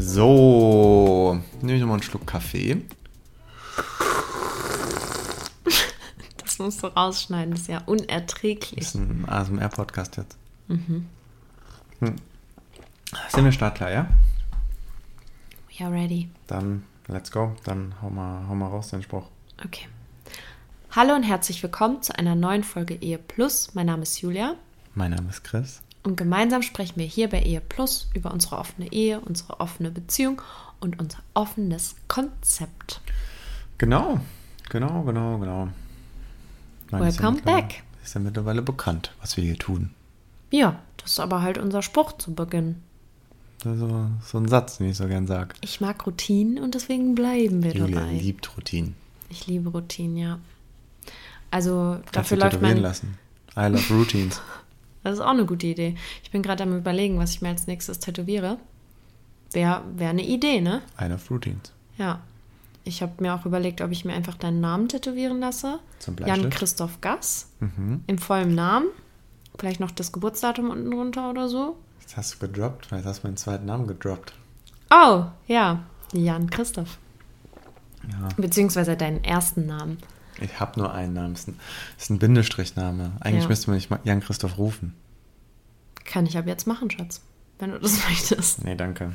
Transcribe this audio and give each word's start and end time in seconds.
So, 0.00 1.42
nehme 1.60 1.74
ich 1.74 1.80
nochmal 1.80 1.96
einen 1.96 2.04
Schluck 2.04 2.24
Kaffee. 2.24 2.82
Das 6.36 6.60
musst 6.60 6.84
du 6.84 6.86
rausschneiden, 6.86 7.50
das 7.50 7.62
ist 7.62 7.66
ja 7.66 7.82
unerträglich. 7.84 8.78
Das 8.78 8.94
ist 8.94 8.94
ein 8.94 9.28
ASMR-Podcast 9.28 10.18
jetzt. 10.18 10.38
Hm. 10.68 11.08
Sind 12.00 13.44
wir 13.44 13.50
startklar, 13.50 13.90
ja? 13.90 14.08
We 15.76 15.84
are 15.84 15.92
ready. 15.92 16.30
Dann 16.46 16.84
let's 17.08 17.32
go. 17.32 17.56
Dann 17.64 17.94
hau 18.00 18.08
mal, 18.08 18.46
hau 18.48 18.54
mal 18.54 18.68
raus 18.68 18.90
den 18.90 19.02
Spruch. 19.02 19.28
Okay. 19.64 19.88
Hallo 20.92 21.16
und 21.16 21.24
herzlich 21.24 21.60
willkommen 21.60 22.02
zu 22.02 22.16
einer 22.16 22.36
neuen 22.36 22.62
Folge 22.62 22.94
Ehe 22.94 23.18
Plus. 23.18 23.74
Mein 23.74 23.86
Name 23.86 24.02
ist 24.04 24.20
Julia 24.20 24.54
Mein 24.94 25.10
Name 25.10 25.28
ist 25.28 25.42
Chris. 25.42 25.82
Und 26.08 26.16
gemeinsam 26.16 26.62
sprechen 26.62 26.96
wir 26.96 27.04
hier 27.04 27.28
bei 27.28 27.42
Ehe 27.42 27.60
Plus 27.60 28.08
über 28.14 28.32
unsere 28.32 28.56
offene 28.56 28.90
Ehe, 28.90 29.20
unsere 29.20 29.60
offene 29.60 29.90
Beziehung 29.90 30.40
und 30.80 30.98
unser 30.98 31.18
offenes 31.34 31.96
Konzept. 32.08 33.02
Genau, 33.76 34.20
genau, 34.70 35.02
genau, 35.02 35.38
genau. 35.38 35.68
Meine, 36.90 37.08
ist 37.08 37.20
ja 37.20 37.24
Welcome 37.24 37.42
back. 37.42 37.82
Ist 38.02 38.14
ja 38.14 38.20
mittlerweile 38.20 38.62
bekannt, 38.62 39.12
was 39.20 39.36
wir 39.36 39.44
hier 39.44 39.58
tun. 39.58 39.90
Ja, 40.50 40.80
das 40.96 41.12
ist 41.12 41.20
aber 41.20 41.42
halt 41.42 41.58
unser 41.58 41.82
Spruch 41.82 42.12
zu 42.12 42.34
Beginn. 42.34 42.76
Also, 43.66 44.06
so 44.24 44.38
ein 44.38 44.48
Satz, 44.48 44.78
den 44.78 44.88
ich 44.88 44.96
so 44.96 45.06
gern 45.08 45.26
sage. 45.26 45.54
Ich 45.60 45.82
mag 45.82 46.06
Routinen 46.06 46.58
und 46.62 46.74
deswegen 46.74 47.14
bleiben 47.14 47.62
wir 47.62 47.74
Julia 47.74 48.00
dabei. 48.00 48.12
liebt 48.12 48.56
Routinen. 48.56 48.94
Ich 49.28 49.46
liebe 49.46 49.68
Routinen, 49.68 50.16
ja. 50.16 50.38
Also 51.50 51.98
Kannst 52.00 52.16
dafür 52.16 52.38
läuft 52.38 52.62
mein... 52.62 52.78
lassen. 52.78 53.18
I 53.54 53.66
love 53.66 53.92
Routines. 53.92 54.40
Das 55.02 55.14
ist 55.14 55.20
auch 55.20 55.30
eine 55.30 55.46
gute 55.46 55.66
Idee. 55.66 55.96
Ich 56.22 56.30
bin 56.30 56.42
gerade 56.42 56.64
am 56.64 56.76
überlegen, 56.76 57.18
was 57.18 57.30
ich 57.30 57.42
mir 57.42 57.48
als 57.48 57.66
nächstes 57.66 57.98
tätowiere. 57.98 58.58
Wäre 59.52 59.82
wär 59.94 60.10
eine 60.10 60.24
Idee, 60.24 60.60
ne? 60.60 60.82
I 61.00 61.04
love 61.04 61.22
Routines. 61.30 61.72
Ja. 61.96 62.20
Ich 62.84 63.02
habe 63.02 63.12
mir 63.18 63.34
auch 63.34 63.44
überlegt, 63.44 63.80
ob 63.80 63.90
ich 63.90 64.04
mir 64.04 64.14
einfach 64.14 64.36
deinen 64.36 64.60
Namen 64.60 64.88
tätowieren 64.88 65.40
lasse. 65.40 65.78
Zum 65.98 66.16
Bleistift? 66.16 66.42
Jan 66.42 66.50
Christoph 66.50 67.00
Gass. 67.00 67.50
Mhm. 67.60 68.02
Im 68.06 68.18
vollen 68.18 68.54
Namen. 68.54 68.88
Vielleicht 69.58 69.80
noch 69.80 69.90
das 69.90 70.12
Geburtsdatum 70.12 70.70
unten 70.70 70.90
drunter 70.90 71.30
oder 71.30 71.48
so. 71.48 71.76
Jetzt 72.00 72.16
hast 72.16 72.34
du 72.34 72.46
gedroppt, 72.46 72.88
jetzt 72.92 73.04
hast 73.04 73.22
du 73.22 73.26
meinen 73.26 73.36
zweiten 73.36 73.66
Namen 73.66 73.86
gedroppt. 73.86 74.32
Oh, 74.90 75.24
ja. 75.46 75.82
Jan 76.12 76.48
Christoph. 76.48 76.98
Ja. 78.10 78.28
Beziehungsweise 78.36 78.96
deinen 78.96 79.22
ersten 79.22 79.66
Namen. 79.66 79.98
Ich 80.40 80.60
habe 80.60 80.78
nur 80.80 80.92
einen 80.92 81.14
Namen. 81.14 81.32
Es 81.34 81.40
ist 81.40 81.48
ein, 81.48 81.60
es 81.96 82.04
ist 82.04 82.10
ein 82.10 82.18
Bindestrichname. 82.18 83.12
Eigentlich 83.20 83.44
Ja. 83.44 83.48
müsste 83.48 83.70
man 83.70 83.76
mich 83.76 83.90
mal 83.90 84.00
Jan 84.04 84.20
Christoph 84.20 84.58
rufen. 84.58 84.94
Kann 86.04 86.26
ich 86.26 86.36
ab 86.38 86.46
jetzt 86.46 86.66
machen, 86.66 86.90
Schatz. 86.90 87.20
Wenn 87.58 87.70
du 87.72 87.78
das 87.80 88.02
möchtest. 88.08 88.64
Nee, 88.64 88.76
danke. 88.76 89.12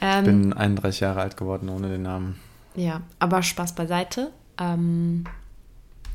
Ähm, 0.00 0.18
Ich 0.20 0.24
bin 0.24 0.52
31 0.52 1.00
Jahre 1.00 1.20
alt 1.20 1.36
geworden 1.36 1.68
ohne 1.68 1.88
den 1.88 2.02
Namen. 2.02 2.36
Ja, 2.74 3.02
aber 3.18 3.42
Spaß 3.42 3.74
beiseite. 3.74 4.30
Ähm, 4.58 5.24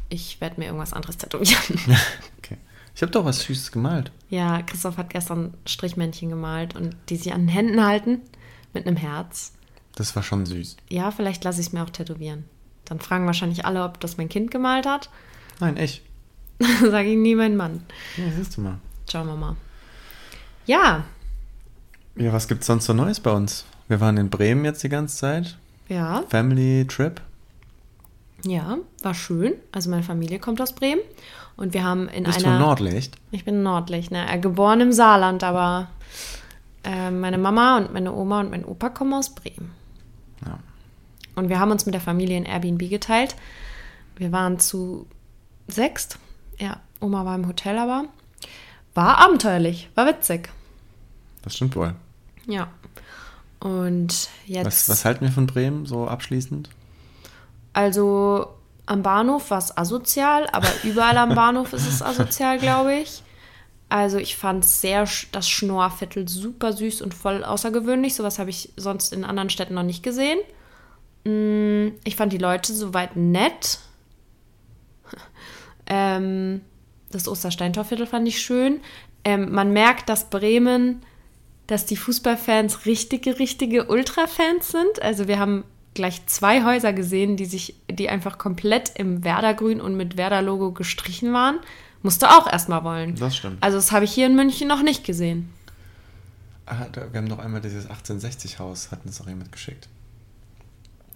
ich 0.10 0.40
werde 0.42 0.60
mir 0.60 0.66
irgendwas 0.68 0.94
anderes 0.94 1.18
tätowieren. 1.18 1.80
Okay. 2.40 2.58
Ich 2.96 3.02
habe 3.02 3.12
doch 3.12 3.26
was 3.26 3.42
Süßes 3.42 3.72
gemalt. 3.72 4.12
ja, 4.30 4.62
Christoph 4.62 4.98
hat 4.98 5.10
gestern 5.10 5.54
Strichmännchen 5.66 6.30
gemalt 6.30 6.76
und 6.76 6.96
die 7.10 7.18
sie 7.18 7.32
an 7.34 7.42
den 7.42 7.48
Händen 7.50 7.84
halten 7.84 8.22
mit 8.74 8.88
einem 8.88 8.96
Herz. 8.98 9.52
Das 9.96 10.16
war 10.16 10.24
schon 10.24 10.46
süß. 10.46 10.78
Ja, 10.90 11.12
vielleicht 11.12 11.44
lasse 11.44 11.60
ich 11.60 11.68
es 11.68 11.74
mir 11.74 11.84
auch 11.84 11.90
tätowieren. 11.90 12.46
Dann 12.86 13.00
fragen 13.00 13.26
wahrscheinlich 13.26 13.66
alle, 13.66 13.84
ob 13.84 14.00
das 14.00 14.18
mein 14.18 14.30
Kind 14.30 14.52
gemalt 14.52 14.86
hat. 14.86 15.10
Nein, 15.60 15.78
echt. 15.78 16.02
Sage 16.82 17.10
ich 17.10 17.18
nie 17.18 17.36
mein 17.36 17.56
Mann. 17.58 17.84
Ja, 18.18 18.26
siehst 18.36 18.58
du 18.58 18.62
mal. 18.62 18.78
Schauen 19.10 19.28
wir 19.28 19.36
mal. 19.36 19.56
Ja, 20.66 21.04
Ja, 22.16 22.32
was 22.34 22.48
gibt's 22.48 22.66
sonst 22.68 22.86
so 22.86 22.94
Neues 22.94 23.20
bei 23.20 23.32
uns? 23.32 23.66
Wir 23.88 24.00
waren 24.00 24.18
in 24.18 24.30
Bremen 24.30 24.66
jetzt 24.66 24.84
die 24.84 24.90
ganze 24.90 25.18
Zeit. 25.18 25.58
ja, 25.90 26.24
Family 26.30 26.86
Trip. 26.88 27.22
ja, 28.44 28.78
war 29.04 29.14
schön. 29.14 29.54
Also 29.72 29.90
meine 29.90 30.04
Familie 30.04 30.40
kommt 30.40 30.62
aus 30.62 30.74
Bremen 30.74 31.02
und 31.58 31.74
wir 31.74 31.84
haben 31.84 32.08
in 32.10 32.24
Bist 32.24 32.44
einer... 32.46 32.58
du 32.58 32.64
Nordlicht? 32.64 33.16
Ich 33.32 33.46
bin 33.46 33.62
nordlich, 33.64 34.10
ne? 34.12 34.28
Äh, 34.32 34.40
Geboren 34.40 34.80
im 34.82 34.92
Saarland, 34.92 35.44
aber 35.44 35.90
äh, 36.84 37.12
meine 37.12 37.38
Mama 37.38 37.78
und 37.78 37.94
meine 37.94 38.14
Oma 38.14 38.40
und 38.40 38.50
mein 38.50 38.66
Opa 38.66 38.90
kommen 38.90 39.14
aus 39.14 39.36
Bremen. 39.36 39.72
Und 41.36 41.50
wir 41.50 41.60
haben 41.60 41.72
uns 41.72 41.86
mit 41.86 41.94
der 41.94 42.02
Familie 42.02 42.38
in 42.38 42.46
Airbnb 42.46 42.90
geteilt. 42.90 43.36
Wir 44.18 44.32
waren 44.32 44.60
zu 44.60 45.08
sechst. 45.68 46.18
Ja, 46.58 46.80
Oma 47.02 47.26
war 47.26 47.36
im 47.36 47.48
Hotel, 47.48 47.78
aber 47.78 48.06
war 48.94 49.18
abenteuerlich, 49.18 49.90
war 49.96 50.08
witzig. 50.08 50.50
Das 51.42 51.56
stimmt 51.56 51.76
wohl. 51.76 51.94
Ja. 52.48 52.70
Und 53.60 54.30
jetzt. 54.46 54.66
Was, 54.66 54.90
was 54.90 55.06
halten 55.06 55.26
wir 55.26 55.32
von 55.32 55.48
Bremen 55.48 55.86
so 55.86 56.08
abschließend? 56.08 56.70
Also 57.74 58.48
am 58.86 59.02
Bahnhof 59.02 59.52
war 59.52 59.58
es 59.58 59.78
asozial, 59.78 60.48
aber 60.52 60.68
überall 60.84 61.18
am 61.18 61.36
Bahnhof 61.36 61.74
ist 61.74 61.88
es 61.88 62.02
asozial, 62.02 62.60
glaube 62.60 62.96
ich. 62.96 63.22
Also 63.90 64.18
ich 64.18 64.36
fand 64.36 64.66
sehr 64.66 65.08
das 65.32 65.50
Schnorrviertel 65.50 66.28
super 66.28 66.74
süß 66.74 67.02
und 67.02 67.14
voll 67.14 67.44
außergewöhnlich. 67.44 68.16
Sowas 68.16 68.40
habe 68.40 68.50
ich 68.50 68.72
sonst 68.78 69.14
in 69.14 69.24
anderen 69.24 69.50
Städten 69.50 69.76
noch 69.76 69.84
nicht 69.84 70.04
gesehen. 70.04 70.40
Mm, 71.26 71.90
Ich 72.04 72.16
fand 72.16 72.32
die 72.34 72.38
Leute 72.38 72.74
soweit 72.74 73.16
nett. 73.16 73.80
Ähm, 75.88 76.62
das 77.12 77.28
Ostersteintorviertel 77.28 78.08
fand 78.08 78.28
ich 78.28 78.42
schön. 78.42 78.80
Ähm, 79.24 79.52
man 79.52 79.72
merkt, 79.72 80.10
dass 80.10 80.32
Bremen, 80.32 81.04
dass 81.68 81.86
die 81.86 81.96
Fußballfans 81.96 82.88
richtige, 82.88 83.38
richtige 83.38 83.86
Ultra-Fans 83.86 84.70
sind. 84.70 85.02
Also 85.04 85.28
wir 85.28 85.38
haben 85.38 85.64
gleich 85.94 86.26
zwei 86.26 86.64
Häuser 86.64 86.92
gesehen, 86.92 87.38
die 87.38 87.46
sich, 87.46 87.76
die 87.88 88.10
einfach 88.10 88.40
komplett 88.40 88.94
im 88.98 89.24
Werder-Grün 89.24 89.80
und 89.80 89.96
mit 89.96 90.18
Werder-Logo 90.18 90.72
gestrichen 90.72 91.34
waren. 91.34 91.60
Musste 92.02 92.30
auch 92.32 92.52
erstmal 92.52 92.84
wollen. 92.84 93.16
Das 93.16 93.36
stimmt. 93.36 93.62
Also 93.62 93.78
das 93.78 93.92
habe 93.92 94.06
ich 94.06 94.12
hier 94.12 94.26
in 94.26 94.36
München 94.36 94.68
noch 94.68 94.82
nicht 94.82 95.04
gesehen. 95.04 95.54
Ah, 96.66 96.88
wir 97.12 97.20
haben 97.20 97.30
doch 97.30 97.38
einmal 97.38 97.62
dieses 97.62 97.88
1860-Haus, 97.88 98.90
hat 98.92 99.06
uns 99.06 99.22
auch 99.22 99.28
jemand 99.28 99.52
geschickt. 99.52 99.88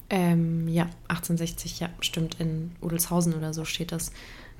Ähm, 0.10 0.68
ja, 0.68 0.84
1860, 1.08 1.80
ja, 1.80 1.90
stimmt. 2.02 2.38
In 2.40 2.72
Udelshausen 2.82 3.34
oder 3.34 3.54
so 3.54 3.66
steht 3.66 3.92
das. 3.92 4.12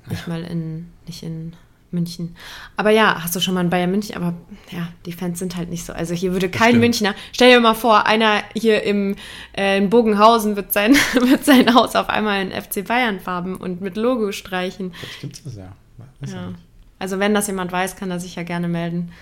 Nicht 0.08 0.26
mal 0.26 0.42
in, 0.42 0.90
nicht 1.06 1.22
in 1.22 1.54
München. 1.92 2.36
Aber 2.76 2.90
ja, 2.90 3.22
hast 3.22 3.34
du 3.34 3.40
schon 3.40 3.54
mal 3.54 3.62
in 3.62 3.70
Bayern 3.70 3.90
München, 3.90 4.16
aber 4.16 4.34
ja, 4.70 4.88
die 5.06 5.12
Fans 5.12 5.38
sind 5.38 5.56
halt 5.56 5.68
nicht 5.68 5.84
so. 5.84 5.92
Also 5.92 6.14
hier 6.14 6.32
würde 6.32 6.48
kein. 6.48 6.78
Münchner, 6.78 7.14
stell 7.32 7.50
dir 7.50 7.60
mal 7.60 7.74
vor, 7.74 8.06
einer 8.06 8.42
hier 8.54 8.82
im 8.84 9.16
äh, 9.56 9.78
in 9.78 9.90
Bogenhausen 9.90 10.56
wird 10.56 10.72
sein, 10.72 10.94
wird 11.14 11.44
sein 11.44 11.74
Haus 11.74 11.96
auf 11.96 12.08
einmal 12.08 12.42
in 12.42 12.50
FC 12.50 12.86
Bayern 12.86 13.20
Farben 13.20 13.56
und 13.56 13.80
mit 13.80 13.96
Logo 13.96 14.32
streichen. 14.32 14.92
Vielleicht 14.92 15.20
gibt's 15.20 15.42
das 15.44 15.56
ja. 15.56 15.72
Weiß 16.20 16.32
ja. 16.32 16.36
Ja. 16.36 16.54
Also 16.98 17.18
wenn 17.18 17.34
das 17.34 17.46
jemand 17.46 17.72
weiß, 17.72 17.96
kann 17.96 18.10
er 18.10 18.20
sich 18.20 18.36
ja 18.36 18.42
gerne 18.42 18.68
melden. 18.68 19.12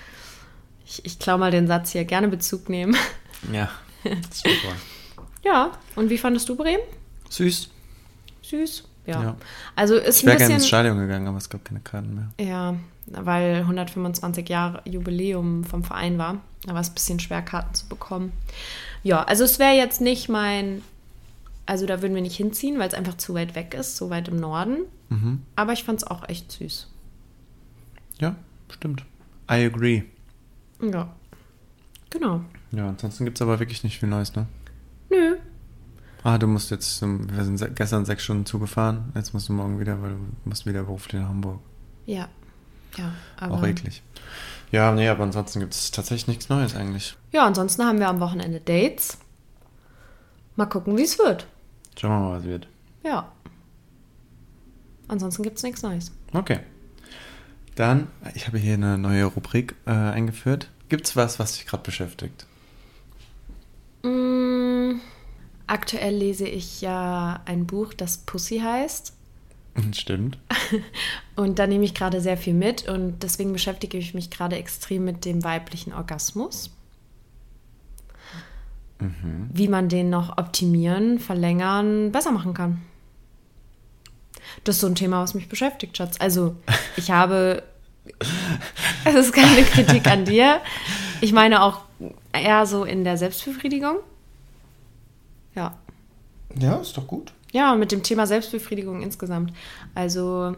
Ich, 0.84 1.04
ich 1.04 1.18
klau 1.18 1.38
mal 1.38 1.50
den 1.50 1.66
Satz 1.66 1.92
hier, 1.92 2.04
gerne 2.04 2.28
Bezug 2.28 2.68
nehmen. 2.68 2.96
Ja, 3.52 3.70
das 4.04 4.44
wohl. 4.44 4.74
Ja, 5.44 5.72
und 5.96 6.10
wie 6.10 6.18
fandest 6.18 6.48
du 6.48 6.56
Bremen? 6.56 6.82
Süß. 7.30 7.68
Süß. 8.42 8.84
Ja. 9.06 9.22
Ja. 9.22 9.36
Also 9.74 9.96
ist 9.96 10.20
Ich 10.20 10.26
wäre 10.26 10.36
gerne 10.36 10.54
ins. 10.54 10.68
Stadion 10.68 10.98
gegangen, 10.98 11.26
aber 11.26 11.38
es 11.38 11.48
gab 11.48 11.64
keine 11.64 11.80
Karten 11.80 12.14
mehr. 12.14 12.46
Ja, 12.46 12.74
weil 13.06 13.56
125 13.60 14.48
Jahre 14.48 14.82
Jubiläum 14.84 15.64
vom 15.64 15.82
Verein 15.82 16.18
war. 16.18 16.42
Da 16.66 16.74
war 16.74 16.80
es 16.80 16.90
ein 16.90 16.94
bisschen 16.94 17.20
schwer, 17.20 17.40
Karten 17.40 17.74
zu 17.74 17.88
bekommen. 17.88 18.32
Ja, 19.02 19.22
also 19.22 19.44
es 19.44 19.58
wäre 19.58 19.74
jetzt 19.74 20.00
nicht 20.00 20.28
mein. 20.28 20.82
Also 21.64 21.86
da 21.86 22.02
würden 22.02 22.14
wir 22.14 22.22
nicht 22.22 22.36
hinziehen, 22.36 22.78
weil 22.78 22.88
es 22.88 22.94
einfach 22.94 23.16
zu 23.16 23.34
weit 23.34 23.54
weg 23.54 23.74
ist, 23.74 23.96
so 23.96 24.10
weit 24.10 24.28
im 24.28 24.36
Norden. 24.36 24.78
Mhm. 25.10 25.42
Aber 25.56 25.72
ich 25.72 25.84
fand 25.84 26.02
es 26.02 26.06
auch 26.06 26.28
echt 26.28 26.52
süß. 26.52 26.88
Ja, 28.20 28.36
stimmt. 28.70 29.04
I 29.50 29.64
agree. 29.66 30.02
Ja. 30.82 31.14
Genau. 32.10 32.40
Ja, 32.72 32.88
ansonsten 32.88 33.24
gibt 33.24 33.38
es 33.38 33.42
aber 33.42 33.58
wirklich 33.60 33.84
nicht 33.84 33.98
viel 33.98 34.08
Neues, 34.08 34.34
ne? 34.34 34.46
Nö. 35.10 35.36
Ah, 36.24 36.36
du 36.38 36.46
musst 36.46 36.70
jetzt, 36.70 37.00
wir 37.00 37.44
sind 37.44 37.76
gestern 37.76 38.04
sechs 38.04 38.24
Stunden 38.24 38.44
zugefahren, 38.44 39.12
jetzt 39.14 39.32
musst 39.32 39.48
du 39.48 39.52
morgen 39.52 39.78
wieder, 39.78 40.02
weil 40.02 40.10
du 40.10 40.18
musst 40.44 40.66
wieder 40.66 40.82
beruflich 40.82 41.20
nach 41.20 41.28
Hamburg. 41.28 41.60
Ja. 42.06 42.28
Ja, 42.96 43.12
aber. 43.36 43.54
Auch 43.54 43.66
eklig. 43.66 44.02
Ja, 44.72 44.92
nee, 44.92 45.08
aber 45.08 45.22
ansonsten 45.22 45.60
gibt 45.60 45.74
es 45.74 45.90
tatsächlich 45.90 46.26
nichts 46.28 46.48
Neues 46.48 46.74
eigentlich. 46.74 47.16
Ja, 47.32 47.46
ansonsten 47.46 47.84
haben 47.84 48.00
wir 48.00 48.08
am 48.08 48.20
Wochenende 48.20 48.60
Dates. 48.60 49.18
Mal 50.56 50.66
gucken, 50.66 50.96
wie 50.96 51.02
es 51.02 51.18
wird. 51.18 51.46
Schauen 51.98 52.10
wir 52.10 52.18
mal, 52.18 52.38
was 52.38 52.44
wird. 52.44 52.68
Ja. 53.04 53.30
Ansonsten 55.06 55.42
gibt 55.42 55.56
es 55.56 55.62
nichts 55.62 55.82
Neues. 55.82 56.12
Okay. 56.32 56.60
Dann, 57.76 58.08
ich 58.34 58.46
habe 58.46 58.58
hier 58.58 58.74
eine 58.74 58.98
neue 58.98 59.24
Rubrik 59.24 59.76
äh, 59.86 59.92
eingeführt. 59.92 60.68
Gibt's 60.88 61.16
was, 61.16 61.38
was 61.38 61.54
dich 61.54 61.66
gerade 61.66 61.82
beschäftigt? 61.84 62.46
Mm, 64.02 64.47
aktuell 65.68 66.14
lese 66.14 66.48
ich 66.48 66.80
ja 66.80 67.40
ein 67.44 67.66
Buch, 67.66 67.94
das 67.94 68.18
Pussy 68.18 68.58
heißt. 68.58 69.12
Stimmt. 69.92 70.38
Und 71.36 71.58
da 71.58 71.66
nehme 71.66 71.84
ich 71.84 71.94
gerade 71.94 72.20
sehr 72.20 72.36
viel 72.36 72.54
mit 72.54 72.88
und 72.88 73.22
deswegen 73.22 73.52
beschäftige 73.52 73.98
ich 73.98 74.14
mich 74.14 74.30
gerade 74.30 74.56
extrem 74.56 75.04
mit 75.04 75.24
dem 75.24 75.44
weiblichen 75.44 75.92
Orgasmus. 75.92 76.70
Wie 79.00 79.68
man 79.68 79.88
den 79.88 80.10
noch 80.10 80.38
optimieren, 80.38 81.20
verlängern, 81.20 82.10
besser 82.10 82.32
machen 82.32 82.52
kann. 82.52 82.82
Das 84.64 84.76
ist 84.76 84.80
so 84.80 84.88
ein 84.88 84.96
Thema, 84.96 85.22
was 85.22 85.34
mich 85.34 85.48
beschäftigt, 85.48 85.96
Schatz. 85.96 86.16
Also, 86.18 86.56
ich 86.96 87.10
habe. 87.10 87.62
Es 89.04 89.14
ist 89.14 89.32
keine 89.32 89.62
Kritik 89.62 90.06
an 90.06 90.24
dir. 90.24 90.60
Ich 91.20 91.32
meine 91.32 91.62
auch 91.62 91.82
eher 92.32 92.66
so 92.66 92.84
in 92.84 93.04
der 93.04 93.16
Selbstbefriedigung. 93.16 93.98
Ja. 95.58 95.76
Ja, 96.56 96.76
ist 96.76 96.96
doch 96.96 97.06
gut. 97.06 97.32
Ja, 97.52 97.72
und 97.72 97.80
mit 97.80 97.90
dem 97.90 98.04
Thema 98.04 98.28
Selbstbefriedigung 98.28 99.02
insgesamt. 99.02 99.52
Also, 99.94 100.54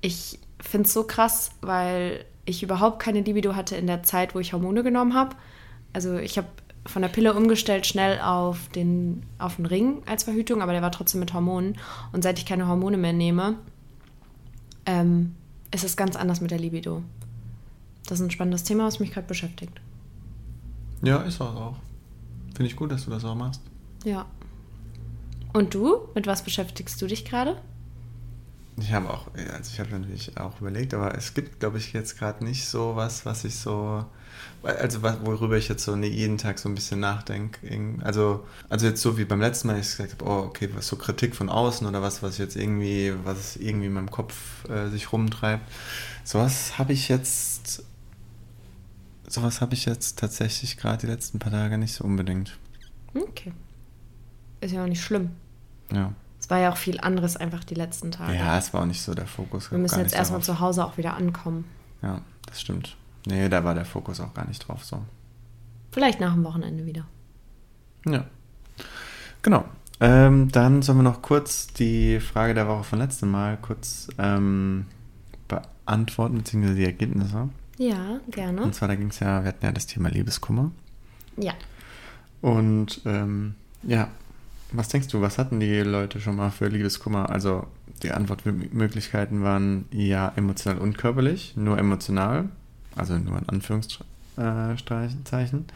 ich 0.00 0.38
finde 0.60 0.86
es 0.86 0.94
so 0.94 1.04
krass, 1.04 1.50
weil 1.60 2.24
ich 2.46 2.62
überhaupt 2.62 3.00
keine 3.00 3.20
Libido 3.20 3.54
hatte 3.54 3.76
in 3.76 3.86
der 3.86 4.02
Zeit, 4.02 4.34
wo 4.34 4.38
ich 4.38 4.54
Hormone 4.54 4.82
genommen 4.82 5.12
habe. 5.12 5.36
Also, 5.92 6.16
ich 6.16 6.38
habe 6.38 6.48
von 6.86 7.02
der 7.02 7.10
Pille 7.10 7.34
umgestellt 7.34 7.86
schnell 7.86 8.18
auf 8.20 8.68
den, 8.70 9.24
auf 9.38 9.56
den 9.56 9.66
Ring 9.66 10.02
als 10.06 10.24
Verhütung, 10.24 10.62
aber 10.62 10.72
der 10.72 10.80
war 10.80 10.90
trotzdem 10.90 11.20
mit 11.20 11.34
Hormonen. 11.34 11.76
Und 12.12 12.22
seit 12.22 12.38
ich 12.38 12.46
keine 12.46 12.66
Hormone 12.66 12.96
mehr 12.96 13.12
nehme, 13.12 13.56
ähm, 14.86 15.34
ist 15.70 15.84
es 15.84 15.98
ganz 15.98 16.16
anders 16.16 16.40
mit 16.40 16.50
der 16.50 16.58
Libido. 16.58 17.02
Das 18.06 18.20
ist 18.20 18.24
ein 18.24 18.30
spannendes 18.30 18.64
Thema, 18.64 18.86
was 18.86 19.00
mich 19.00 19.12
gerade 19.12 19.26
beschäftigt. 19.26 19.82
Ja, 21.02 21.18
ist 21.18 21.42
auch 21.42 21.54
auch. 21.54 21.76
Finde 22.54 22.70
ich 22.70 22.76
gut, 22.76 22.90
dass 22.90 23.04
du 23.04 23.10
das 23.10 23.22
auch 23.26 23.34
machst. 23.34 23.60
Ja. 24.04 24.26
Und 25.52 25.74
du? 25.74 26.08
Mit 26.14 26.26
was 26.26 26.42
beschäftigst 26.42 27.00
du 27.00 27.06
dich 27.06 27.24
gerade? 27.24 27.60
Ich 28.80 28.92
habe 28.92 29.10
auch, 29.10 29.26
also 29.34 29.72
ich 29.72 29.80
habe 29.80 29.90
natürlich 29.98 30.38
auch 30.38 30.60
überlegt, 30.60 30.94
aber 30.94 31.16
es 31.16 31.34
gibt, 31.34 31.58
glaube 31.58 31.78
ich, 31.78 31.92
jetzt 31.92 32.16
gerade 32.16 32.44
nicht 32.44 32.64
so 32.66 32.94
was, 32.94 33.26
was 33.26 33.44
ich 33.44 33.56
so, 33.56 34.04
also 34.62 35.02
was- 35.02 35.18
worüber 35.24 35.56
ich 35.56 35.68
jetzt 35.68 35.82
so 35.82 35.96
jeden 35.96 36.38
Tag 36.38 36.60
so 36.60 36.68
ein 36.68 36.76
bisschen 36.76 37.00
nachdenke. 37.00 37.58
Also, 38.04 38.46
also 38.68 38.86
jetzt 38.86 39.02
so 39.02 39.18
wie 39.18 39.24
beim 39.24 39.40
letzten 39.40 39.66
Mal, 39.66 39.80
ich 39.80 39.88
gesagt 39.96 40.12
habe, 40.20 40.24
oh, 40.30 40.44
okay, 40.46 40.68
was 40.74 40.86
so 40.86 40.94
Kritik 40.94 41.34
von 41.34 41.48
außen 41.48 41.88
oder 41.88 42.02
was, 42.02 42.22
was 42.22 42.38
jetzt 42.38 42.54
irgendwie, 42.54 43.12
was 43.24 43.56
irgendwie 43.56 43.86
in 43.86 43.94
meinem 43.94 44.12
Kopf 44.12 44.64
äh, 44.68 44.88
sich 44.90 45.12
rumtreibt. 45.12 45.68
Sowas 46.22 46.78
habe 46.78 46.92
ich 46.92 47.08
jetzt, 47.08 47.82
sowas 49.26 49.60
habe 49.60 49.74
ich 49.74 49.86
jetzt 49.86 50.20
tatsächlich 50.20 50.76
gerade 50.76 50.98
die 50.98 51.06
letzten 51.06 51.40
paar 51.40 51.50
Tage 51.50 51.78
nicht 51.78 51.94
so 51.94 52.04
unbedingt. 52.04 52.56
Okay. 53.12 53.52
Ist 54.60 54.72
ja 54.72 54.82
auch 54.82 54.88
nicht 54.88 55.02
schlimm. 55.02 55.30
Ja. 55.92 56.12
Es 56.40 56.50
war 56.50 56.58
ja 56.58 56.70
auch 56.72 56.76
viel 56.76 57.00
anderes 57.00 57.36
einfach 57.36 57.64
die 57.64 57.74
letzten 57.74 58.10
Tage. 58.10 58.36
Ja, 58.36 58.58
es 58.58 58.72
war 58.72 58.82
auch 58.82 58.86
nicht 58.86 59.02
so 59.02 59.14
der 59.14 59.26
Fokus. 59.26 59.70
Wir 59.70 59.78
müssen 59.78 60.00
jetzt 60.00 60.14
erstmal 60.14 60.42
zu 60.42 60.60
Hause 60.60 60.84
auch 60.84 60.96
wieder 60.96 61.14
ankommen. 61.14 61.64
Ja, 62.02 62.22
das 62.46 62.60
stimmt. 62.60 62.96
Nee, 63.26 63.48
da 63.48 63.64
war 63.64 63.74
der 63.74 63.84
Fokus 63.84 64.20
auch 64.20 64.32
gar 64.34 64.46
nicht 64.46 64.66
drauf 64.66 64.84
so. 64.84 65.02
Vielleicht 65.90 66.20
nach 66.20 66.34
dem 66.34 66.44
Wochenende 66.44 66.86
wieder. 66.86 67.04
Ja. 68.06 68.24
Genau. 69.42 69.64
Ähm, 70.00 70.50
dann 70.52 70.82
sollen 70.82 70.98
wir 70.98 71.02
noch 71.02 71.22
kurz 71.22 71.66
die 71.66 72.20
Frage 72.20 72.54
der 72.54 72.68
Woche 72.68 72.84
von 72.84 73.00
letztem 73.00 73.30
Mal 73.30 73.58
kurz 73.60 74.08
ähm, 74.18 74.86
beantworten, 75.48 76.38
beziehungsweise 76.38 76.76
die 76.76 76.84
Ergebnisse. 76.84 77.48
Ja, 77.78 78.20
gerne. 78.30 78.62
Und 78.62 78.74
zwar, 78.74 78.88
da 78.88 78.94
ging 78.94 79.08
es 79.08 79.20
ja, 79.20 79.42
wir 79.42 79.48
hatten 79.48 79.64
ja 79.64 79.72
das 79.72 79.86
Thema 79.86 80.08
Liebeskummer. 80.08 80.70
Ja. 81.36 81.54
Und 82.40 83.00
ähm, 83.04 83.54
ja, 83.82 84.08
was 84.72 84.88
denkst 84.88 85.08
du, 85.08 85.20
was 85.20 85.38
hatten 85.38 85.60
die 85.60 85.80
Leute 85.80 86.20
schon 86.20 86.36
mal 86.36 86.50
für 86.50 86.68
Liebeskummer? 86.68 87.30
Also 87.30 87.66
die 88.02 88.10
Antwortmöglichkeiten 88.10 89.42
waren 89.42 89.86
ja 89.90 90.32
emotional 90.36 90.78
und 90.78 90.98
körperlich, 90.98 91.54
nur 91.56 91.78
emotional, 91.78 92.48
also 92.94 93.16
nur 93.16 93.38
in 93.38 93.48
Anführungszeichen. 93.48 95.66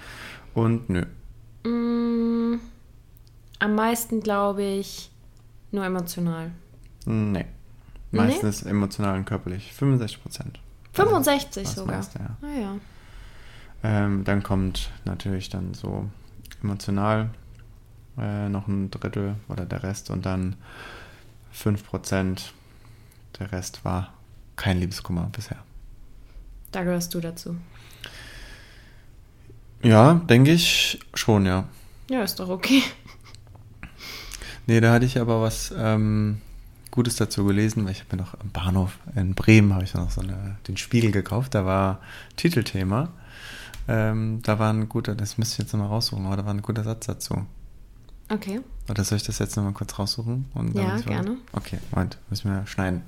Und 0.54 0.90
nö. 0.90 1.04
Mm, 1.64 2.60
am 3.58 3.74
meisten 3.74 4.20
glaube 4.20 4.62
ich 4.62 5.10
nur 5.70 5.84
emotional. 5.84 6.50
Nee. 7.06 7.46
Meistens 8.10 8.62
emotional 8.62 9.16
und 9.16 9.24
körperlich. 9.24 9.72
65 9.72 10.22
Prozent. 10.22 10.60
65 10.92 11.62
das 11.62 11.74
sogar. 11.74 11.96
meiste, 11.96 12.18
ja. 12.18 12.36
Ah 12.42 12.60
ja. 12.60 12.76
Ähm, 13.84 14.24
dann 14.24 14.42
kommt 14.42 14.90
natürlich 15.04 15.48
dann 15.48 15.74
so 15.74 16.08
emotional 16.62 17.30
äh, 18.18 18.48
noch 18.48 18.68
ein 18.68 18.90
Drittel 18.90 19.36
oder 19.48 19.64
der 19.64 19.82
Rest 19.82 20.10
und 20.10 20.26
dann 20.26 20.56
5 21.52 21.86
Prozent. 21.86 22.52
Der 23.38 23.52
Rest 23.52 23.84
war 23.84 24.12
kein 24.56 24.78
Liebeskummer 24.78 25.28
bisher. 25.32 25.58
Da 26.70 26.84
gehörst 26.84 27.14
du 27.14 27.20
dazu. 27.20 27.56
Ja, 29.82 30.14
denke 30.14 30.52
ich 30.52 31.00
schon, 31.14 31.44
ja. 31.44 31.64
Ja, 32.08 32.22
ist 32.22 32.38
doch 32.40 32.48
okay. 32.48 32.82
Nee, 34.64 34.80
da 34.80 34.92
hatte 34.92 35.04
ich 35.04 35.18
aber 35.18 35.42
was 35.42 35.74
ähm, 35.76 36.40
Gutes 36.92 37.16
dazu 37.16 37.44
gelesen, 37.44 37.84
weil 37.84 37.90
ich 37.90 37.98
habe 37.98 38.14
mir 38.14 38.22
noch 38.22 38.38
am 38.38 38.50
Bahnhof 38.50 38.98
in 39.16 39.34
Bremen 39.34 39.74
habe 39.74 39.82
ich 39.82 39.94
noch 39.94 40.08
so 40.08 40.20
eine, 40.20 40.56
den 40.68 40.76
Spiegel 40.76 41.10
gekauft. 41.10 41.56
Da 41.56 41.66
war 41.66 42.00
Titelthema. 42.36 43.08
Ähm, 43.88 44.40
da 44.42 44.60
war 44.60 44.72
ein 44.72 44.88
guter, 44.88 45.16
das 45.16 45.36
müsste 45.36 45.54
ich 45.54 45.58
jetzt 45.58 45.72
nochmal 45.72 45.88
raussuchen, 45.88 46.26
aber 46.26 46.36
da 46.36 46.44
war 46.44 46.54
ein 46.54 46.62
guter 46.62 46.84
Satz 46.84 47.06
dazu. 47.06 47.44
Okay. 48.28 48.60
Oder 48.88 49.04
soll 49.04 49.16
ich 49.16 49.24
das 49.24 49.38
jetzt 49.38 49.56
nochmal 49.56 49.72
kurz 49.72 49.98
raussuchen? 49.98 50.46
Und 50.54 50.74
Ja, 50.74 50.96
gerne. 50.98 51.36
Okay, 51.52 51.78
Moment, 51.90 52.18
müssen 52.30 52.50
wir 52.50 52.66
schneiden. 52.66 53.02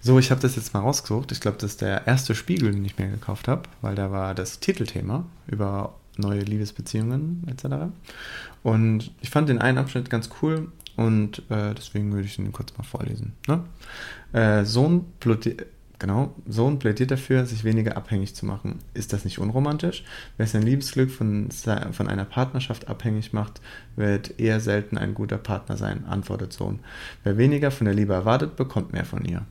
So, 0.00 0.18
ich 0.18 0.30
habe 0.30 0.40
das 0.40 0.56
jetzt 0.56 0.72
mal 0.74 0.80
rausgesucht. 0.80 1.32
Ich 1.32 1.40
glaube, 1.40 1.58
das 1.58 1.72
ist 1.72 1.80
der 1.80 2.06
erste 2.06 2.34
Spiegel, 2.34 2.72
den 2.72 2.84
ich 2.84 2.98
mir 2.98 3.08
gekauft 3.08 3.48
habe, 3.48 3.62
weil 3.80 3.94
da 3.94 4.10
war 4.10 4.34
das 4.34 4.60
Titelthema 4.60 5.24
über 5.46 5.94
neue 6.16 6.40
Liebesbeziehungen 6.40 7.46
etc. 7.48 7.92
Und 8.62 9.12
ich 9.20 9.30
fand 9.30 9.48
den 9.48 9.58
einen 9.58 9.78
Abschnitt 9.78 10.10
ganz 10.10 10.30
cool 10.40 10.70
und 10.96 11.42
äh, 11.50 11.74
deswegen 11.74 12.12
würde 12.12 12.26
ich 12.26 12.38
ihn 12.38 12.52
kurz 12.52 12.76
mal 12.76 12.84
vorlesen. 12.84 13.32
Ne? 13.46 13.64
Äh, 14.32 14.64
Sohn, 14.64 15.04
genau, 15.98 16.34
Sohn 16.48 16.78
plädiert 16.78 17.10
dafür, 17.10 17.46
sich 17.46 17.64
weniger 17.64 17.96
abhängig 17.96 18.34
zu 18.34 18.46
machen. 18.46 18.78
Ist 18.94 19.12
das 19.12 19.24
nicht 19.24 19.38
unromantisch? 19.38 20.04
Wer 20.36 20.46
sein 20.46 20.62
Liebesglück 20.62 21.10
von, 21.10 21.50
von 21.50 22.08
einer 22.08 22.24
Partnerschaft 22.24 22.88
abhängig 22.88 23.32
macht, 23.32 23.60
wird 23.96 24.38
eher 24.38 24.60
selten 24.60 24.98
ein 24.98 25.14
guter 25.14 25.38
Partner 25.38 25.76
sein, 25.76 26.04
antwortet 26.06 26.52
Sohn. 26.52 26.80
Wer 27.24 27.36
weniger 27.38 27.70
von 27.70 27.84
der 27.86 27.94
Liebe 27.94 28.12
erwartet, 28.14 28.56
bekommt 28.56 28.92
mehr 28.92 29.04
von 29.04 29.24
ihr. 29.24 29.44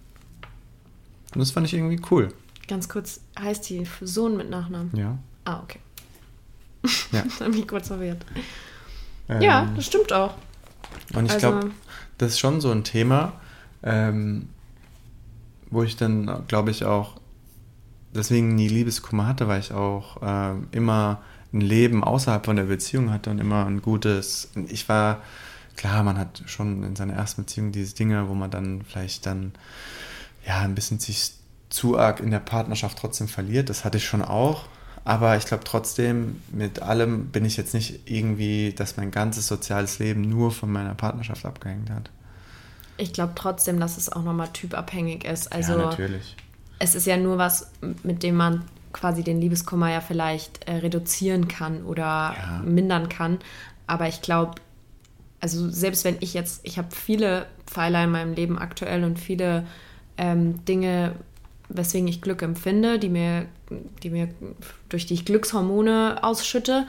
Und 1.33 1.39
das 1.39 1.51
fand 1.51 1.67
ich 1.67 1.73
irgendwie 1.73 2.01
cool. 2.11 2.29
Ganz 2.67 2.89
kurz, 2.89 3.21
heißt 3.39 3.69
die 3.69 3.85
Sohn 4.01 4.37
mit 4.37 4.49
Nachnamen? 4.49 4.91
Ja. 4.95 5.17
Ah, 5.45 5.61
okay. 5.63 5.79
Ja. 7.11 7.23
Das 7.23 7.39
hat 7.41 7.49
mich 7.49 7.67
kurz 7.67 7.87
verwirrt. 7.87 8.25
Ähm, 9.29 9.41
Ja, 9.41 9.71
das 9.75 9.85
stimmt 9.87 10.13
auch. 10.13 10.35
Und 11.13 11.25
ich 11.25 11.31
Also- 11.33 11.49
glaube, 11.51 11.71
das 12.17 12.31
ist 12.33 12.39
schon 12.39 12.61
so 12.61 12.71
ein 12.71 12.83
Thema, 12.83 13.33
ähm, 13.83 14.49
wo 15.75 15.83
ich 15.83 15.97
dann, 15.97 16.43
glaube 16.47 16.71
ich, 16.71 16.85
auch 16.85 17.17
deswegen 18.13 18.55
nie 18.55 18.67
Liebeskummer 18.67 19.27
hatte, 19.27 19.47
weil 19.47 19.59
ich 19.59 19.73
auch 19.73 20.17
ähm, 20.23 20.67
immer 20.71 21.21
ein 21.53 21.61
Leben 21.61 22.03
außerhalb 22.03 22.45
von 22.45 22.55
der 22.55 22.63
Beziehung 22.63 23.11
hatte 23.11 23.29
und 23.29 23.39
immer 23.39 23.65
ein 23.65 23.81
gutes. 23.81 24.49
Ich 24.67 24.87
war, 24.89 25.21
klar, 25.75 26.03
man 26.03 26.17
hat 26.17 26.43
schon 26.45 26.83
in 26.83 26.95
seiner 26.95 27.13
ersten 27.13 27.43
Beziehung 27.43 27.71
diese 27.71 27.95
Dinge, 27.95 28.27
wo 28.29 28.33
man 28.33 28.51
dann 28.51 28.81
vielleicht 28.83 29.25
dann 29.25 29.53
ja 30.45 30.59
ein 30.59 30.75
bisschen 30.75 30.99
sich 30.99 31.33
zu 31.69 31.97
arg 31.97 32.19
in 32.19 32.31
der 32.31 32.39
Partnerschaft 32.39 32.97
trotzdem 32.97 33.27
verliert. 33.27 33.69
Das 33.69 33.85
hatte 33.85 33.97
ich 33.97 34.05
schon 34.05 34.21
auch. 34.21 34.65
Aber 35.03 35.37
ich 35.37 35.45
glaube 35.45 35.63
trotzdem, 35.63 36.41
mit 36.51 36.81
allem 36.81 37.27
bin 37.27 37.45
ich 37.45 37.57
jetzt 37.57 37.75
nicht 37.75 38.09
irgendwie, 38.09 38.73
dass 38.73 38.97
mein 38.97 39.11
ganzes 39.11 39.45
soziales 39.45 39.99
Leben 39.99 40.21
nur 40.21 40.51
von 40.51 40.71
meiner 40.71 40.95
Partnerschaft 40.95 41.45
abgehängt 41.45 41.91
hat. 41.91 42.09
Ich 42.97 43.13
glaube 43.13 43.33
trotzdem, 43.35 43.79
dass 43.79 43.97
es 43.97 44.11
auch 44.11 44.23
nochmal 44.23 44.49
typabhängig 44.53 45.25
ist. 45.25 45.51
Also 45.51 45.73
ja, 45.73 45.77
natürlich. 45.85 46.35
es 46.79 46.95
ist 46.95 47.05
ja 47.07 47.17
nur 47.17 47.37
was, 47.37 47.71
mit 48.03 48.23
dem 48.23 48.35
man 48.35 48.63
quasi 48.93 49.23
den 49.23 49.41
Liebeskummer 49.41 49.91
ja 49.91 49.99
vielleicht 49.99 50.65
äh, 50.67 50.75
reduzieren 50.77 51.47
kann 51.49 51.83
oder 51.83 52.03
Ja. 52.37 52.61
mindern 52.63 53.09
kann. 53.09 53.39
Aber 53.87 54.07
ich 54.07 54.21
glaube, 54.21 54.53
also 55.41 55.69
selbst 55.69 56.05
wenn 56.05 56.15
ich 56.21 56.33
jetzt, 56.33 56.61
ich 56.63 56.77
habe 56.77 56.87
viele 56.95 57.45
Pfeiler 57.67 58.03
in 58.05 58.11
meinem 58.11 58.33
Leben 58.33 58.57
aktuell 58.57 59.03
und 59.03 59.19
viele 59.19 59.65
ähm, 60.17 60.63
Dinge, 60.65 61.13
weswegen 61.67 62.07
ich 62.07 62.21
Glück 62.21 62.41
empfinde, 62.41 62.97
die 62.99 63.09
mir, 63.09 63.47
die 64.01 64.09
mir, 64.09 64.29
durch 64.87 65.05
die 65.05 65.15
ich 65.15 65.25
Glückshormone 65.25 66.19
ausschütte, 66.23 66.85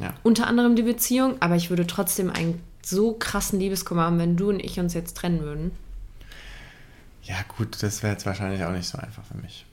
Ja. 0.00 0.14
unter 0.22 0.46
anderem 0.46 0.76
die 0.76 0.82
Beziehung, 0.82 1.34
aber 1.40 1.56
ich 1.56 1.70
würde 1.70 1.86
trotzdem 1.86 2.30
einen 2.30 2.60
so 2.82 3.12
krassen 3.14 3.58
Liebeskummer 3.60 4.02
haben, 4.02 4.18
wenn 4.18 4.36
du 4.36 4.48
und 4.50 4.60
ich 4.60 4.78
uns 4.80 4.94
jetzt 4.94 5.16
trennen 5.16 5.40
würden. 5.40 5.70
Ja, 7.24 7.34
gut, 7.56 7.82
das 7.82 8.02
wäre 8.02 8.12
jetzt 8.14 8.24
wahrscheinlich 8.26 8.64
auch 8.64 8.70
nicht 8.72 8.88
so 8.88 8.96
einfach 8.98 9.22
für 9.24 9.36
mich. 9.38 9.64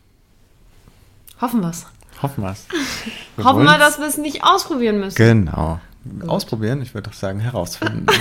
Hoffen 1.39 1.61
wir's. 1.61 1.85
Hoffen 2.21 2.43
wir's. 2.43 2.65
Wir 3.37 3.45
Hoffen 3.45 3.63
wir, 3.63 3.77
dass 3.77 3.99
wir 3.99 4.07
es 4.07 4.17
nicht 4.17 4.43
ausprobieren 4.43 4.99
müssen. 4.99 5.15
Genau. 5.17 5.79
Ausprobieren, 6.27 6.81
ich 6.81 6.93
würde 6.93 7.09
doch 7.09 7.15
sagen, 7.17 7.39
herausfinden. 7.41 8.05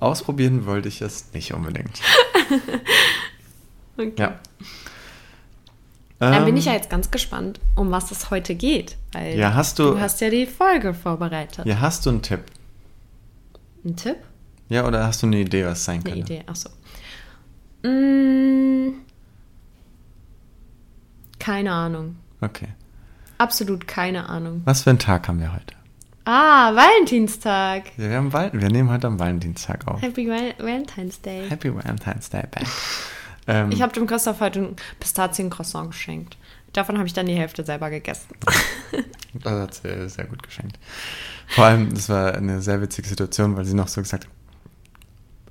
Ausprobieren 0.00 0.66
wollte 0.66 0.88
ich 0.88 1.00
es 1.02 1.32
nicht 1.32 1.52
unbedingt. 1.54 2.00
Okay. 3.96 4.12
Ja. 4.18 4.40
Dann 6.18 6.44
bin 6.46 6.54
Ähm, 6.54 6.56
ich 6.56 6.64
ja 6.64 6.72
jetzt 6.72 6.90
ganz 6.90 7.12
gespannt, 7.12 7.60
um 7.76 7.92
was 7.92 8.10
es 8.10 8.28
heute 8.30 8.56
geht. 8.56 8.96
Ja, 9.36 9.54
hast 9.54 9.78
du- 9.78 9.92
Du 9.92 10.00
hast 10.00 10.20
ja 10.20 10.30
die 10.30 10.46
Folge 10.46 10.94
vorbereitet. 10.94 11.64
Ja, 11.64 11.78
hast 11.80 12.04
du 12.04 12.10
einen 12.10 12.20
Tipp? 12.22 12.40
Ein 13.84 13.96
Tipp? 13.96 14.16
Ja, 14.68 14.86
oder 14.86 15.04
hast 15.06 15.22
du 15.22 15.26
eine 15.26 15.38
Idee, 15.40 15.64
was 15.66 15.78
es 15.80 15.84
sein 15.84 16.00
Eine 16.04 16.14
könnte? 16.14 16.32
Idee, 16.34 16.44
achso. 16.46 16.70
Mm, 17.82 18.94
keine 21.38 21.72
Ahnung. 21.72 22.16
Okay. 22.40 22.68
Absolut 23.38 23.86
keine 23.86 24.28
Ahnung. 24.28 24.62
Was 24.64 24.82
für 24.82 24.90
einen 24.90 24.98
Tag 24.98 25.28
haben 25.28 25.40
wir 25.40 25.52
heute? 25.52 25.74
Ah, 26.24 26.74
Valentinstag. 26.74 27.92
Ja, 27.98 28.08
wir, 28.08 28.16
haben 28.16 28.32
Val 28.32 28.50
wir 28.54 28.70
nehmen 28.70 28.88
heute 28.90 29.06
am 29.06 29.18
Valentinstag 29.18 29.86
auf. 29.86 30.00
Happy 30.00 30.26
Val 30.28 30.54
Valentine's 30.58 31.20
Day. 31.20 31.46
Happy 31.50 31.74
Valentine's 31.74 32.30
Day 32.30 32.44
back. 32.50 32.64
Ähm, 33.46 33.70
Ich 33.70 33.82
habe 33.82 33.92
dem 33.92 34.06
Christoph 34.06 34.40
heute 34.40 34.60
ein 34.60 34.76
Pistaziencroissant 35.00 35.90
geschenkt. 35.90 36.38
Davon 36.74 36.98
habe 36.98 37.06
ich 37.06 37.14
dann 37.14 37.26
die 37.26 37.34
Hälfte 37.34 37.64
selber 37.64 37.88
gegessen. 37.90 38.28
Das 39.42 39.52
hat 39.52 39.74
sie 39.74 40.08
sehr 40.10 40.26
gut 40.26 40.44
geschenkt. 40.44 40.78
Vor 41.48 41.64
allem, 41.64 41.92
das 41.92 42.08
war 42.08 42.34
eine 42.36 42.62
sehr 42.62 42.80
witzige 42.80 43.08
Situation, 43.08 43.56
weil 43.56 43.64
sie 43.64 43.74
noch 43.74 43.88
so 43.88 44.00
gesagt 44.00 44.26
hat, 44.26 44.30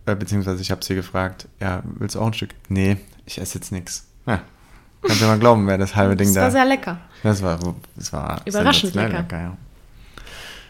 äh, 0.05 0.15
beziehungsweise 0.15 0.61
ich 0.61 0.71
habe 0.71 0.81
sie 0.85 0.95
gefragt, 0.95 1.49
ja, 1.59 1.83
willst 1.83 2.15
du 2.15 2.21
auch 2.21 2.27
ein 2.27 2.33
Stück? 2.33 2.51
Nee, 2.69 2.95
ich 3.25 3.41
esse 3.41 3.55
jetzt 3.55 3.73
nichts. 3.73 4.07
Ja, 4.25 4.41
kannst 5.01 5.21
du 5.21 5.25
mal 5.25 5.37
glauben, 5.37 5.67
wer 5.67 5.77
das 5.77 5.97
halbe 5.97 6.15
Ding 6.15 6.27
Das 6.29 6.35
da... 6.35 6.41
war 6.43 6.51
sehr 6.51 6.63
lecker. 6.65 6.97
das 7.23 7.41
war, 7.41 7.59
das 7.97 8.13
war 8.13 8.41
Überraschend 8.45 8.93
sensationell 8.93 9.21
lecker. 9.21 9.37
ja. 9.37 9.57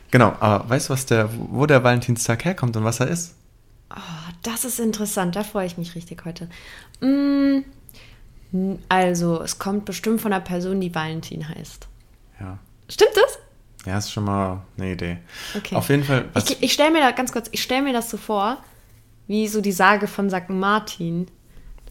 Genau, 0.10 0.36
aber 0.40 0.68
weißt 0.70 0.90
du, 0.90 0.94
was 0.94 1.06
der, 1.06 1.30
wo 1.38 1.68
der 1.68 1.84
Valentinstag 1.84 2.46
herkommt 2.46 2.76
und 2.78 2.84
was 2.84 3.00
er 3.00 3.10
ist? 3.10 3.36
Oh, 3.96 4.32
das 4.42 4.66
ist 4.66 4.80
interessant, 4.80 5.36
da 5.36 5.44
freue 5.44 5.68
ich 5.68 5.78
mich 5.78 5.94
richtig 5.94 6.26
heute. 6.26 6.50
Mm, 7.00 7.64
also, 8.90 9.42
es 9.42 9.60
kommt 9.60 9.86
bestimmt 9.86 10.22
von 10.22 10.32
einer 10.34 10.44
Person, 10.44 10.80
die 10.82 10.94
Valentin 10.94 11.48
heißt. 11.48 11.88
Ja, 12.40 12.60
Stimmt 12.90 13.16
das? 13.16 13.40
ja 13.86 13.98
ist 13.98 14.12
schon 14.12 14.24
mal 14.26 14.62
eine 14.78 14.94
Idee. 14.94 15.18
Okay. 15.58 15.76
Auf 15.76 15.90
jeden 15.90 16.04
Fall, 16.04 16.30
Ich, 16.38 16.62
ich 16.62 16.74
stelle 16.74 16.92
mir 16.92 17.02
da 17.02 17.12
ganz 17.12 17.32
kurz, 17.32 17.50
ich 17.52 17.62
stelle 17.64 17.82
mir 17.84 17.94
das 17.94 18.10
so 18.10 18.18
vor, 18.18 18.58
wie 19.28 19.48
so 19.48 19.62
die 19.62 19.72
Sage 19.72 20.08
von 20.08 20.30
St. 20.30 20.50
Martin, 20.50 21.28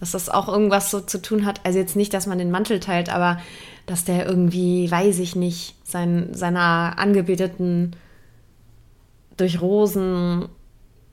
dass 0.01 0.13
das 0.13 0.29
auch 0.29 0.49
irgendwas 0.49 0.91
so 0.91 1.01
zu 1.01 1.21
tun 1.21 1.45
hat. 1.47 1.61
Also 1.65 1.79
jetzt 1.79 1.97
nicht, 1.97 2.13
dass 2.15 2.27
man 2.27 2.39
den 2.39 2.51
Mantel 2.51 2.81
teilt, 2.81 3.13
aber 3.13 3.39
dass 3.87 4.05
der 4.05 4.27
irgendwie, 4.27 4.91
weiß 4.91 5.19
ich 5.19 5.37
nicht, 5.37 5.75
sein, 5.85 6.33
seiner 6.33 6.95
Angebeteten 6.99 7.95
durch 9.37 9.61
Rosen, 9.61 10.49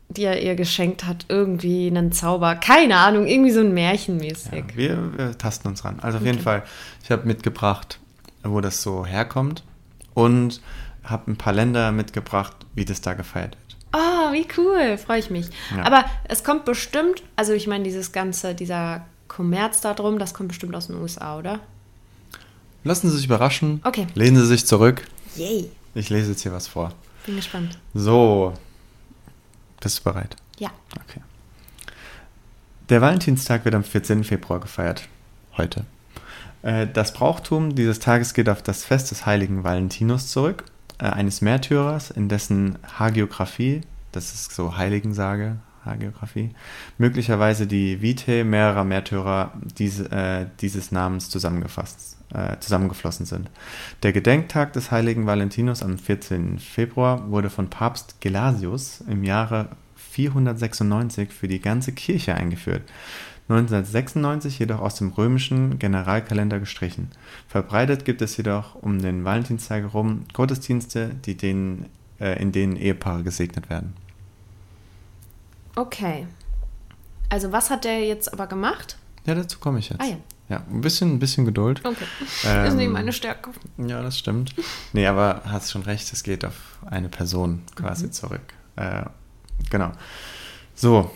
die 0.09 0.23
er 0.23 0.41
ihr 0.41 0.55
geschenkt 0.55 1.05
hat, 1.05 1.25
irgendwie 1.29 1.87
einen 1.87 2.11
Zauber, 2.11 2.55
keine 2.55 2.97
Ahnung, 2.97 3.27
irgendwie 3.27 3.51
so 3.51 3.59
ein 3.59 3.73
Märchenmäßig. 3.73 4.51
Ja, 4.53 4.75
wir, 4.75 5.17
wir 5.17 5.37
tasten 5.37 5.67
uns 5.67 5.85
ran. 5.85 5.99
Also 6.01 6.17
auf 6.17 6.25
jeden 6.25 6.39
Fall, 6.39 6.63
ich 7.03 7.11
habe 7.11 7.27
mitgebracht, 7.27 7.99
wo 8.43 8.59
das 8.59 8.81
so 8.81 9.05
herkommt 9.05 9.63
und 10.15 10.61
habe 11.03 11.31
ein 11.31 11.37
paar 11.37 11.53
Länder 11.53 11.91
mitgebracht, 11.91 12.55
wie 12.73 12.85
das 12.85 13.01
da 13.01 13.13
gefeiert 13.13 13.55
wird. 13.55 13.77
Oh, 13.93 14.33
wie 14.33 14.47
cool, 14.57 14.97
freue 14.97 15.19
ich 15.19 15.29
mich. 15.29 15.47
Ja. 15.75 15.83
Aber 15.85 16.05
es 16.25 16.43
kommt 16.43 16.65
bestimmt, 16.65 17.23
also 17.35 17.53
ich 17.53 17.67
meine, 17.67 17.83
dieses 17.83 18.11
ganze, 18.11 18.55
dieser 18.55 19.05
Kommerz 19.27 19.81
da 19.81 19.93
drum, 19.93 20.17
das 20.17 20.33
kommt 20.33 20.49
bestimmt 20.49 20.75
aus 20.75 20.87
den 20.87 20.97
USA, 20.97 21.37
oder? 21.37 21.59
Lassen 22.83 23.09
Sie 23.09 23.17
sich 23.17 23.25
überraschen. 23.25 23.81
Okay. 23.83 24.07
Lehnen 24.15 24.37
Sie 24.37 24.45
sich 24.47 24.65
zurück. 24.65 25.05
Yay. 25.35 25.69
Ich 25.93 26.09
lese 26.09 26.31
jetzt 26.31 26.41
hier 26.41 26.53
was 26.53 26.67
vor. 26.67 26.93
Bin 27.25 27.35
gespannt. 27.35 27.77
So. 27.93 28.53
Bist 29.81 29.99
du 29.99 30.03
bereit? 30.03 30.35
Ja. 30.57 30.69
Okay. 30.95 31.21
Der 32.89 33.01
Valentinstag 33.01 33.65
wird 33.65 33.75
am 33.75 33.83
14. 33.83 34.23
Februar 34.23 34.59
gefeiert. 34.59 35.07
Heute. 35.57 35.85
Äh, 36.61 36.87
Das 36.87 37.13
Brauchtum 37.13 37.75
dieses 37.75 37.99
Tages 37.99 38.33
geht 38.33 38.49
auf 38.49 38.61
das 38.61 38.83
Fest 38.83 39.11
des 39.11 39.25
heiligen 39.25 39.63
Valentinus 39.63 40.27
zurück, 40.31 40.65
äh, 40.97 41.05
eines 41.05 41.41
Märtyrers, 41.41 42.11
in 42.11 42.29
dessen 42.29 42.77
Hagiografie, 42.97 43.81
das 44.11 44.33
ist 44.33 44.53
so 44.53 44.77
Heiligensage, 44.77 45.57
Hagiografie, 45.85 46.51
möglicherweise 46.97 47.67
die 47.67 48.01
Vitae 48.01 48.43
mehrerer 48.43 48.83
Märtyrer 48.83 49.53
diese, 49.77 50.11
äh, 50.11 50.47
dieses 50.59 50.91
Namens 50.91 51.29
zusammengefasst, 51.29 52.17
äh, 52.33 52.57
zusammengeflossen 52.59 53.25
sind. 53.25 53.49
Der 54.03 54.13
Gedenktag 54.13 54.73
des 54.73 54.91
heiligen 54.91 55.25
Valentinus 55.25 55.83
am 55.83 55.97
14. 55.97 56.59
Februar 56.59 57.29
wurde 57.31 57.49
von 57.49 57.69
Papst 57.69 58.21
Gelasius 58.21 59.01
im 59.07 59.23
Jahre 59.23 59.69
496 59.95 61.31
für 61.31 61.47
die 61.47 61.61
ganze 61.61 61.91
Kirche 61.91 62.35
eingeführt. 62.35 62.83
1996 63.49 64.59
jedoch 64.59 64.79
aus 64.79 64.95
dem 64.95 65.09
römischen 65.09 65.79
Generalkalender 65.79 66.59
gestrichen. 66.59 67.09
Verbreitet 67.47 68.05
gibt 68.05 68.21
es 68.21 68.37
jedoch 68.37 68.75
um 68.75 69.01
den 69.01 69.25
Valentinstag 69.25 69.81
herum 69.81 70.25
Gottesdienste, 70.33 71.15
die 71.25 71.35
denen, 71.35 71.87
äh, 72.19 72.39
in 72.39 72.51
denen 72.51 72.75
Ehepaare 72.75 73.23
gesegnet 73.23 73.71
werden. 73.71 73.95
Okay. 75.75 76.27
Also 77.29 77.51
was 77.51 77.71
hat 77.71 77.85
der 77.85 78.05
jetzt 78.05 78.31
aber 78.31 78.45
gemacht? 78.45 78.97
Ja, 79.25 79.33
dazu 79.33 79.57
komme 79.59 79.79
ich 79.79 79.89
jetzt. 79.89 80.01
Ah 80.01 80.05
ja. 80.05 80.17
Ja, 80.49 80.63
ein 80.71 80.81
bisschen, 80.81 81.13
ein 81.13 81.19
bisschen 81.19 81.45
Geduld. 81.45 81.81
Okay. 81.85 82.05
Ähm, 82.43 82.65
ist 82.65 82.73
nicht 82.75 82.91
meine 82.91 83.13
Stärke. 83.13 83.51
Ja, 83.77 84.01
das 84.01 84.17
stimmt. 84.17 84.55
Nee, 84.93 85.05
aber 85.05 85.43
hast 85.45 85.71
schon 85.71 85.83
recht, 85.83 86.11
es 86.11 86.23
geht 86.23 86.43
auf 86.43 86.79
eine 86.85 87.07
Person 87.07 87.61
quasi 87.75 88.09
zurück. 88.09 88.41
Äh, 88.75 89.03
genau. 89.69 89.91
So. 90.73 91.11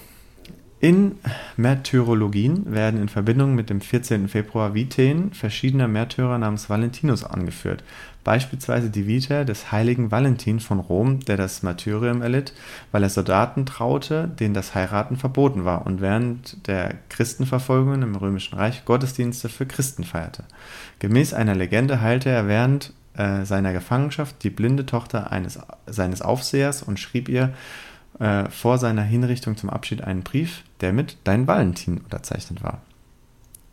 In 0.80 1.16
Märtyrologien 1.56 2.74
werden 2.74 3.02
in 3.02 3.08
Verbindung 3.08 3.56
mit 3.56 3.70
dem 3.70 3.80
14. 3.80 4.28
Februar 4.28 4.74
Viteen 4.74 5.34
verschiedener 5.34 5.88
Märtyrer 5.88 6.38
namens 6.38 6.70
Valentinus 6.70 7.24
angeführt. 7.24 7.86
Beispielsweise 8.24 8.90
die 8.90 9.06
Vita 9.08 9.44
des 9.44 9.72
heiligen 9.72 10.12
Valentin 10.12 10.60
von 10.60 10.80
Rom, 10.80 11.20
der 11.20 11.36
das 11.36 11.62
Martyrium 11.62 12.22
erlitt, 12.22 12.54
weil 12.92 13.04
er 13.04 13.10
Soldaten 13.10 13.66
traute, 13.66 14.28
denen 14.28 14.54
das 14.54 14.76
Heiraten 14.76 15.18
verboten 15.18 15.66
war 15.66 15.86
und 15.86 16.00
während 16.00 16.68
der 16.68 16.96
Christenverfolgungen 17.10 18.02
im 18.02 18.16
Römischen 18.16 18.58
Reich 18.58 18.86
Gottesdienste 18.86 19.50
für 19.50 19.66
Christen 19.66 20.04
feierte. 20.04 20.46
Gemäß 21.00 21.34
einer 21.34 21.56
Legende 21.56 22.02
heilte 22.02 22.30
er 22.30 22.48
während 22.48 22.94
äh, 23.16 23.44
seiner 23.46 23.74
Gefangenschaft 23.74 24.44
die 24.44 24.50
blinde 24.50 24.86
Tochter 24.86 25.32
eines, 25.32 25.60
seines 25.86 26.22
Aufsehers 26.22 26.82
und 26.82 27.00
schrieb 27.00 27.28
ihr 27.28 27.54
äh, 28.20 28.50
vor 28.50 28.78
seiner 28.78 29.04
Hinrichtung 29.04 29.58
zum 29.58 29.70
Abschied 29.70 30.02
einen 30.02 30.24
Brief, 30.24 30.64
der 30.82 30.94
mit 30.94 31.18
Dein 31.26 31.46
Valentin 31.48 31.98
unterzeichnet 31.98 32.64
war. 32.64 32.82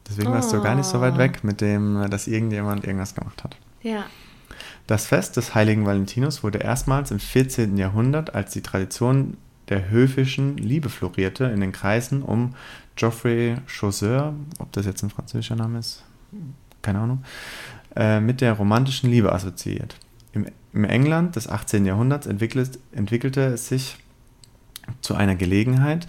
Deswegen 0.09 0.33
warst 0.33 0.53
du 0.53 0.61
gar 0.61 0.75
nicht 0.75 0.87
so 0.87 1.01
weit 1.01 1.19
weg 1.19 1.45
mit 1.45 1.61
dem, 1.61 2.11
dass 2.11 2.27
irgendjemand 2.27 2.85
irgendwas 2.85 3.15
gemacht 3.15 3.45
hat. 3.45 3.57
Ja. 3.83 4.05
Das 4.87 5.07
Fest 5.07 5.37
des 5.37 5.55
heiligen 5.55 5.87
Valentinus 5.87 6.43
wurde 6.43 6.59
erstmals 6.59 7.11
im 7.11 7.21
14. 7.21 7.77
Jahrhundert, 7.77 8.35
als 8.35 8.53
die 8.53 8.63
Tradition 8.63 9.37
der 9.69 9.89
höfischen 9.89 10.57
Liebe 10.57 10.89
florierte, 10.89 11.45
in 11.45 11.61
den 11.61 11.73
Kreisen 11.73 12.23
um 12.23 12.55
Geoffrey 12.97 13.57
Chaucer, 13.67 14.35
ob 14.59 14.73
das 14.73 14.85
jetzt 14.85 15.03
ein 15.03 15.11
französischer 15.11 15.57
Name 15.57 15.79
ist, 15.79 16.03
keine 16.83 16.99
Ahnung, 16.99 17.25
äh, 17.97 18.21
mit 18.21 18.41
der 18.41 18.53
romantischen 18.53 19.11
Liebe 19.11 19.33
assoziiert. 19.33 19.97
Im, 20.33 20.85
England 20.85 21.35
des 21.35 21.49
18. 21.49 21.85
Jahrhunderts 21.85 22.27
entwickelt, 22.27 22.79
entwickelte 22.93 23.41
es 23.47 23.69
sich 23.69 23.97
zu 25.01 25.15
einer 25.15 25.35
Gelegenheit, 25.35 26.07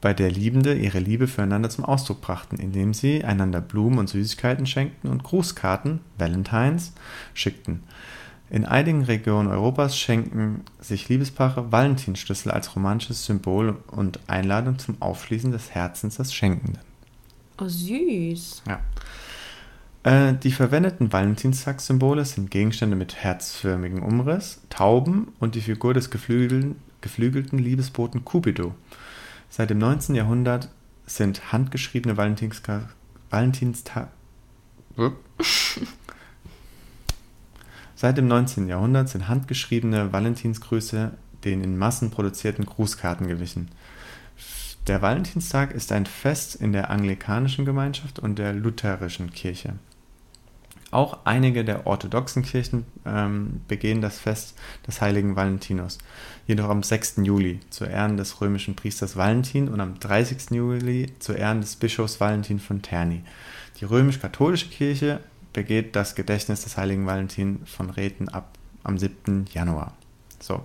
bei 0.00 0.14
der 0.14 0.30
Liebende 0.30 0.74
ihre 0.74 0.98
Liebe 0.98 1.26
füreinander 1.26 1.68
zum 1.68 1.84
Ausdruck 1.84 2.20
brachten, 2.20 2.56
indem 2.56 2.94
sie 2.94 3.24
einander 3.24 3.60
Blumen 3.60 3.98
und 3.98 4.08
Süßigkeiten 4.08 4.66
schenkten 4.66 5.10
und 5.10 5.24
Grußkarten, 5.24 6.00
Valentines, 6.16 6.92
schickten. 7.34 7.82
In 8.48 8.64
einigen 8.64 9.04
Regionen 9.04 9.48
Europas 9.48 9.96
schenken 9.96 10.62
sich 10.80 11.08
Liebespaare 11.08 11.70
Valentinschlüssel 11.70 12.50
als 12.50 12.74
romantisches 12.74 13.24
Symbol 13.24 13.76
und 13.88 14.18
Einladung 14.26 14.78
zum 14.78 15.00
Aufschließen 15.00 15.52
des 15.52 15.70
Herzens 15.70 16.16
des 16.16 16.34
Schenkenden. 16.34 16.78
Oh, 17.60 17.68
süß. 17.68 18.62
Ja. 18.66 18.80
Äh, 20.02 20.34
die 20.34 20.50
verwendeten 20.50 21.12
Valentinstagssymbole 21.12 22.24
sind 22.24 22.50
Gegenstände 22.50 22.96
mit 22.96 23.16
herzförmigem 23.16 24.02
Umriss, 24.02 24.62
Tauben 24.70 25.28
und 25.38 25.54
die 25.54 25.60
Figur 25.60 25.94
des 25.94 26.10
geflügelten, 26.10 26.76
geflügelten 27.02 27.58
Liebesboten 27.58 28.24
Cupido. 28.24 28.74
Seit 29.50 29.68
dem 29.70 29.78
19. 29.78 30.14
Jahrhundert 30.14 30.68
sind 31.06 31.52
handgeschriebene 31.52 32.16
Valentinska 32.16 32.88
Valentinstag. 33.30 34.08
Seit 37.96 38.16
dem 38.16 38.28
19. 38.28 38.68
Jahrhundert 38.68 39.08
sind 39.08 39.28
handgeschriebene 39.28 40.12
Valentinsgrüße 40.12 41.10
den 41.44 41.62
in 41.64 41.76
Massen 41.76 42.10
produzierten 42.10 42.64
Grußkarten 42.64 43.26
gewichen. 43.26 43.70
Der 44.86 45.02
Valentinstag 45.02 45.72
ist 45.72 45.90
ein 45.92 46.06
Fest 46.06 46.54
in 46.54 46.72
der 46.72 46.90
anglikanischen 46.90 47.64
Gemeinschaft 47.64 48.18
und 48.18 48.38
der 48.38 48.52
lutherischen 48.52 49.30
Kirche. 49.32 49.74
Auch 50.90 51.18
einige 51.24 51.64
der 51.64 51.86
orthodoxen 51.86 52.42
Kirchen 52.42 52.84
ähm, 53.06 53.60
begehen 53.68 54.00
das 54.00 54.18
Fest 54.18 54.58
des 54.86 55.00
heiligen 55.00 55.36
Valentinus, 55.36 55.98
jedoch 56.46 56.68
am 56.68 56.82
6. 56.82 57.18
Juli 57.22 57.60
zu 57.70 57.84
Ehren 57.84 58.16
des 58.16 58.40
römischen 58.40 58.74
Priesters 58.74 59.16
Valentin 59.16 59.68
und 59.68 59.80
am 59.80 60.00
30. 60.00 60.50
Juli 60.50 61.12
zu 61.20 61.32
Ehren 61.32 61.60
des 61.60 61.76
Bischofs 61.76 62.20
Valentin 62.20 62.58
von 62.58 62.82
Terni. 62.82 63.22
Die 63.80 63.84
römisch-katholische 63.84 64.68
Kirche 64.68 65.20
begeht 65.52 65.94
das 65.94 66.16
Gedächtnis 66.16 66.62
des 66.62 66.76
heiligen 66.76 67.06
Valentin 67.06 67.60
von 67.66 67.90
Räten 67.90 68.28
ab 68.28 68.58
am 68.82 68.98
7. 68.98 69.46
Januar. 69.52 69.94
So. 70.40 70.64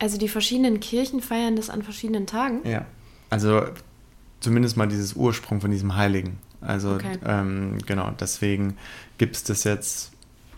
Also 0.00 0.18
die 0.18 0.28
verschiedenen 0.28 0.80
Kirchen 0.80 1.20
feiern 1.20 1.54
das 1.54 1.70
an 1.70 1.82
verschiedenen 1.82 2.26
Tagen? 2.26 2.66
Ja. 2.68 2.84
Also 3.30 3.62
zumindest 4.40 4.76
mal 4.76 4.88
dieses 4.88 5.14
Ursprung 5.14 5.60
von 5.60 5.70
diesem 5.70 5.96
Heiligen. 5.96 6.38
Also 6.64 6.94
Okay. 6.94 7.18
ähm, 7.24 7.78
genau, 7.86 8.10
deswegen 8.18 8.76
gibt 9.18 9.36
es 9.36 9.44
das 9.44 9.64
jetzt, 9.64 10.12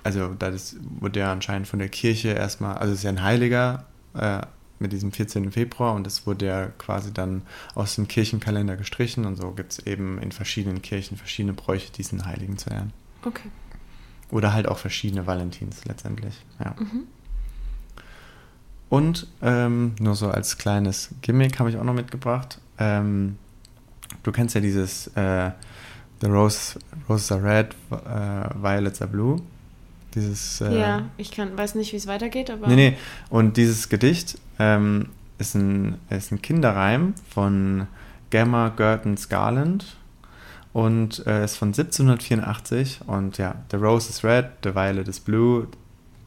also 0.05 0.35
das 0.35 0.77
wurde 1.01 1.21
ja 1.21 1.33
anscheinend 1.33 1.69
von 1.69 1.79
der 1.79 1.89
Kirche 1.89 2.29
erstmal, 2.29 2.77
also 2.79 2.93
es 2.93 3.01
ist 3.01 3.05
ja 3.05 3.11
ein 3.11 3.23
Heiliger 3.23 3.85
äh, 4.15 4.41
mit 4.79 4.93
diesem 4.93 5.11
14. 5.13 5.53
Februar 5.53 5.95
und 5.95 6.07
es 6.07 6.27
wurde 6.27 6.47
ja 6.47 6.67
quasi 6.67 7.13
dann 7.13 7.43
aus 7.75 7.95
dem 7.95 8.09
Kirchenkalender 8.09 8.77
gestrichen 8.77 9.25
und 9.25 9.37
so 9.37 9.53
gibt 9.53 9.73
es 9.73 9.79
eben 9.87 10.19
in 10.21 10.33
verschiedenen 10.33 10.83
Kirchen 10.83 11.17
verschiedene 11.17 11.55
Bräuche, 11.55 11.91
diesen 11.93 12.27
Heiligen 12.27 12.59
zu 12.59 12.71
ehren. 12.71 12.93
Okay. 13.25 13.49
Oder 14.31 14.53
halt 14.53 14.69
auch 14.69 14.79
verschiedene 14.79 15.27
Valentins 15.27 15.85
letztendlich. 15.87 16.35
Ja. 16.63 16.75
Und 18.89 19.27
ähm, 19.43 19.95
nur 19.99 20.15
so 20.15 20.29
als 20.31 20.59
kleines 20.59 21.11
Gimmick 21.23 21.59
habe 21.59 21.71
ich 21.71 21.77
auch 21.77 21.85
noch 21.85 21.95
mitgebracht. 21.95 22.61
Ähm, 22.79 23.37
du 24.23 24.33
kennst 24.33 24.55
ja 24.55 24.61
dieses 24.61 25.09
äh, 25.17 25.51
The 26.21 26.29
Rose, 26.29 26.79
Roses 27.09 27.33
are 27.33 27.43
Red, 27.43 27.75
äh, 27.91 28.63
Violets 28.63 29.03
are 29.03 29.11
Blue. 29.11 29.41
Dieses. 30.15 30.61
Äh, 30.61 30.79
ja, 30.79 31.03
ich 31.17 31.31
kann, 31.31 31.57
weiß 31.57 31.75
nicht, 31.75 31.93
wie 31.93 31.97
es 31.97 32.07
weitergeht, 32.07 32.51
aber. 32.51 32.69
Nee, 32.69 32.77
nee. 32.77 32.97
Und 33.29 33.57
dieses 33.57 33.89
Gedicht 33.89 34.39
ähm, 34.59 35.11
ist, 35.39 35.55
ein, 35.55 35.99
ist 36.09 36.33
ein 36.33 36.41
Kinderreim 36.41 37.15
von 37.29 37.87
Gemma 38.31 38.71
Gertens 38.71 39.29
Garland 39.29 39.97
und 40.73 41.27
äh, 41.27 41.45
ist 41.45 41.57
von 41.57 41.69
1784. 41.69 43.01
Und 43.07 43.39
ja, 43.39 43.57
The 43.71 43.77
Rose 43.77 44.09
is 44.09 44.25
red, 44.25 44.47
the 44.65 44.75
violet 44.75 45.09
is 45.09 45.21
blue, 45.21 45.69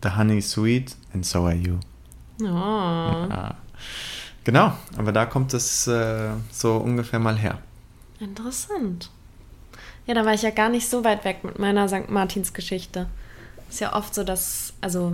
the 0.03 0.09
honey 0.15 0.37
is 0.37 0.51
sweet, 0.51 0.95
and 1.13 1.25
so 1.25 1.45
are 1.45 1.55
you. 1.55 1.79
Oh. 2.41 2.45
Ja. 2.45 3.55
Genau, 4.43 4.73
aber 4.97 5.11
da 5.11 5.25
kommt 5.25 5.53
es 5.53 5.87
äh, 5.87 6.29
so 6.51 6.77
ungefähr 6.77 7.19
mal 7.19 7.37
her. 7.37 7.59
Interessant. 8.19 9.09
Ja, 10.09 10.15
da 10.15 10.25
war 10.25 10.33
ich 10.33 10.41
ja 10.41 10.49
gar 10.49 10.69
nicht 10.69 10.89
so 10.89 11.03
weit 11.03 11.23
weg 11.23 11.43
mit 11.43 11.59
meiner 11.59 11.87
St. 11.87 12.09
Martins 12.09 12.53
Geschichte. 12.53 13.05
Ist 13.69 13.79
ja 13.79 13.95
oft 13.95 14.15
so, 14.15 14.23
dass, 14.23 14.73
also, 14.81 15.13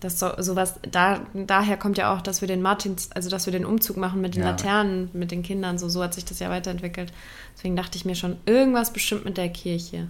dass 0.00 0.18
so, 0.18 0.30
sowas, 0.36 0.74
da, 0.92 1.20
daher 1.32 1.78
kommt 1.78 1.96
ja 1.96 2.14
auch, 2.14 2.20
dass 2.20 2.42
wir 2.42 2.46
den 2.48 2.60
Martins, 2.60 3.10
also 3.12 3.30
dass 3.30 3.46
wir 3.46 3.52
den 3.54 3.64
Umzug 3.64 3.96
machen 3.96 4.20
mit 4.20 4.34
den 4.34 4.42
Ja. 4.42 4.50
Laternen, 4.50 5.08
mit 5.14 5.30
den 5.30 5.42
Kindern, 5.42 5.78
so, 5.78 5.88
so 5.88 6.02
hat 6.02 6.12
sich 6.12 6.26
das 6.26 6.38
ja 6.38 6.50
weiterentwickelt. 6.50 7.14
Deswegen 7.56 7.76
dachte 7.76 7.96
ich 7.96 8.04
mir 8.04 8.14
schon, 8.14 8.36
irgendwas 8.44 8.92
bestimmt 8.92 9.24
mit 9.24 9.38
der 9.38 9.48
Kirche. 9.48 10.08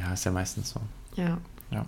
Ja, 0.00 0.12
ist 0.12 0.24
ja 0.24 0.32
meistens 0.32 0.70
so. 0.70 0.80
Ja. 1.14 1.38
Ja. 1.70 1.86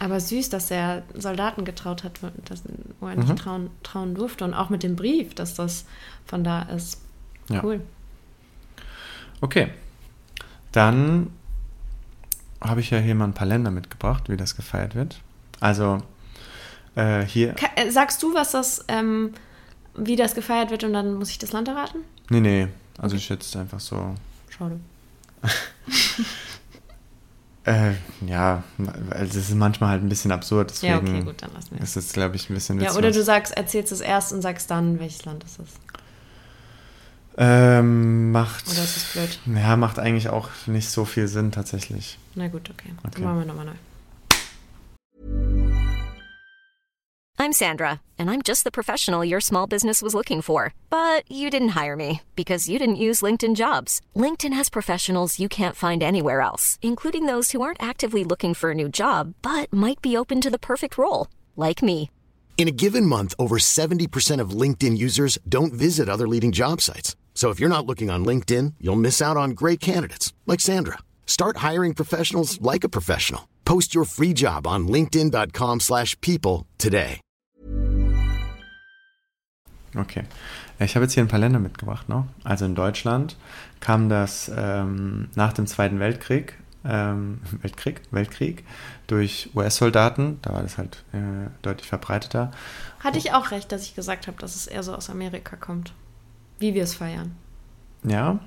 Aber 0.00 0.20
süß, 0.20 0.50
dass 0.50 0.70
er 0.70 1.04
Soldaten 1.14 1.64
getraut 1.64 2.04
hat, 2.04 2.20
dass, 2.44 2.62
wo 3.00 3.08
er 3.08 3.14
Mhm. 3.16 3.20
nicht 3.22 3.36
trauen, 3.38 3.70
trauen 3.82 4.14
durfte. 4.14 4.44
Und 4.44 4.52
auch 4.52 4.68
mit 4.68 4.82
dem 4.82 4.94
Brief, 4.94 5.34
dass 5.34 5.54
das 5.54 5.86
von 6.26 6.44
da 6.44 6.64
ist. 6.64 7.00
Ja. 7.48 7.64
Cool. 7.64 7.80
Okay. 9.40 9.68
Dann 10.72 11.30
habe 12.60 12.80
ich 12.80 12.90
ja 12.90 12.98
hier 12.98 13.14
mal 13.14 13.24
ein 13.24 13.34
paar 13.34 13.46
Länder 13.46 13.70
mitgebracht, 13.70 14.28
wie 14.28 14.36
das 14.36 14.56
gefeiert 14.56 14.94
wird. 14.94 15.20
Also 15.60 16.02
äh, 16.94 17.22
hier. 17.22 17.54
Äh, 17.76 17.90
sagst 17.90 18.22
du, 18.22 18.34
was 18.34 18.52
das, 18.52 18.84
ähm, 18.88 19.32
wie 19.94 20.16
das 20.16 20.34
gefeiert 20.34 20.70
wird 20.70 20.84
und 20.84 20.92
dann 20.92 21.14
muss 21.14 21.30
ich 21.30 21.38
das 21.38 21.52
Land 21.52 21.68
erraten? 21.68 22.00
Nee, 22.30 22.40
nee. 22.40 22.68
Also 22.98 23.16
ich 23.16 23.28
jetzt 23.28 23.54
einfach 23.56 23.80
so. 23.80 24.14
Schade. 24.50 24.80
Äh, 27.68 27.92
ja, 28.26 28.62
also 29.10 29.38
es 29.38 29.50
ist 29.50 29.54
manchmal 29.54 29.90
halt 29.90 30.02
ein 30.02 30.08
bisschen 30.08 30.32
absurd. 30.32 30.70
Deswegen 30.70 30.92
Ja, 30.92 30.98
okay, 31.00 31.20
gut, 31.22 31.42
dann 31.42 31.52
lassen 31.52 31.72
wir 31.72 31.82
es. 31.82 31.96
ist 31.96 32.06
es, 32.06 32.12
glaube 32.14 32.36
ich, 32.36 32.48
ein 32.48 32.54
bisschen 32.54 32.80
Ja, 32.80 32.94
oder 32.94 33.10
du 33.10 33.22
sagst, 33.22 33.54
erzählst 33.54 33.92
es 33.92 34.00
erst 34.00 34.32
und 34.32 34.40
sagst 34.40 34.70
dann, 34.70 34.98
welches 34.98 35.26
Land 35.26 35.44
es 35.44 35.58
ist. 35.58 35.76
Ähm, 37.40 38.32
macht. 38.32 38.66
Oder 38.68 38.82
ist 38.82 38.96
es 38.96 39.04
blöd? 39.12 39.38
Ja, 39.46 39.76
macht 39.76 40.00
eigentlich 40.00 40.28
auch 40.28 40.48
nicht 40.66 40.90
so 40.90 41.04
viel 41.04 41.28
Sinn 41.28 41.52
tatsächlich. 41.52 42.18
Na 42.34 42.48
gut, 42.48 42.68
okay. 42.68 42.90
Okay. 42.98 43.10
Dann 43.14 43.22
machen 43.22 43.38
wir 43.38 43.46
nochmal 43.46 43.66
neu. 43.66 43.72
I'm 47.40 47.52
Sandra, 47.52 48.00
and 48.18 48.28
I'm 48.28 48.42
just 48.42 48.64
the 48.64 48.72
professional 48.72 49.24
your 49.24 49.40
small 49.40 49.68
business 49.68 50.02
was 50.02 50.12
looking 50.12 50.42
for. 50.42 50.74
But 50.90 51.22
you 51.30 51.50
didn't 51.50 51.80
hire 51.80 51.94
me 51.94 52.22
because 52.34 52.68
you 52.68 52.80
didn't 52.80 52.96
use 52.96 53.22
LinkedIn 53.22 53.54
jobs. 53.54 54.00
LinkedIn 54.16 54.52
has 54.54 54.68
professionals 54.68 55.38
you 55.38 55.48
can't 55.48 55.76
find 55.76 56.02
anywhere 56.02 56.40
else, 56.40 56.80
including 56.82 57.26
those 57.26 57.52
who 57.52 57.62
aren't 57.62 57.80
actively 57.80 58.24
looking 58.24 58.54
for 58.54 58.72
a 58.72 58.74
new 58.74 58.88
job 58.88 59.34
but 59.42 59.72
might 59.72 60.02
be 60.02 60.16
open 60.16 60.40
to 60.40 60.50
the 60.50 60.58
perfect 60.58 60.98
role, 60.98 61.28
like 61.56 61.80
me. 61.80 62.10
In 62.56 62.66
a 62.66 62.72
given 62.72 63.06
month, 63.06 63.34
over 63.38 63.58
70% 63.58 64.40
of 64.40 64.50
LinkedIn 64.50 64.98
users 64.98 65.38
don't 65.48 65.72
visit 65.72 66.08
other 66.08 66.26
leading 66.26 66.50
job 66.50 66.80
sites. 66.80 67.14
So 67.38 67.50
if 67.50 67.60
you're 67.60 67.68
not 67.68 67.86
looking 67.86 68.10
on 68.10 68.24
LinkedIn, 68.24 68.74
you'll 68.80 68.96
miss 68.96 69.22
out 69.22 69.36
on 69.36 69.52
great 69.52 69.78
candidates 69.78 70.32
like 70.44 70.58
Sandra. 70.58 70.98
Start 71.24 71.58
hiring 71.58 71.94
professionals 71.94 72.60
like 72.60 72.82
a 72.82 72.88
professional. 72.88 73.42
Post 73.64 73.94
your 73.94 74.04
free 74.04 74.32
job 74.34 74.66
on 74.66 74.88
linkedin.com/people 74.88 75.78
slash 75.78 76.20
people 76.20 76.66
today. 76.78 77.20
Okay. 79.94 80.24
Ich 80.80 80.96
habe 80.96 81.04
jetzt 81.04 81.14
hier 81.14 81.22
ein 81.22 81.28
paar 81.28 81.38
Länder 81.38 81.60
mitgebracht 81.60 82.08
noch. 82.08 82.26
Also 82.42 82.64
in 82.64 82.74
Deutschland 82.74 83.36
kam 83.78 84.08
das 84.08 84.50
ähm, 84.56 85.28
nach 85.36 85.52
dem 85.52 85.68
Zweiten 85.68 86.00
Weltkrieg, 86.00 86.58
ähm, 86.84 87.40
Weltkrieg, 87.62 88.00
Weltkrieg 88.10 88.64
durch 89.06 89.50
US-Soldaten, 89.54 90.40
da 90.42 90.54
war 90.54 90.62
das 90.62 90.76
halt 90.76 91.04
äh, 91.12 91.50
deutlich 91.62 91.88
verbreiteter. 91.88 92.50
Hatte 92.98 93.18
ich 93.18 93.32
auch 93.32 93.52
recht, 93.52 93.70
dass 93.70 93.84
ich 93.84 93.94
gesagt 93.94 94.26
habe, 94.26 94.38
dass 94.40 94.56
es 94.56 94.66
eher 94.66 94.82
so 94.82 94.92
aus 94.92 95.08
Amerika 95.08 95.54
kommt. 95.54 95.92
Wie 96.58 96.74
wir 96.74 96.82
es 96.82 96.94
feiern. 96.94 97.32
Ja. 98.04 98.38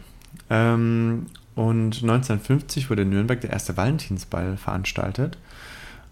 Ähm, 0.49 1.27
und 1.55 2.01
1950 2.01 2.89
wurde 2.89 3.03
in 3.03 3.09
Nürnberg 3.09 3.41
der 3.41 3.51
erste 3.51 3.75
Valentinsball 3.77 4.57
veranstaltet. 4.57 5.37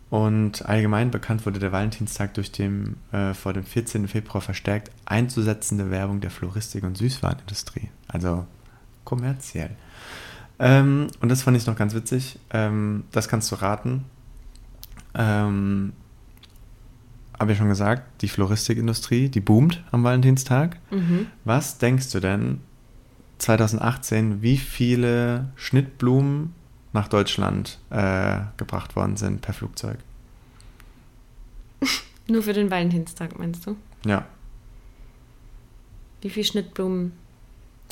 Und 0.10 0.66
allgemein 0.66 1.12
bekannt 1.12 1.46
wurde 1.46 1.60
der 1.60 1.72
Valentinstag 1.72 2.34
durch 2.34 2.52
den 2.52 2.98
äh, 3.12 3.34
vor 3.34 3.54
dem 3.54 3.64
14. 3.64 4.08
Februar 4.08 4.42
verstärkt 4.42 4.92
einzusetzende 5.06 5.92
Werbung 5.92 6.20
der 6.20 6.32
Floristik- 6.32 6.84
und 6.84 6.98
Süßwarenindustrie. 6.98 7.90
Also 8.08 8.46
kommerziell. 9.04 9.72
Ähm, 10.58 11.08
und 11.22 11.30
das 11.30 11.44
fand 11.44 11.58
ich 11.58 11.68
noch 11.68 11.76
ganz 11.76 11.94
witzig. 11.94 12.40
Ähm, 12.50 13.04
das 13.12 13.28
kannst 13.28 13.52
du 13.52 13.56
raten. 13.56 14.06
Ähm, 15.14 15.94
habe 17.40 17.54
ich 17.54 17.58
schon 17.58 17.70
gesagt, 17.70 18.22
die 18.22 18.28
Floristikindustrie, 18.28 19.30
die 19.30 19.40
boomt 19.40 19.84
am 19.92 20.04
Valentinstag. 20.04 20.78
Was 21.46 21.78
denkst 21.78 22.12
du 22.12 22.20
denn 22.20 22.60
2018, 23.38 24.42
wie 24.42 24.58
viele 24.58 25.50
Schnittblumen 25.56 26.54
nach 26.92 27.08
Deutschland 27.08 27.80
äh, 27.90 28.40
gebracht 28.58 28.96
worden 28.96 29.16
sind 29.16 29.42
per 29.42 29.54
Flugzeug? 29.54 29.98
Nur 32.28 32.44
für 32.44 32.54
den 32.54 32.70
Valentinstag, 32.70 33.40
meinst 33.40 33.66
du? 33.66 33.76
Ja. 34.06 34.28
Wie 36.22 36.30
viel 36.30 36.44
Schnittblumen? 36.44 37.14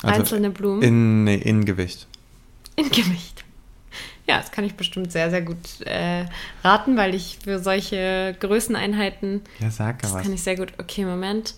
Also 0.02 0.20
Einzelne 0.20 0.50
Blumen? 0.50 0.82
In, 0.82 1.24
nee, 1.24 1.36
in 1.36 1.64
Gewicht. 1.64 2.06
In 2.76 2.90
Gewicht. 2.90 3.44
Ja, 4.28 4.36
das 4.38 4.52
kann 4.52 4.64
ich 4.64 4.74
bestimmt 4.74 5.10
sehr, 5.10 5.30
sehr 5.30 5.40
gut 5.42 5.80
äh, 5.86 6.26
raten, 6.62 6.96
weil 6.98 7.14
ich 7.14 7.38
für 7.42 7.58
solche 7.58 8.36
Größeneinheiten, 8.38 9.40
Ja, 9.58 9.70
sag 9.70 9.96
ja 9.96 10.02
das 10.02 10.12
was. 10.14 10.22
kann 10.22 10.32
ich 10.34 10.42
sehr 10.42 10.56
gut. 10.56 10.72
Okay, 10.78 11.04
Moment. 11.06 11.54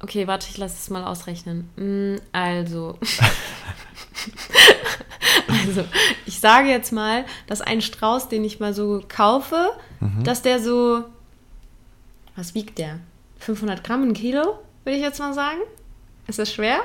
Okay, 0.00 0.26
warte, 0.26 0.46
ich 0.50 0.56
lasse 0.58 0.76
es 0.78 0.88
mal 0.90 1.04
ausrechnen. 1.04 1.68
Mm, 1.76 2.16
Also, 2.32 2.98
Also, 5.48 5.84
ich 6.24 6.40
sage 6.40 6.68
jetzt 6.68 6.92
mal, 6.92 7.24
dass 7.46 7.60
ein 7.60 7.80
Strauß, 7.80 8.28
den 8.28 8.44
ich 8.44 8.60
mal 8.60 8.72
so 8.74 9.02
kaufe, 9.08 9.70
dass 10.24 10.42
der 10.42 10.60
so. 10.60 11.04
Was 12.34 12.54
wiegt 12.54 12.78
der? 12.78 12.98
500 13.38 13.82
Gramm, 13.84 14.02
ein 14.02 14.12
Kilo, 14.14 14.58
würde 14.84 14.96
ich 14.96 15.02
jetzt 15.02 15.18
mal 15.18 15.32
sagen. 15.34 15.58
Ist 16.26 16.38
das 16.38 16.52
schwer? 16.52 16.80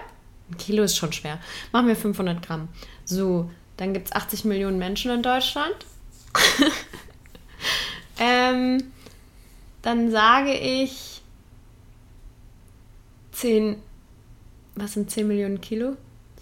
Ein 0.49 0.57
Kilo 0.57 0.83
ist 0.83 0.97
schon 0.97 1.11
schwer. 1.13 1.39
Machen 1.71 1.87
wir 1.87 1.95
500 1.95 2.45
Gramm. 2.45 2.67
So, 3.05 3.49
dann 3.81 3.95
gibt 3.95 4.09
es 4.09 4.13
80 4.13 4.45
Millionen 4.45 4.77
Menschen 4.77 5.09
in 5.09 5.23
Deutschland. 5.23 5.75
ähm, 8.19 8.83
dann 9.81 10.11
sage 10.11 10.53
ich 10.53 11.23
10. 13.31 13.77
Was 14.75 14.93
sind 14.93 15.09
10 15.09 15.27
Millionen 15.27 15.61
Kilo? 15.61 15.97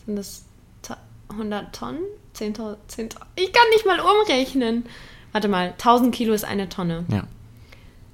Sind 0.05 0.17
das 0.17 0.43
ta- 0.81 0.99
100 1.29 1.73
Tonnen? 1.73 2.01
10.000? 2.35 2.75
10 2.89 3.09
ich 3.35 3.53
kann 3.53 3.69
nicht 3.71 3.85
mal 3.85 4.01
umrechnen. 4.01 4.85
Warte 5.31 5.47
mal, 5.47 5.69
1000 5.71 6.13
Kilo 6.13 6.33
ist 6.33 6.43
eine 6.43 6.67
Tonne. 6.67 7.05
Ja. 7.09 7.25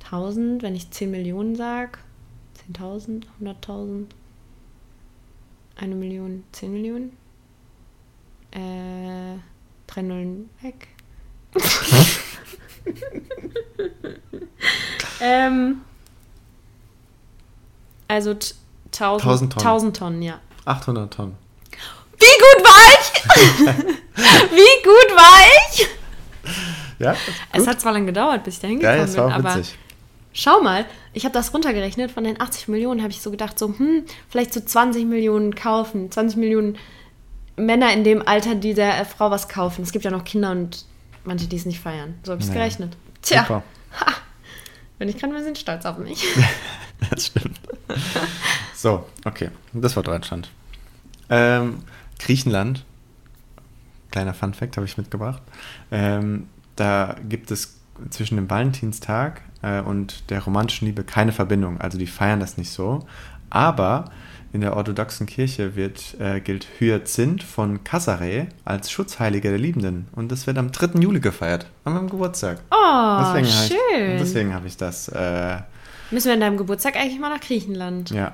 1000, 0.03 0.61
wenn 0.61 0.75
ich 0.75 0.91
10 0.91 1.09
Millionen 1.09 1.55
sage. 1.55 1.97
10.000, 2.71 3.23
100.000. 3.41 4.05
Eine 5.77 5.95
Million, 5.95 6.43
10 6.51 6.71
Millionen. 6.71 7.24
Äh, 8.55 9.37
drei 9.87 10.01
Nullen 10.01 10.49
weg. 10.61 10.87
ähm, 15.21 15.81
also 18.07 18.33
t- 18.33 18.53
1000, 18.91 19.23
1000 19.23 19.53
Tonnen. 19.53 19.67
1000 19.67 19.97
Tonnen, 19.97 20.21
ja. 20.21 20.39
800 20.65 21.13
Tonnen. 21.13 21.35
Wie 22.17 22.25
gut 22.25 22.63
war 22.63 22.93
ich? 22.93 23.23
Wie 24.51 24.83
gut 24.83 25.15
war 25.15 25.41
ich? 25.69 25.87
Ja, 26.99 27.15
Es 27.51 27.67
hat 27.67 27.81
zwar 27.81 27.91
lange 27.91 28.05
gedauert, 28.05 28.43
bis 28.45 28.55
ich 28.55 28.59
da 28.61 28.67
Geil, 28.67 28.75
hingekommen 28.77 29.01
das 29.05 29.11
bin, 29.15 29.23
war 29.23 29.27
auch 29.27 29.33
aber 29.33 29.55
witzig. 29.59 29.77
schau 30.31 30.61
mal, 30.61 30.85
ich 31.11 31.25
habe 31.25 31.33
das 31.33 31.53
runtergerechnet. 31.53 32.11
Von 32.11 32.23
den 32.23 32.39
80 32.39 32.69
Millionen 32.69 33.01
habe 33.01 33.11
ich 33.11 33.21
so 33.21 33.31
gedacht, 33.31 33.59
so, 33.59 33.67
hm, 33.77 34.05
vielleicht 34.29 34.53
so 34.53 34.61
20 34.61 35.05
Millionen 35.05 35.55
kaufen. 35.55 36.09
20 36.09 36.37
Millionen 36.37 36.77
Männer 37.57 37.93
in 37.93 38.03
dem 38.03 38.27
Alter, 38.27 38.55
die 38.55 38.73
der 38.73 38.99
äh, 38.99 39.05
Frau 39.05 39.31
was 39.31 39.47
kaufen. 39.47 39.81
Es 39.83 39.91
gibt 39.91 40.05
ja 40.05 40.11
noch 40.11 40.23
Kinder 40.23 40.51
und 40.51 40.85
manche, 41.23 41.47
die 41.47 41.55
es 41.55 41.65
nicht 41.65 41.79
feiern. 41.79 42.15
So 42.23 42.31
habe 42.33 42.41
ich 42.41 42.47
es 42.47 42.53
Ja. 42.53 42.59
gerechnet. 42.59 42.97
Tja, 43.21 43.41
Super. 43.43 43.63
bin 44.99 45.09
ich 45.09 45.17
gerade 45.17 45.33
ein 45.33 45.37
bisschen 45.37 45.55
stolz 45.55 45.85
auf 45.85 45.97
mich. 45.97 46.23
Das 47.09 47.25
stimmt. 47.25 47.59
So, 48.73 49.05
okay. 49.25 49.49
Das 49.73 49.95
war 49.97 50.01
Deutschland. 50.03 50.49
Ähm, 51.29 51.79
Griechenland, 52.19 52.85
kleiner 54.11 54.33
Fun-Fact 54.33 54.77
habe 54.77 54.85
ich 54.85 54.97
mitgebracht. 54.97 55.41
Ähm, 55.91 56.47
da 56.77 57.17
gibt 57.27 57.51
es 57.51 57.75
zwischen 58.11 58.37
dem 58.37 58.49
Valentinstag 58.49 59.41
äh, 59.61 59.81
und 59.81 60.29
der 60.29 60.41
romantischen 60.41 60.87
Liebe 60.87 61.03
keine 61.03 61.33
Verbindung. 61.33 61.81
Also 61.81 61.97
die 61.97 62.07
feiern 62.07 62.39
das 62.39 62.57
nicht 62.57 62.71
so. 62.71 63.05
Aber 63.49 64.05
in 64.55 64.61
der 64.61 64.75
orthodoxen 64.75 65.27
Kirche 65.27 65.75
wird, 65.75 66.15
äh, 66.19 66.39
gilt 66.39 66.65
Hyazinth 66.79 67.43
von 67.43 67.83
Cassare 67.83 68.47
als 68.63 68.89
Schutzheiliger 68.89 69.49
der 69.49 69.59
Liebenden. 69.59 70.07
Und 70.15 70.31
das 70.31 70.47
wird 70.47 70.57
am 70.57 70.71
3. 70.71 71.01
Juli 71.01 71.19
gefeiert, 71.19 71.67
an 71.83 71.93
meinem 71.93 72.09
Geburtstag. 72.09 72.61
Oh, 72.71 73.17
Deswegen 73.21 73.47
schön. 73.47 74.11
ich, 74.13 74.21
deswegen 74.21 74.53
habe 74.53 74.67
ich 74.67 74.77
das 74.77 75.09
äh, 75.09 75.57
Müssen 76.09 76.27
wir 76.27 76.33
an 76.33 76.39
deinem 76.39 76.57
Geburtstag 76.57 76.95
eigentlich 76.95 77.19
mal 77.19 77.29
nach 77.29 77.41
Griechenland. 77.41 78.11
Ja. 78.11 78.33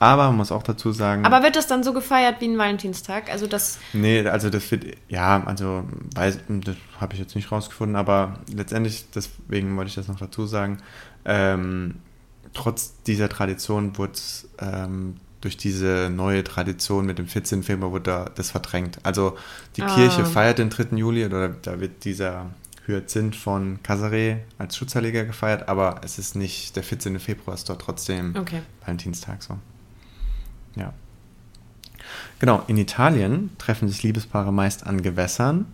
Aber 0.00 0.26
man 0.26 0.36
muss 0.36 0.52
auch 0.52 0.62
dazu 0.62 0.92
sagen. 0.92 1.24
Aber 1.24 1.42
wird 1.42 1.56
das 1.56 1.66
dann 1.66 1.82
so 1.82 1.94
gefeiert 1.94 2.40
wie 2.40 2.48
ein 2.48 2.58
Valentinstag? 2.58 3.30
Also 3.30 3.46
das, 3.46 3.78
nee, 3.94 4.26
also 4.26 4.50
das 4.50 4.70
wird, 4.70 4.84
ja, 5.08 5.42
also 5.46 5.84
weiß, 6.14 6.40
das 6.48 6.76
habe 7.00 7.14
ich 7.14 7.20
jetzt 7.20 7.34
nicht 7.36 7.50
rausgefunden, 7.50 7.96
aber 7.96 8.40
letztendlich, 8.52 9.06
deswegen 9.14 9.74
wollte 9.78 9.88
ich 9.88 9.94
das 9.94 10.08
noch 10.08 10.18
dazu 10.18 10.44
sagen, 10.44 10.78
ähm, 11.24 11.94
trotz 12.52 13.00
dieser 13.04 13.28
Tradition 13.28 13.96
wurde 13.96 14.12
es 14.12 14.48
ähm, 14.58 15.16
durch 15.44 15.56
diese 15.58 16.10
neue 16.10 16.42
Tradition 16.42 17.04
mit 17.06 17.18
dem 17.18 17.28
14. 17.28 17.62
Februar 17.62 17.92
wurde 17.92 18.04
da 18.04 18.30
das 18.34 18.50
verdrängt. 18.50 18.98
Also 19.02 19.36
die 19.76 19.82
Ah. 19.82 19.94
Kirche 19.94 20.24
feiert 20.24 20.58
den 20.58 20.70
3. 20.70 20.96
Juli 20.96 21.24
oder 21.26 21.50
da 21.50 21.80
wird 21.80 22.04
dieser 22.04 22.46
Hyazinth 22.86 23.36
von 23.36 23.78
Casare 23.82 24.40
als 24.58 24.76
Schutzheiliger 24.76 25.24
gefeiert, 25.24 25.68
aber 25.68 26.00
es 26.02 26.18
ist 26.18 26.34
nicht, 26.34 26.76
der 26.76 26.82
14. 26.82 27.18
Februar 27.20 27.54
ist 27.54 27.68
dort 27.68 27.82
trotzdem 27.82 28.34
okay. 28.36 28.62
Valentinstag 28.84 29.42
so. 29.42 29.58
Ja. 30.76 30.92
Genau, 32.38 32.62
in 32.66 32.76
Italien 32.78 33.50
treffen 33.58 33.88
sich 33.88 34.02
Liebespaare 34.02 34.52
meist 34.52 34.86
an 34.86 35.02
Gewässern 35.02 35.66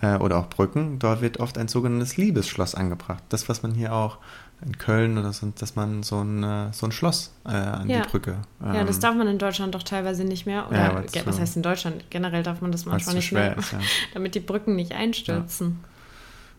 äh, 0.00 0.16
oder 0.16 0.38
auch 0.38 0.48
Brücken. 0.48 0.98
Dort 0.98 1.22
wird 1.22 1.40
oft 1.40 1.58
ein 1.58 1.68
sogenanntes 1.68 2.16
Liebesschloss 2.16 2.74
angebracht. 2.74 3.22
Das, 3.28 3.48
was 3.48 3.62
man 3.62 3.72
hier 3.72 3.92
auch 3.92 4.18
in 4.64 4.78
Köln 4.78 5.18
oder 5.18 5.32
so, 5.32 5.52
dass 5.58 5.76
man 5.76 6.02
so 6.02 6.22
ein, 6.22 6.42
äh, 6.42 6.72
so 6.72 6.86
ein 6.86 6.92
Schloss 6.92 7.34
äh, 7.44 7.50
an 7.50 7.88
Ja. 7.88 8.02
die 8.02 8.08
Brücke. 8.08 8.38
Ja, 8.60 8.84
das 8.84 8.96
ähm, 8.96 9.02
darf 9.02 9.14
man 9.16 9.26
in 9.26 9.38
Deutschland 9.38 9.74
doch 9.74 9.82
teilweise 9.82 10.24
nicht 10.24 10.46
mehr. 10.46 10.68
Oder 10.68 11.04
Ja, 11.12 11.26
was 11.26 11.40
heißt 11.40 11.56
in 11.56 11.62
Deutschland? 11.62 12.04
Generell 12.10 12.42
darf 12.42 12.60
man 12.60 12.72
das 12.72 12.86
manchmal 12.86 13.16
nicht 13.16 13.32
mehr, 13.32 13.56
ist, 13.56 13.72
ja. 13.72 13.80
damit 14.14 14.34
die 14.34 14.40
Brücken 14.40 14.76
nicht 14.76 14.92
einstürzen. 14.92 15.80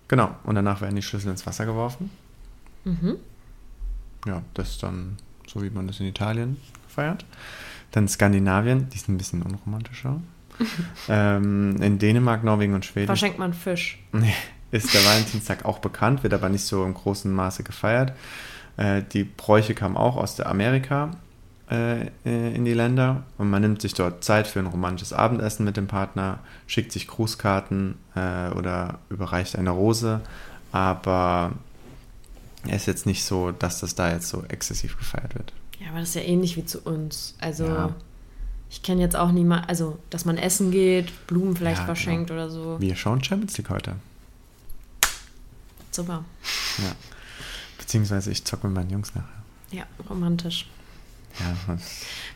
Genau, 0.07 0.35
und 0.43 0.55
danach 0.55 0.81
werden 0.81 0.95
die 0.95 1.01
Schlüssel 1.01 1.29
ins 1.31 1.45
Wasser 1.45 1.65
geworfen. 1.65 2.09
Mhm. 2.83 3.15
Ja, 4.25 4.41
das 4.53 4.71
ist 4.71 4.83
dann 4.83 5.17
so, 5.47 5.61
wie 5.63 5.69
man 5.69 5.87
das 5.87 5.99
in 5.99 6.05
Italien 6.05 6.57
feiert. 6.87 7.25
Dann 7.91 8.07
Skandinavien, 8.07 8.89
die 8.89 8.97
sind 8.97 9.15
ein 9.15 9.17
bisschen 9.17 9.41
unromantischer. 9.43 10.19
ähm, 11.09 11.81
in 11.81 11.97
Dänemark, 11.99 12.43
Norwegen 12.43 12.73
und 12.73 12.85
Schweden 12.85 13.07
Verschenkt 13.07 13.39
man 13.39 13.53
Fisch. 13.53 14.03
Nee, 14.11 14.35
ist 14.73 14.93
der 14.93 15.05
Valentinstag 15.05 15.63
auch 15.65 15.79
bekannt, 15.79 16.23
wird 16.23 16.33
aber 16.33 16.49
nicht 16.49 16.65
so 16.65 16.83
im 16.83 16.93
großen 16.93 17.31
Maße 17.33 17.63
gefeiert. 17.63 18.12
Äh, 18.77 19.03
die 19.13 19.23
Bräuche 19.23 19.73
kamen 19.75 19.95
auch 19.95 20.17
aus 20.17 20.36
der 20.36 20.47
Amerika 20.49 21.12
äh, 21.71 22.07
äh, 22.25 22.55
in 22.55 22.65
die 22.65 22.73
Länder 22.73 23.23
und 23.38 23.49
man 23.49 23.62
nimmt 23.62 23.81
sich 23.81 23.93
dort 23.93 24.23
Zeit 24.23 24.47
für 24.47 24.59
ein 24.59 24.65
romantisches 24.67 25.13
Abendessen 25.13 25.63
mit 25.63 25.77
dem 25.77 25.88
Partner, 25.88 26.39
schickt 26.67 26.91
sich 26.91 27.07
Grußkarten 27.07 27.95
äh, 28.15 28.49
oder 28.49 28.99
überreicht 29.09 29.55
eine 29.57 29.69
Rose, 29.69 30.21
aber 30.71 31.51
es 32.67 32.75
ist 32.81 32.86
jetzt 32.88 33.05
nicht 33.05 33.23
so, 33.25 33.51
dass 33.51 33.79
das 33.79 33.93
da 33.95 34.12
jetzt 34.12 34.27
so 34.29 34.43
exzessiv 34.47 34.97
gefeiert 34.97 35.36
wird. 35.36 35.53
Ja, 35.79 35.89
aber 35.89 35.99
das 35.99 36.09
ist 36.09 36.15
ja 36.15 36.21
ähnlich 36.21 36.57
wie 36.57 36.65
zu 36.65 36.79
uns. 36.81 37.36
Also 37.39 37.65
Ja. 37.65 37.95
ich 38.69 38.81
kenne 38.81 39.01
jetzt 39.01 39.15
auch 39.15 39.31
niemand, 39.31 39.69
also 39.69 39.99
dass 40.09 40.25
man 40.25 40.38
essen 40.38 40.71
geht, 40.71 41.27
Blumen 41.27 41.55
vielleicht 41.55 41.79
Ja, 41.81 41.86
verschenkt 41.86 42.29
genau. 42.29 42.41
oder 42.41 42.49
so. 42.51 42.77
Wir 42.79 42.95
schauen 42.95 43.23
Champions 43.23 43.57
League 43.57 43.69
heute. 43.69 43.95
Super. 45.93 46.23
Ja. 46.79 46.91
Beziehungsweise 47.77 48.32
ich 48.32 48.43
zocke 48.45 48.67
mit 48.67 48.75
meinen 48.75 48.89
Jungs 48.89 49.13
nachher. 49.15 49.29
Ja, 49.71 49.84
romantisch. 50.10 50.67
Ja, 51.39 51.77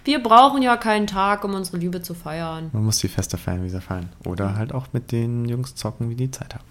Wir 0.05 0.23
brauchen 0.23 0.63
ja 0.63 0.75
keinen 0.75 1.05
Tag, 1.05 1.43
um 1.43 1.53
unsere 1.53 1.77
Liebe 1.77 2.01
zu 2.01 2.15
feiern. 2.15 2.69
Man 2.73 2.83
muss 2.83 2.97
die 2.97 3.07
Feste 3.07 3.37
feiern, 3.37 3.63
wie 3.63 3.69
sie 3.69 3.79
fallen. 3.81 4.09
Oder 4.25 4.55
halt 4.55 4.71
auch 4.73 4.87
mit 4.91 5.11
den 5.11 5.45
Jungs 5.47 5.75
zocken, 5.75 6.09
wie 6.09 6.15
die 6.15 6.31
Zeit 6.31 6.55
haben. 6.55 6.63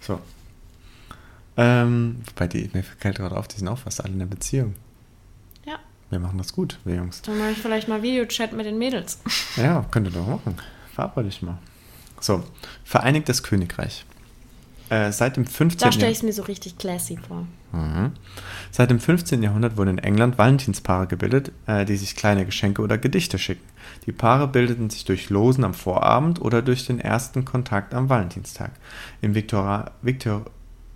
So. 0.00 0.20
Ähm, 1.56 2.22
bei 2.36 2.46
die, 2.46 2.70
mir 2.72 2.84
fällt 2.84 3.16
gerade 3.16 3.36
auf, 3.36 3.48
die 3.48 3.56
sind 3.58 3.66
auch 3.68 3.78
fast 3.78 4.02
alle 4.02 4.12
in 4.12 4.20
der 4.20 4.26
Beziehung. 4.26 4.76
Ja, 5.66 5.78
Wir 6.10 6.20
machen 6.20 6.38
das 6.38 6.52
gut, 6.52 6.78
wir 6.84 6.94
Jungs. 6.94 7.20
dann 7.22 7.36
mache 7.38 7.50
ich 7.50 7.58
vielleicht 7.58 7.88
mal 7.88 8.00
Videochat 8.02 8.52
mit 8.52 8.66
den 8.66 8.78
Mädels. 8.78 9.18
Ja, 9.56 9.84
könnt 9.90 10.06
ihr 10.06 10.12
doch 10.12 10.26
machen. 10.26 10.56
Verabrede 10.94 11.28
ich 11.28 11.42
mal. 11.42 11.58
So, 12.20 12.44
Vereinigtes 12.84 13.42
Königreich. 13.42 14.04
Äh, 14.90 15.12
seit 15.12 15.36
dem 15.36 15.46
15. 15.46 15.86
Da 15.86 15.92
stelle 15.92 16.10
ich 16.10 16.18
es 16.18 16.22
mir 16.24 16.32
so 16.32 16.42
richtig 16.42 16.76
classy 16.76 17.16
vor. 17.16 17.46
Mhm. 17.72 18.10
Seit 18.72 18.90
dem 18.90 18.98
15. 18.98 19.40
Jahrhundert 19.40 19.76
wurden 19.76 19.90
in 19.90 19.98
England 19.98 20.36
Valentinspaare 20.36 21.06
gebildet, 21.06 21.52
äh, 21.66 21.84
die 21.84 21.96
sich 21.96 22.16
kleine 22.16 22.44
Geschenke 22.44 22.82
oder 22.82 22.98
Gedichte 22.98 23.38
schicken. 23.38 23.64
Die 24.06 24.12
Paare 24.12 24.48
bildeten 24.48 24.90
sich 24.90 25.04
durch 25.04 25.30
Losen 25.30 25.62
am 25.62 25.74
Vorabend 25.74 26.40
oder 26.40 26.60
durch 26.60 26.86
den 26.86 26.98
ersten 26.98 27.44
Kontakt 27.44 27.94
am 27.94 28.08
Valentinstag. 28.08 28.72
Im, 29.20 29.36
Viktora 29.36 29.92
Viktor 30.02 30.46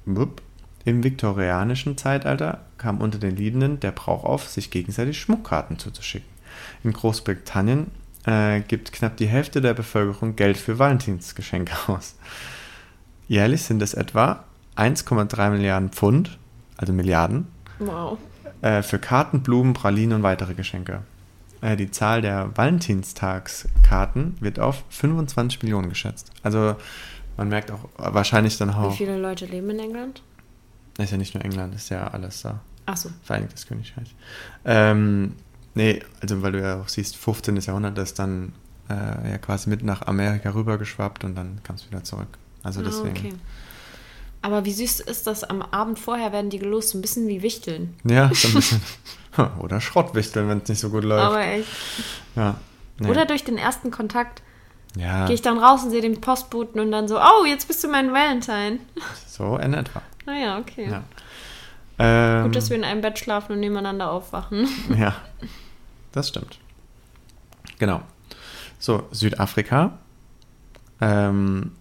Wupp. 0.06 0.42
Im 0.84 1.04
viktorianischen 1.04 1.96
Zeitalter 1.96 2.66
kam 2.76 3.00
unter 3.00 3.18
den 3.18 3.36
Liebenden 3.36 3.78
der 3.80 3.92
Brauch 3.92 4.24
auf, 4.24 4.48
sich 4.48 4.70
gegenseitig 4.70 5.18
Schmuckkarten 5.20 5.78
zuzuschicken. 5.78 6.28
In 6.82 6.92
Großbritannien 6.92 7.92
äh, 8.26 8.60
gibt 8.60 8.92
knapp 8.92 9.16
die 9.16 9.26
Hälfte 9.26 9.60
der 9.60 9.72
Bevölkerung 9.72 10.36
Geld 10.36 10.56
für 10.56 10.78
Valentinsgeschenke 10.78 11.74
aus. 11.86 12.16
Jährlich 13.28 13.62
sind 13.62 13.80
es 13.82 13.94
etwa 13.94 14.44
1,3 14.76 15.50
Milliarden 15.50 15.90
Pfund, 15.90 16.38
also 16.76 16.92
Milliarden, 16.92 17.46
Wow. 17.78 18.18
äh, 18.62 18.82
für 18.82 18.98
Karten, 18.98 19.42
Blumen, 19.42 19.72
Pralinen 19.74 20.16
und 20.18 20.22
weitere 20.22 20.54
Geschenke. 20.54 21.02
Äh, 21.60 21.76
die 21.76 21.90
Zahl 21.90 22.20
der 22.22 22.50
Valentinstagskarten 22.56 24.36
wird 24.40 24.58
auf 24.60 24.84
25 24.90 25.62
Millionen 25.62 25.88
geschätzt. 25.88 26.30
Also 26.42 26.76
man 27.36 27.48
merkt 27.48 27.70
auch 27.70 27.88
wahrscheinlich 27.96 28.56
dann 28.58 28.70
Wie 28.70 28.74
auch, 28.74 28.96
viele 28.96 29.18
Leute 29.18 29.46
leben 29.46 29.70
in 29.70 29.78
England? 29.78 30.22
ist 30.98 31.10
ja 31.10 31.16
nicht 31.16 31.34
nur 31.34 31.44
England, 31.44 31.74
ist 31.74 31.88
ja 31.88 32.06
alles 32.08 32.42
da. 32.42 32.60
Ach 32.86 32.96
so. 32.96 33.08
Vereinigtes 33.24 33.66
Königreich. 33.66 34.14
Ähm, 34.64 35.34
nee, 35.74 36.00
also 36.20 36.42
weil 36.42 36.52
du 36.52 36.60
ja 36.60 36.80
auch 36.80 36.88
siehst, 36.88 37.16
15. 37.16 37.56
Jahrhundert 37.56 37.98
ist 37.98 38.18
dann 38.20 38.52
äh, 38.88 39.30
ja 39.30 39.38
quasi 39.38 39.70
mit 39.70 39.82
nach 39.82 40.02
Amerika 40.06 40.50
rübergeschwappt 40.50 41.24
und 41.24 41.34
dann 41.34 41.60
kam 41.64 41.74
es 41.76 41.86
wieder 41.90 42.04
zurück. 42.04 42.28
Also 42.64 42.80
Ah, 42.80 42.84
deswegen. 42.84 43.16
okay. 43.16 43.32
Aber 44.42 44.64
wie 44.64 44.72
süß 44.72 45.00
ist 45.00 45.26
das? 45.26 45.44
Am 45.44 45.62
Abend 45.62 45.98
vorher 45.98 46.32
werden 46.32 46.50
die 46.50 46.58
gelost, 46.58 46.90
so 46.90 46.98
ein 46.98 47.02
bisschen 47.02 47.28
wie 47.28 47.40
Wichteln. 47.42 47.94
Ja, 48.04 48.30
so 48.34 48.48
ein 48.48 48.54
bisschen. 48.54 48.80
Oder 49.60 49.80
Schrottwichteln, 49.80 50.48
wenn 50.48 50.58
es 50.58 50.68
nicht 50.68 50.80
so 50.80 50.90
gut 50.90 51.04
läuft. 51.04 51.24
Aber 51.24 51.40
echt. 51.40 51.68
ja. 52.36 52.56
Nee. 52.98 53.08
Oder 53.08 53.24
durch 53.26 53.42
den 53.44 53.58
ersten 53.58 53.90
Kontakt 53.90 54.42
ja, 54.96 55.26
gehe 55.26 55.34
ich 55.34 55.42
dann 55.42 55.58
raus 55.58 55.82
und 55.82 55.90
sehe 55.90 56.00
den 56.02 56.20
Postboten 56.20 56.80
und 56.80 56.92
dann 56.92 57.08
so, 57.08 57.18
oh, 57.20 57.44
jetzt 57.44 57.66
bist 57.66 57.82
du 57.82 57.88
mein 57.88 58.12
Valentine. 58.12 58.78
so 59.26 59.56
in 59.58 59.74
etwa. 59.74 60.02
Naja, 60.26 60.58
okay. 60.58 60.88
Ja. 60.90 61.02
Ähm, 61.98 62.44
Gut, 62.44 62.56
dass 62.56 62.70
wir 62.70 62.76
in 62.78 62.84
einem 62.84 63.02
Bett 63.02 63.18
schlafen 63.18 63.52
und 63.52 63.60
nebeneinander 63.60 64.10
aufwachen. 64.10 64.66
Ja, 64.98 65.14
das 66.12 66.28
stimmt. 66.28 66.58
Genau. 67.78 68.00
So, 68.78 69.06
Südafrika. 69.10 69.98
Ähm, 71.00 71.72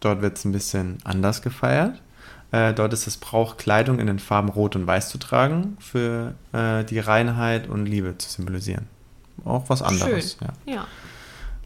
dort 0.00 0.22
wird 0.22 0.38
es 0.38 0.44
ein 0.44 0.52
bisschen 0.52 0.98
anders 1.04 1.42
gefeiert. 1.42 2.00
Äh, 2.52 2.74
dort 2.74 2.92
ist 2.92 3.06
es 3.06 3.16
Brauch, 3.16 3.56
Kleidung 3.56 3.98
in 3.98 4.06
den 4.06 4.18
Farben 4.18 4.48
Rot 4.48 4.76
und 4.76 4.86
Weiß 4.86 5.08
zu 5.08 5.18
tragen, 5.18 5.76
für 5.80 6.34
äh, 6.52 6.84
die 6.84 6.98
Reinheit 6.98 7.68
und 7.68 7.86
Liebe 7.86 8.16
zu 8.18 8.30
symbolisieren. 8.30 8.86
Auch 9.44 9.68
was 9.68 9.82
anderes. 9.82 10.38
Schön. 10.38 10.48
Ja. 10.66 10.74
Ja. 10.74 10.86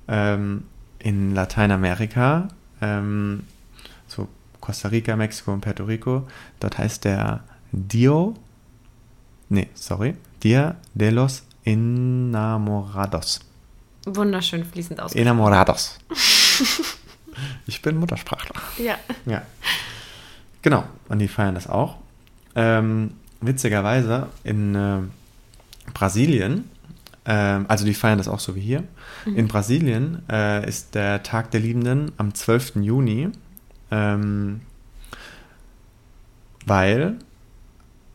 Ähm, 0.09 0.65
in 0.99 1.35
Lateinamerika, 1.35 2.49
ähm, 2.81 3.45
so 4.07 4.29
Costa 4.61 4.89
Rica, 4.89 5.17
Mexiko 5.17 5.53
und 5.53 5.61
Puerto 5.61 5.85
Rico, 5.85 6.27
dort 6.61 6.79
heißt 6.79 7.05
der 7.05 7.45
Dio, 7.73 8.35
nee, 9.49 9.69
sorry, 9.75 10.17
Dia 10.43 10.77
de 10.95 11.11
los 11.11 11.45
Enamorados. 11.65 13.41
Wunderschön 14.07 14.65
fließend 14.65 15.01
aus. 15.01 15.15
Enamorados. 15.15 15.99
ich 17.67 17.83
bin 17.83 17.97
Muttersprachler. 17.97 18.61
Ja. 18.79 18.97
Ja. 19.27 19.43
Genau, 20.63 20.85
und 21.09 21.19
die 21.19 21.29
feiern 21.29 21.55
das 21.55 21.69
auch. 21.69 21.97
Ähm, 22.55 23.13
witzigerweise 23.41 24.29
in 24.45 24.75
äh, 24.75 24.99
Brasilien, 25.95 26.69
ähm, 27.25 27.67
also 27.69 27.85
die 27.85 27.95
feiern 27.95 28.19
das 28.19 28.29
auch 28.29 28.41
so 28.41 28.55
wie 28.55 28.61
hier. 28.61 28.85
In 29.27 29.49
Brasilien 29.49 30.23
äh, 30.31 30.67
ist 30.69 30.95
der 30.95 31.23
Tag 31.23 31.51
der 31.51 31.61
Liebenden 31.61 32.13
am 32.17 32.35
12. 32.35 32.77
Juni, 32.77 33.29
ähm, 33.91 34.61
weil 36.67 37.17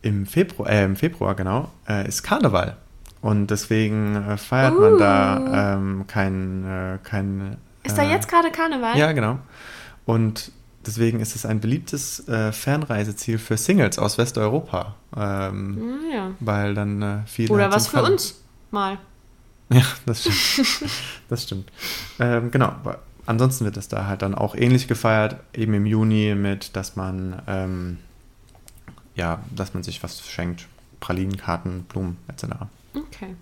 im 0.02 0.26
Februar, 0.26 0.70
äh, 0.70 0.86
im 0.86 0.96
Februar 0.96 1.36
genau, 1.36 1.72
äh, 1.88 2.08
ist 2.08 2.24
Karneval. 2.24 2.78
Und 3.22 3.48
deswegen 3.48 4.16
äh, 4.16 4.38
feiert 4.38 4.80
man 4.80 5.00
da 5.00 5.76
ähm, 5.76 6.06
kein, 6.08 6.64
äh, 6.64 6.98
kein 7.04 7.58
Ist 7.86 7.98
da 7.98 8.04
äh, 8.04 8.10
jetzt 8.10 8.28
gerade 8.28 8.52
Karneval? 8.52 8.98
ja, 8.98 9.12
genau. 9.12 9.40
Und 10.06 10.52
deswegen 10.86 11.20
ist 11.20 11.36
es 11.36 11.46
ein 11.46 11.60
beliebtes 11.60 12.28
äh, 12.28 12.52
Fernreiseziel 12.52 13.38
für 13.38 13.58
Singles 13.58 13.98
aus 14.00 14.18
Westeuropa. 14.18 14.96
Ähm, 15.16 15.76
Hm, 15.76 16.00
ja. 16.14 16.32
Weil 16.40 16.74
dann 16.76 17.02
äh, 17.02 17.18
viele. 17.26 17.52
Oder 17.54 17.72
was 17.72 17.88
für 17.88 17.98
Karne- 17.98 18.12
uns 18.14 18.42
mal. 18.72 18.98
Ja, 19.70 19.82
das 20.06 20.22
stimmt. 20.22 20.92
das 21.30 21.44
stimmt. 21.44 21.72
Ähm, 22.20 22.52
genau. 22.52 22.74
Ansonsten 23.26 23.66
wird 23.66 23.78
es 23.78 23.88
da 23.88 24.06
halt 24.06 24.22
dann 24.22 24.36
auch 24.36 24.54
ähnlich 24.54 24.88
gefeiert, 24.88 25.38
eben 25.54 25.74
im 25.74 25.88
Juni 25.88 26.36
mit, 26.36 26.76
dass 26.76 26.96
man 26.96 27.42
ähm, 27.48 27.98
ja, 29.16 29.40
dass 29.56 29.74
man 29.74 29.82
sich 29.82 30.04
was 30.04 30.28
schenkt. 30.28 30.68
Pralinenkarten, 31.00 31.84
Blumen 31.86 32.18
etc. 32.28 32.46
Okay. 32.94 33.36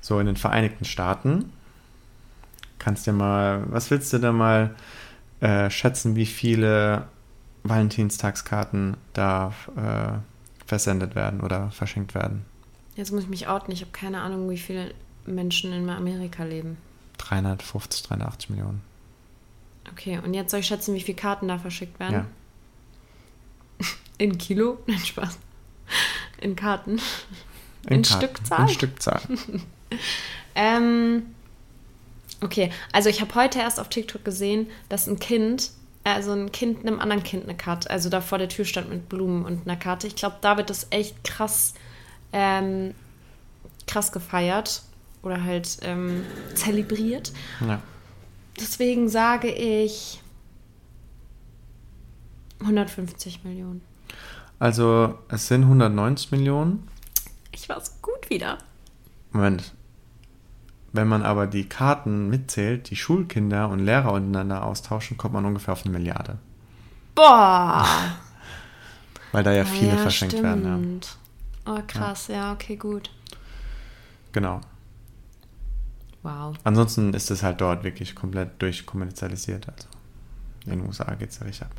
So, 0.00 0.18
in 0.20 0.26
den 0.26 0.36
Vereinigten 0.36 0.84
Staaten 0.84 1.52
kannst 2.78 3.06
du 3.06 3.12
mal, 3.12 3.64
was 3.68 3.90
willst 3.90 4.12
du 4.12 4.18
da 4.18 4.32
mal 4.32 4.74
äh, 5.40 5.70
schätzen, 5.70 6.16
wie 6.16 6.26
viele 6.26 7.06
Valentinstagskarten 7.64 8.96
da 9.12 9.52
äh, 9.76 10.66
versendet 10.66 11.14
werden 11.14 11.40
oder 11.40 11.70
verschenkt 11.70 12.14
werden? 12.14 12.44
Jetzt 12.96 13.12
muss 13.12 13.24
ich 13.24 13.28
mich 13.28 13.46
outen. 13.46 13.72
Ich 13.72 13.80
habe 13.80 13.92
keine 13.92 14.20
Ahnung, 14.20 14.50
wie 14.50 14.58
viele 14.58 14.92
Menschen 15.26 15.72
in 15.72 15.88
Amerika 15.88 16.44
leben. 16.44 16.76
350, 17.18 18.02
380 18.04 18.50
Millionen. 18.50 18.82
Okay, 19.92 20.18
und 20.18 20.34
jetzt 20.34 20.50
soll 20.50 20.60
ich 20.60 20.66
schätzen, 20.66 20.94
wie 20.94 21.00
viele 21.00 21.16
Karten 21.16 21.48
da 21.48 21.58
verschickt 21.58 21.98
werden? 21.98 22.26
Ja. 23.80 23.86
In 24.18 24.36
Kilo? 24.36 24.78
Nein, 24.86 24.98
Spaß. 24.98 25.38
In 26.40 26.56
Karten. 26.56 27.00
In 27.88 28.02
Karten. 28.02 28.04
Stückzahl? 28.04 28.60
In 28.60 28.68
Stückzahl. 28.68 29.20
Ähm, 30.60 31.34
okay, 32.42 32.70
also 32.92 33.08
ich 33.08 33.20
habe 33.20 33.34
heute 33.34 33.58
erst 33.58 33.80
auf 33.80 33.88
TikTok 33.88 34.24
gesehen, 34.24 34.68
dass 34.88 35.06
ein 35.06 35.18
Kind, 35.18 35.70
also 36.04 36.32
ein 36.32 36.52
Kind 36.52 36.80
einem 36.80 37.00
anderen 37.00 37.22
Kind 37.22 37.44
eine 37.44 37.56
Karte, 37.56 37.90
also 37.90 38.08
da 38.08 38.20
vor 38.20 38.38
der 38.38 38.48
Tür 38.48 38.64
stand 38.64 38.88
mit 38.90 39.08
Blumen 39.08 39.44
und 39.44 39.66
einer 39.66 39.76
Karte. 39.76 40.06
Ich 40.06 40.16
glaube, 40.16 40.36
da 40.40 40.56
wird 40.56 40.70
das 40.70 40.86
echt 40.90 41.22
krass, 41.24 41.74
ähm, 42.32 42.94
krass 43.86 44.12
gefeiert 44.12 44.82
oder 45.22 45.42
halt 45.42 45.78
ähm, 45.82 46.24
zelebriert. 46.54 47.32
ja. 47.60 47.80
Deswegen 48.60 49.08
sage 49.08 49.52
ich 49.52 50.20
150 52.60 53.44
Millionen. 53.44 53.82
Also 54.58 55.16
es 55.28 55.46
sind 55.46 55.62
190 55.62 56.32
Millionen. 56.32 56.88
Ich 57.52 57.68
war 57.68 57.80
so 57.80 57.92
gut 58.02 58.28
wieder. 58.30 58.58
Moment. 59.30 59.72
Wenn 60.92 61.06
man 61.08 61.22
aber 61.22 61.46
die 61.46 61.68
Karten 61.68 62.28
mitzählt, 62.30 62.90
die 62.90 62.96
Schulkinder 62.96 63.68
und 63.68 63.80
Lehrer 63.80 64.12
untereinander 64.12 64.64
austauschen, 64.64 65.16
kommt 65.18 65.34
man 65.34 65.44
ungefähr 65.44 65.72
auf 65.72 65.84
eine 65.84 65.92
Milliarde. 65.92 66.38
Boah! 67.14 67.84
Weil 69.32 69.44
da 69.44 69.52
ja 69.52 69.64
viele 69.64 69.92
Ah, 69.92 69.96
ja, 69.96 70.00
verschenkt 70.02 70.32
stimmt. 70.32 70.44
werden. 70.44 71.00
Oh, 71.66 71.78
krass, 71.86 72.28
ja, 72.28 72.52
okay, 72.52 72.76
gut. 72.76 73.08
Ja. 73.08 73.36
Genau. 74.32 74.60
Wow. 76.22 76.56
Ansonsten 76.64 77.12
ist 77.14 77.30
es 77.30 77.42
halt 77.42 77.60
dort 77.60 77.84
wirklich 77.84 78.14
komplett 78.14 78.60
durchkommerzialisiert. 78.60 79.68
Also 79.68 79.88
in 80.64 80.78
den 80.78 80.86
USA 80.86 81.14
geht 81.14 81.30
es 81.30 81.38
ja 81.38 81.46
richtig 81.46 81.66
ab. 81.66 81.72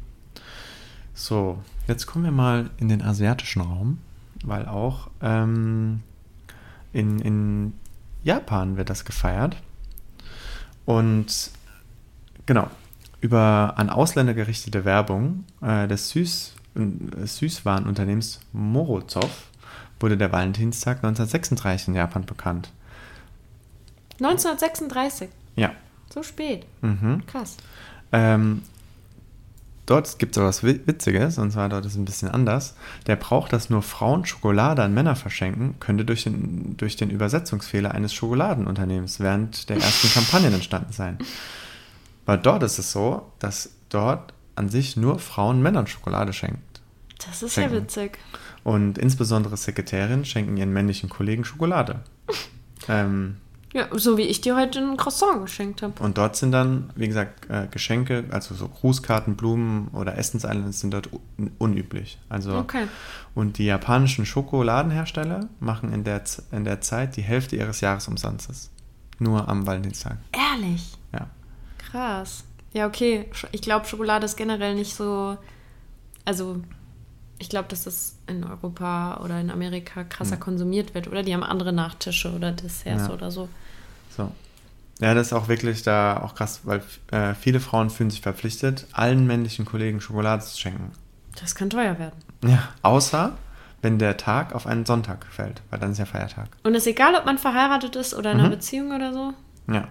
So, 1.13 1.59
jetzt 1.87 2.05
kommen 2.05 2.25
wir 2.25 2.31
mal 2.31 2.69
in 2.77 2.87
den 2.89 3.01
asiatischen 3.01 3.61
Raum, 3.61 3.97
weil 4.43 4.65
auch 4.67 5.09
ähm, 5.21 6.01
in, 6.93 7.19
in 7.19 7.73
Japan 8.23 8.77
wird 8.77 8.89
das 8.89 9.05
gefeiert. 9.05 9.55
Und 10.85 11.51
genau, 12.45 12.67
über 13.21 13.73
an 13.77 13.89
Ausländer 13.89 14.33
gerichtete 14.33 14.85
Werbung 14.85 15.45
äh, 15.61 15.87
des 15.87 16.09
Süß, 16.09 16.53
äh, 16.75 17.25
Süßwarenunternehmens 17.25 18.39
Morozov 18.53 19.49
wurde 19.99 20.17
der 20.17 20.31
Valentinstag 20.31 20.97
1936 20.97 21.89
in 21.89 21.95
Japan 21.95 22.25
bekannt. 22.25 22.71
1936. 24.19 25.29
Ja. 25.55 25.71
So 26.13 26.23
spät. 26.23 26.65
Mhm. 26.81 27.25
Krass. 27.27 27.57
Ähm, 28.11 28.63
dort 29.89 30.19
gibt 30.19 30.33
es 30.33 30.37
aber 30.37 30.47
was 30.47 30.63
Wi- 30.63 30.81
Witziges, 30.85 31.37
und 31.37 31.51
zwar 31.51 31.69
dort 31.69 31.85
ist 31.85 31.93
es 31.93 31.97
ein 31.97 32.05
bisschen 32.05 32.29
anders. 32.29 32.75
Der 33.07 33.15
Brauch, 33.15 33.47
dass 33.49 33.69
nur 33.69 33.81
Frauen 33.81 34.25
Schokolade 34.25 34.83
an 34.83 34.93
Männer 34.93 35.15
verschenken, 35.15 35.75
könnte 35.79 36.05
durch 36.05 36.23
den, 36.23 36.75
durch 36.77 36.95
den 36.95 37.09
Übersetzungsfehler 37.09 37.91
eines 37.93 38.13
Schokoladenunternehmens 38.13 39.19
während 39.19 39.69
der 39.69 39.77
ersten 39.77 40.09
Kampagnen 40.11 40.53
entstanden 40.53 40.93
sein. 40.93 41.17
Weil 42.25 42.37
dort 42.37 42.63
ist 42.63 42.77
es 42.79 42.91
so, 42.91 43.31
dass 43.39 43.71
dort 43.89 44.33
an 44.55 44.69
sich 44.69 44.95
nur 44.97 45.19
Frauen 45.19 45.61
Männern 45.61 45.87
Schokolade 45.87 46.33
schenkt. 46.33 46.81
Das 47.25 47.41
ist 47.41 47.53
Schenken. 47.53 47.75
ja 47.75 47.81
witzig. 47.81 48.17
Und 48.63 48.97
insbesondere 48.97 49.57
Sekretärinnen 49.57 50.25
schenken 50.25 50.57
ihren 50.57 50.71
männlichen 50.71 51.09
Kollegen 51.09 51.43
Schokolade. 51.45 52.01
ähm, 52.89 53.37
Ja, 53.71 53.87
so 53.91 54.17
wie 54.17 54.23
ich 54.23 54.41
dir 54.41 54.55
heute 54.55 54.79
ein 54.79 54.97
Croissant 54.97 55.43
geschenkt 55.43 55.83
habe. 55.83 56.01
Und 56.03 56.17
dort 56.17 56.35
sind 56.35 56.51
dann, 56.51 56.89
wie 56.95 57.07
gesagt, 57.07 57.49
äh, 57.51 57.67
Geschenke, 57.69 58.23
also 58.31 58.55
so 58.55 58.67
Grußkarten, 58.67 59.35
Blumen 59.35 59.89
oder 59.89 60.17
Essenseinladungen 60.17 60.73
sind 60.73 60.91
dort 60.91 61.09
un 61.37 61.51
unüblich. 61.59 62.17
Also 62.29 62.55
Okay. 62.57 62.87
und 63.35 63.59
die 63.59 63.65
japanischen 63.65 64.25
Schokoladenhersteller 64.25 65.49
machen 65.59 65.93
in 65.93 66.03
der, 66.03 66.25
Z- 66.25 66.45
in 66.51 66.63
der 66.63 66.81
Zeit 66.81 67.15
die 67.15 67.21
Hälfte 67.21 67.55
ihres 67.57 67.81
Jahresumsatzes. 67.81 68.71
Nur 69.19 69.47
am 69.47 69.67
Valentinstag. 69.67 70.17
Ehrlich? 70.31 70.97
Ja. 71.13 71.27
Krass. 71.91 72.43
Ja, 72.73 72.87
okay. 72.87 73.29
Ich 73.51 73.61
glaube, 73.61 73.85
Schokolade 73.85 74.25
ist 74.25 74.35
generell 74.37 74.73
nicht 74.75 74.95
so. 74.95 75.37
Also, 76.25 76.61
ich 77.39 77.49
glaube, 77.49 77.67
dass 77.69 77.85
das 77.85 78.15
in 78.27 78.43
Europa 78.43 79.21
oder 79.23 79.39
in 79.39 79.49
Amerika 79.49 80.03
krasser 80.03 80.37
konsumiert 80.37 80.93
wird. 80.93 81.07
Oder 81.07 81.23
die 81.23 81.33
haben 81.33 81.43
andere 81.43 81.71
Nachtische 81.73 82.31
oder 82.33 82.51
Desserts 82.51 83.07
Ja. 83.07 83.13
oder 83.13 83.31
so. 83.31 83.49
So. 84.15 84.31
Ja, 84.99 85.13
das 85.13 85.27
ist 85.27 85.33
auch 85.33 85.47
wirklich 85.47 85.81
da 85.83 86.21
auch 86.21 86.35
krass, 86.35 86.61
weil 86.65 86.83
äh, 87.11 87.33
viele 87.33 87.61
Frauen 87.61 87.89
fühlen 87.89 88.09
sich 88.09 88.19
verpflichtet, 88.21 88.85
allen 88.91 89.25
männlichen 89.25 89.63
Kollegen 89.65 90.01
Schokolade 90.01 90.43
zu 90.43 90.59
schenken. 90.59 90.91
Das 91.39 91.55
kann 91.55 91.69
teuer 91.69 91.97
werden. 91.97 92.17
Ja. 92.43 92.69
Außer 92.81 93.33
wenn 93.81 93.97
der 93.97 94.17
Tag 94.17 94.53
auf 94.53 94.67
einen 94.67 94.85
Sonntag 94.85 95.25
fällt, 95.31 95.61
weil 95.69 95.79
dann 95.79 95.93
ist 95.93 95.99
ja 95.99 96.05
Feiertag. 96.05 96.49
Und 96.63 96.75
ist 96.75 96.85
egal, 96.85 97.15
ob 97.15 97.25
man 97.25 97.37
verheiratet 97.37 97.95
ist 97.95 98.13
oder 98.13 98.33
in 98.33 98.39
einer 98.39 98.49
Mhm. 98.49 98.53
Beziehung 98.53 98.91
oder 98.93 99.13
so? 99.13 99.33
Ja. 99.71 99.87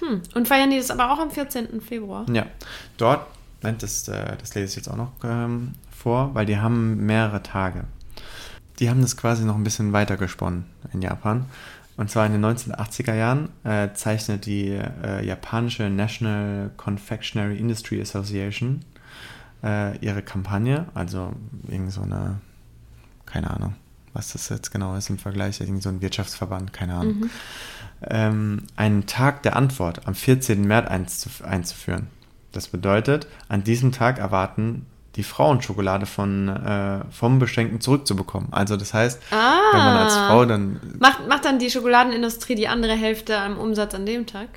Hm. 0.00 0.22
Und 0.34 0.46
feiern 0.46 0.70
die 0.70 0.76
das 0.76 0.90
aber 0.90 1.10
auch 1.12 1.18
am 1.18 1.30
14. 1.30 1.80
Februar? 1.80 2.26
Ja. 2.30 2.46
Dort, 2.98 3.26
nein, 3.62 3.76
das, 3.78 4.08
äh, 4.08 4.36
das 4.36 4.54
lese 4.54 4.70
ich 4.70 4.76
jetzt 4.76 4.88
auch 4.88 4.96
noch 4.96 5.12
ähm, 5.24 5.74
vor, 5.90 6.34
weil 6.34 6.46
die 6.46 6.58
haben 6.58 7.06
mehrere 7.06 7.42
Tage. 7.42 7.84
Die 8.78 8.90
haben 8.90 9.00
das 9.00 9.16
quasi 9.16 9.44
noch 9.44 9.56
ein 9.56 9.64
bisschen 9.64 9.92
weiter 9.92 10.16
gesponnen 10.16 10.66
in 10.92 11.02
Japan. 11.02 11.46
Und 11.96 12.10
zwar 12.10 12.26
in 12.26 12.32
den 12.32 12.44
1980er 12.44 13.14
Jahren 13.14 13.48
äh, 13.64 13.88
zeichnet 13.94 14.44
die 14.44 14.68
äh, 14.68 15.24
japanische 15.24 15.88
National 15.88 16.70
Confectionery 16.76 17.56
Industry 17.56 18.00
Association 18.02 18.84
äh, 19.62 19.96
ihre 19.98 20.22
Kampagne, 20.22 20.86
also 20.92 21.32
irgend 21.68 21.92
so 21.92 22.02
eine, 22.02 22.38
keine 23.24 23.50
Ahnung, 23.50 23.74
was 24.12 24.32
das 24.32 24.50
jetzt 24.50 24.70
genau 24.70 24.94
ist 24.94 25.08
im 25.08 25.18
Vergleich, 25.18 25.60
irgend 25.60 25.82
so 25.82 25.88
ein 25.88 26.02
Wirtschaftsverband, 26.02 26.74
keine 26.74 26.94
Ahnung, 26.94 27.30
ähm, 28.02 28.62
einen 28.76 29.06
Tag 29.06 29.42
der 29.42 29.56
Antwort 29.56 30.06
am 30.06 30.14
14. 30.14 30.66
März 30.66 30.88
einzuf 30.88 31.42
einzuführen. 31.42 32.08
Das 32.56 32.68
bedeutet, 32.68 33.26
an 33.48 33.64
diesem 33.64 33.92
Tag 33.92 34.18
erwarten 34.18 34.86
die 35.16 35.22
Frauen 35.22 35.60
Schokolade 35.62 36.06
von, 36.06 36.48
äh, 36.48 37.00
vom 37.10 37.38
Beschenken 37.38 37.80
zurückzubekommen. 37.80 38.52
Also 38.52 38.76
das 38.76 38.92
heißt, 38.94 39.20
wenn 39.30 39.38
man 39.80 39.96
als 39.98 40.14
Ah. 40.14 40.28
Frau 40.28 40.44
dann 40.44 40.80
Macht, 40.98 41.26
macht 41.28 41.44
dann 41.44 41.58
die 41.58 41.70
Schokoladenindustrie 41.70 42.54
die 42.54 42.68
andere 42.68 42.94
Hälfte 42.94 43.38
am 43.38 43.58
Umsatz 43.58 43.94
an 43.94 44.04
dem 44.06 44.26
Tag? 44.26 44.48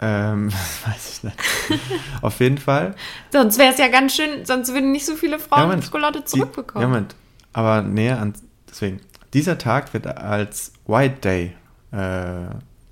Ähm, 0.00 0.50
weiß 0.86 1.18
ich 1.18 1.24
nicht. 1.24 1.36
Auf 2.22 2.40
jeden 2.40 2.58
Fall. 2.58 2.94
Sonst 3.32 3.58
wäre 3.58 3.72
es 3.72 3.78
ja 3.78 3.88
ganz 3.88 4.14
schön, 4.14 4.44
sonst 4.44 4.72
würden 4.72 4.90
nicht 4.92 5.06
so 5.06 5.14
viele 5.14 5.38
Frauen 5.38 5.62
Moment, 5.62 5.84
Schokolade 5.84 6.20
die- 6.20 6.24
zurückbekommen. 6.26 6.82
Ja, 6.82 6.88
Moment. 6.88 7.14
Aber 7.52 7.82
näher 7.82 8.20
an. 8.20 8.34
Deswegen. 8.68 9.00
Dieser 9.32 9.58
Tag 9.58 9.92
wird 9.94 10.06
als 10.06 10.72
White 10.86 11.20
Day 11.20 11.54
äh, 11.92 12.44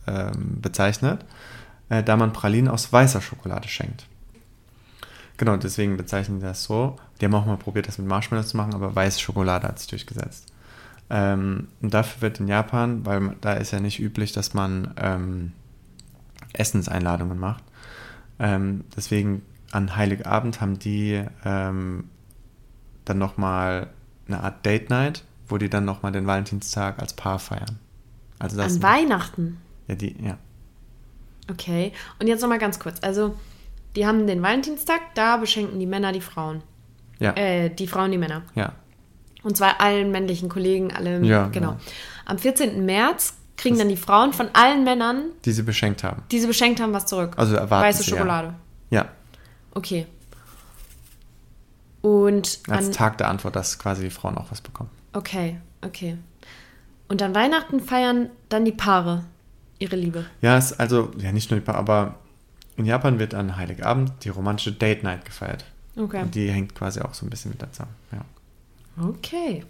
ähm, 0.06 0.60
bezeichnet, 0.60 1.24
äh, 1.88 2.02
da 2.02 2.16
man 2.16 2.32
Pralinen 2.32 2.68
aus 2.70 2.92
weißer 2.92 3.20
Schokolade 3.20 3.68
schenkt. 3.68 4.06
Genau, 5.36 5.56
deswegen 5.56 5.96
bezeichnen 5.96 6.38
die 6.38 6.46
das 6.46 6.64
so. 6.64 6.96
Die 7.20 7.24
haben 7.24 7.34
auch 7.34 7.46
mal 7.46 7.56
probiert, 7.56 7.88
das 7.88 7.98
mit 7.98 8.06
Marshmallows 8.06 8.48
zu 8.48 8.56
machen, 8.56 8.74
aber 8.74 8.94
weiße 8.94 9.20
Schokolade 9.20 9.66
hat 9.66 9.78
sich 9.78 9.88
durchgesetzt. 9.88 10.52
Ähm, 11.10 11.68
und 11.80 11.92
dafür 11.92 12.22
wird 12.22 12.40
in 12.40 12.48
Japan, 12.48 13.04
weil 13.04 13.36
da 13.40 13.54
ist 13.54 13.72
ja 13.72 13.80
nicht 13.80 14.00
üblich, 14.00 14.32
dass 14.32 14.54
man 14.54 14.94
ähm, 14.96 15.52
Essenseinladungen 16.52 17.38
macht. 17.38 17.64
Ähm, 18.38 18.84
deswegen 18.96 19.42
an 19.72 19.96
Heiligabend 19.96 20.60
haben 20.60 20.78
die 20.78 21.24
ähm, 21.44 22.04
dann 23.04 23.18
nochmal 23.18 23.88
eine 24.26 24.42
Art 24.42 24.64
Date 24.64 24.90
Night, 24.90 25.24
wo 25.48 25.58
die 25.58 25.68
dann 25.68 25.84
nochmal 25.84 26.12
den 26.12 26.26
Valentinstag 26.26 26.98
als 26.98 27.14
Paar 27.14 27.38
feiern. 27.38 27.78
Also 28.38 28.56
das 28.56 28.76
An 28.76 28.82
Weihnachten. 28.82 29.58
ja, 29.88 29.94
die, 29.94 30.16
ja. 30.24 30.38
Okay. 31.52 31.92
Und 32.18 32.26
jetzt 32.26 32.40
nochmal 32.40 32.58
ganz 32.58 32.78
kurz. 32.78 32.98
Also, 33.02 33.34
die 33.94 34.06
haben 34.06 34.26
den 34.26 34.42
Valentinstag, 34.42 35.00
da 35.14 35.36
beschenken 35.36 35.78
die 35.78 35.86
Männer 35.86 36.12
die 36.12 36.20
Frauen. 36.20 36.62
Ja, 37.18 37.32
Äh, 37.36 37.68
die 37.70 37.86
Frauen 37.86 38.10
die 38.10 38.18
Männer. 38.18 38.42
ja, 38.54 38.72
Und 39.42 39.56
zwar 39.56 39.80
allen 39.80 40.10
männlichen 40.10 40.48
Kollegen, 40.48 40.92
alle. 40.92 41.20
Ja, 41.24 41.48
genau. 41.48 41.72
genau. 41.72 41.76
Am 42.24 42.38
14. 42.38 42.84
März 42.84 43.34
kriegen 43.56 43.78
dann 43.78 43.88
die 43.88 43.96
Frauen 43.96 44.32
von 44.32 44.48
allen 44.54 44.82
Männern, 44.84 45.26
die 45.44 45.52
sie 45.52 45.62
beschenkt 45.62 46.02
haben. 46.02 46.22
die 46.32 46.40
sie 46.40 46.46
beschenkt 46.46 46.80
haben, 46.80 46.92
was 46.92 47.06
zurück. 47.06 47.34
Also 47.36 47.54
erwarten 47.54 47.86
Weiße 47.86 48.02
sie, 48.02 48.10
ja. 48.10 48.16
Schokolade. 48.16 48.54
Ja, 48.90 49.08
Okay. 49.74 50.06
Und 52.00 52.58
als 52.68 52.86
an, 52.86 52.92
Tag 52.92 53.18
der 53.18 53.28
Antwort, 53.28 53.54
dass 53.56 53.78
quasi 53.78 54.02
die 54.02 54.10
Frauen 54.10 54.36
auch 54.36 54.50
was 54.50 54.60
bekommen. 54.60 54.90
Okay, 55.12 55.58
okay. 55.82 56.16
Und 57.08 57.22
an 57.22 57.34
Weihnachten 57.34 57.80
feiern 57.80 58.30
dann 58.48 58.64
die 58.64 58.72
Paare 58.72 59.24
ihre 59.82 59.96
Liebe. 59.96 60.24
Ja, 60.40 60.56
ist 60.56 60.72
also, 60.80 61.10
ja, 61.18 61.32
nicht 61.32 61.50
nur 61.50 61.60
die 61.60 61.64
Paar, 61.66 61.74
aber 61.76 62.16
in 62.76 62.86
Japan 62.86 63.18
wird 63.18 63.34
an 63.34 63.56
Heiligabend 63.56 64.12
die 64.24 64.30
romantische 64.30 64.72
Date 64.72 65.02
Night 65.02 65.24
gefeiert. 65.24 65.64
Okay. 65.96 66.22
Und 66.22 66.34
die 66.34 66.50
hängt 66.50 66.74
quasi 66.74 67.00
auch 67.00 67.12
so 67.12 67.26
ein 67.26 67.30
bisschen 67.30 67.50
mit 67.50 67.60
da 67.60 67.70
zusammen. 67.70 67.94
Ja, 68.12 68.24
Okay. 69.08 69.64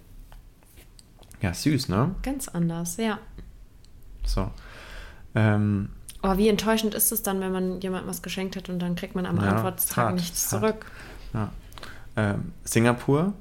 ja 1.41 1.53
süß, 1.53 1.89
ne? 1.89 2.15
Ganz 2.23 2.49
anders, 2.49 2.97
ja. 2.97 3.19
So. 4.25 4.51
Ähm, 5.35 5.89
Aber 6.21 6.39
wie 6.39 6.49
enttäuschend 6.49 6.95
ist 6.95 7.11
es 7.11 7.23
dann, 7.23 7.41
wenn 7.41 7.51
man 7.53 7.81
jemandem 7.81 8.09
was 8.09 8.23
geschenkt 8.23 8.55
hat 8.57 8.69
und 8.69 8.79
dann 8.79 8.95
kriegt 8.95 9.15
man 9.17 9.27
am 9.27 9.37
Ja, 9.39 9.43
Antworttag 9.55 9.97
hart, 9.97 10.15
nichts 10.15 10.49
zurück? 10.49 10.87
Ja. 11.35 11.51
Ähm, 12.15 12.53
Singapur 12.65 13.33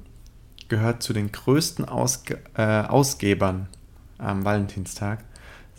gehört 0.68 1.02
zu 1.02 1.12
den 1.12 1.30
größten 1.30 1.84
Ausge 1.84 2.40
äh, 2.54 2.82
Ausgebern 2.82 3.68
am 4.18 4.44
Valentinstag. 4.44 5.22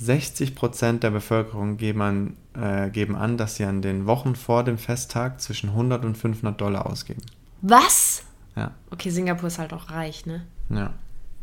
60% 0.03 0.99
der 0.99 1.11
Bevölkerung 1.11 1.77
geben 1.77 2.01
an, 2.01 2.37
äh, 2.55 2.89
geben 2.89 3.15
an, 3.15 3.37
dass 3.37 3.55
sie 3.55 3.65
an 3.65 3.81
den 3.81 4.05
Wochen 4.05 4.35
vor 4.35 4.63
dem 4.63 4.77
Festtag 4.77 5.41
zwischen 5.41 5.69
100 5.69 6.03
und 6.05 6.17
500 6.17 6.59
Dollar 6.59 6.85
ausgeben. 6.85 7.21
Was? 7.61 8.23
Ja, 8.55 8.71
Okay, 8.91 9.09
Singapur 9.09 9.47
ist 9.47 9.59
halt 9.59 9.73
auch 9.73 9.89
reich, 9.89 10.25
ne? 10.25 10.45
ja. 10.69 10.93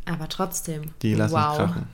Aber 0.07 0.29
trotzdem. 0.29 0.91
Die 1.03 1.15
lassen 1.15 1.35
wow. 1.35 1.57
krachen. 1.57 1.87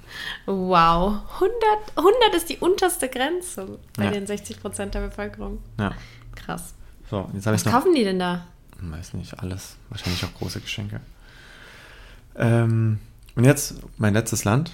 Wow. 0.46 1.18
100, 1.34 1.52
100 1.96 2.34
ist 2.36 2.48
die 2.48 2.56
unterste 2.58 3.08
Grenze 3.08 3.78
bei 3.96 4.04
Ja. 4.04 4.10
den 4.12 4.26
60 4.26 4.60
Prozent 4.60 4.94
der 4.94 5.00
Bevölkerung. 5.00 5.58
Ja. 5.78 5.92
Krass. 6.34 6.74
So, 7.10 7.28
jetzt 7.34 7.44
Was 7.46 7.64
noch. 7.64 7.72
kaufen 7.72 7.94
die 7.94 8.04
denn 8.04 8.18
da? 8.20 8.46
Weiß 8.80 9.12
nicht, 9.14 9.38
alles. 9.40 9.76
Wahrscheinlich 9.90 10.24
auch 10.24 10.32
große 10.34 10.60
Geschenke. 10.60 11.00
Ähm, 12.36 12.98
und 13.34 13.44
jetzt 13.44 13.74
mein 13.98 14.14
letztes 14.14 14.44
Land, 14.44 14.72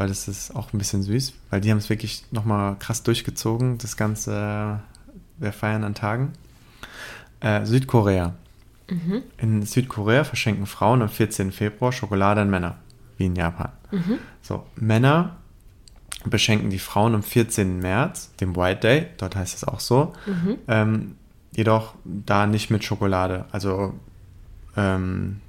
weil 0.00 0.08
das 0.08 0.28
ist 0.28 0.56
auch 0.56 0.72
ein 0.72 0.78
bisschen 0.78 1.02
süß, 1.02 1.34
weil 1.50 1.60
die 1.60 1.70
haben 1.70 1.76
es 1.76 1.90
wirklich 1.90 2.24
nochmal 2.30 2.74
krass 2.78 3.02
durchgezogen, 3.02 3.76
das 3.76 3.98
Ganze, 3.98 4.80
wir 5.36 5.52
feiern 5.52 5.84
an 5.84 5.94
Tagen. 5.94 6.32
Äh, 7.40 7.66
Südkorea. 7.66 8.32
In 9.36 9.62
Südkorea 9.66 10.24
verschenken 10.24 10.64
Frauen 10.64 11.02
am 11.02 11.10
14. 11.10 11.52
Februar 11.52 11.92
Schokolade 11.92 12.40
an 12.40 12.48
Männer, 12.48 12.78
wie 13.18 13.26
in 13.26 13.36
Japan. 13.36 13.72
So, 14.40 14.66
Männer 14.74 15.36
beschenken 16.24 16.70
die 16.70 16.78
Frauen 16.78 17.14
am 17.14 17.22
14. 17.22 17.80
März, 17.80 18.34
dem 18.40 18.56
White 18.56 18.80
Day, 18.80 19.06
dort 19.18 19.36
heißt 19.36 19.54
es 19.54 19.64
auch 19.64 19.80
so, 19.80 20.14
ähm, 20.66 21.16
jedoch 21.52 21.92
da 22.06 22.46
nicht 22.46 22.70
mit 22.70 22.84
Schokolade. 22.84 23.44
Also 23.52 23.92
ähm, 24.78 25.42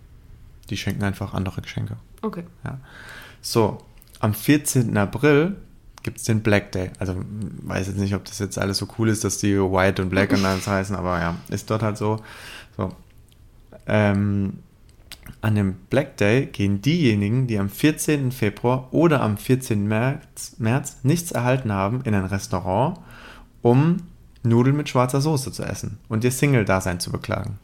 die 0.70 0.76
schenken 0.76 1.04
einfach 1.06 1.34
andere 1.34 1.62
Geschenke. 1.62 1.96
Okay. 2.22 2.44
Ja. 2.66 2.80
So, 3.42 3.82
am 4.22 4.34
14. 4.34 4.96
April 4.98 5.58
gibt 6.04 6.18
es 6.18 6.24
den 6.24 6.42
Black 6.42 6.72
Day. 6.72 6.92
Also 7.00 7.16
weiß 7.18 7.88
jetzt 7.88 7.98
nicht, 7.98 8.16
ob 8.16 8.26
das 8.26 8.40
jetzt 8.40 8.58
alles 8.58 8.78
so 8.78 8.88
cool 8.98 9.10
ist, 9.10 9.24
dass 9.24 9.40
die 9.40 9.58
White 9.58 10.02
und 10.02 10.10
Black 10.10 10.32
und 10.32 10.46
alles 10.46 10.68
heißen, 10.68 10.96
aber 10.96 11.20
ja, 11.20 11.36
ist 11.50 11.70
dort 11.70 11.84
halt 11.84 11.98
so. 11.98 12.18
So. 12.78 12.92
Ähm, 13.88 14.60
an 15.42 15.56
dem 15.56 15.74
Black 15.90 16.18
Day 16.18 16.46
gehen 16.46 16.82
diejenigen, 16.82 17.48
die 17.48 17.58
am 17.58 17.70
14. 17.70 18.32
Februar 18.32 18.90
oder 18.92 19.22
am 19.22 19.38
14. 19.38 19.88
März, 19.88 20.56
März 20.58 20.98
nichts 21.04 21.32
erhalten 21.32 21.72
haben, 21.72 22.02
in 22.04 22.14
ein 22.14 22.26
Restaurant, 22.26 23.00
um 23.62 23.98
Nudeln 24.44 24.76
mit 24.76 24.90
schwarzer 24.90 25.22
Soße 25.22 25.52
zu 25.52 25.64
essen 25.64 26.00
und 26.10 26.24
ihr 26.24 26.32
Single-Dasein 26.32 27.00
zu 27.00 27.12
beklagen. 27.12 27.60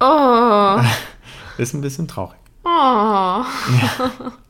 Oh. 0.00 0.80
Ist 1.58 1.74
ein 1.74 1.80
bisschen 1.82 2.08
traurig. 2.08 2.38
oh. 2.64 3.44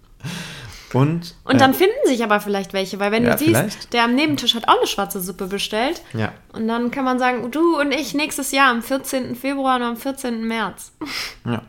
Und, 0.92 1.34
Und 1.44 1.60
dann 1.60 1.70
äh, 1.70 1.74
finden 1.74 1.94
sich 2.06 2.22
aber 2.24 2.40
vielleicht 2.40 2.72
welche, 2.72 2.98
weil 2.98 3.12
wenn 3.12 3.24
Ja, 3.24 3.32
du 3.32 3.38
siehst, 3.38 3.50
vielleicht. 3.50 3.92
der 3.92 4.04
am 4.04 4.14
Nebentisch 4.14 4.54
hat 4.54 4.66
auch 4.68 4.78
eine 4.78 4.86
schwarze 4.86 5.20
Suppe 5.20 5.46
bestellt. 5.46 6.02
ja. 6.14 6.32
Und 6.52 6.66
dann 6.66 6.90
kann 6.90 7.04
man 7.04 7.18
sagen, 7.18 7.50
du 7.50 7.78
und 7.80 7.92
ich 7.92 8.14
nächstes 8.14 8.50
Jahr 8.50 8.70
am 8.70 8.82
14. 8.82 9.36
Februar 9.36 9.76
und 9.76 9.82
am 9.82 9.96
14. 9.96 10.46
März. 10.46 10.92
Ja. 11.44 11.62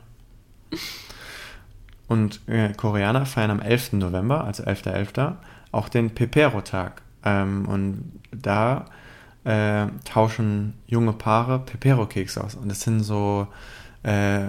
Und 2.07 2.41
äh, 2.47 2.73
Koreaner 2.73 3.25
feiern 3.25 3.51
am 3.51 3.61
11. 3.61 3.93
November, 3.93 4.43
also 4.43 4.63
11.11., 4.63 5.35
auch 5.71 5.87
den 5.87 6.09
Pepero-Tag. 6.13 7.01
Ähm, 7.23 7.67
und 7.67 8.11
da 8.31 8.85
äh, 9.43 9.87
tauschen 10.03 10.73
junge 10.87 11.13
Paare 11.13 11.59
Pepero-Kekse 11.59 12.43
aus. 12.43 12.55
Und 12.55 12.69
das 12.69 12.81
sind 12.81 13.01
so, 13.01 13.47
äh, 14.03 14.47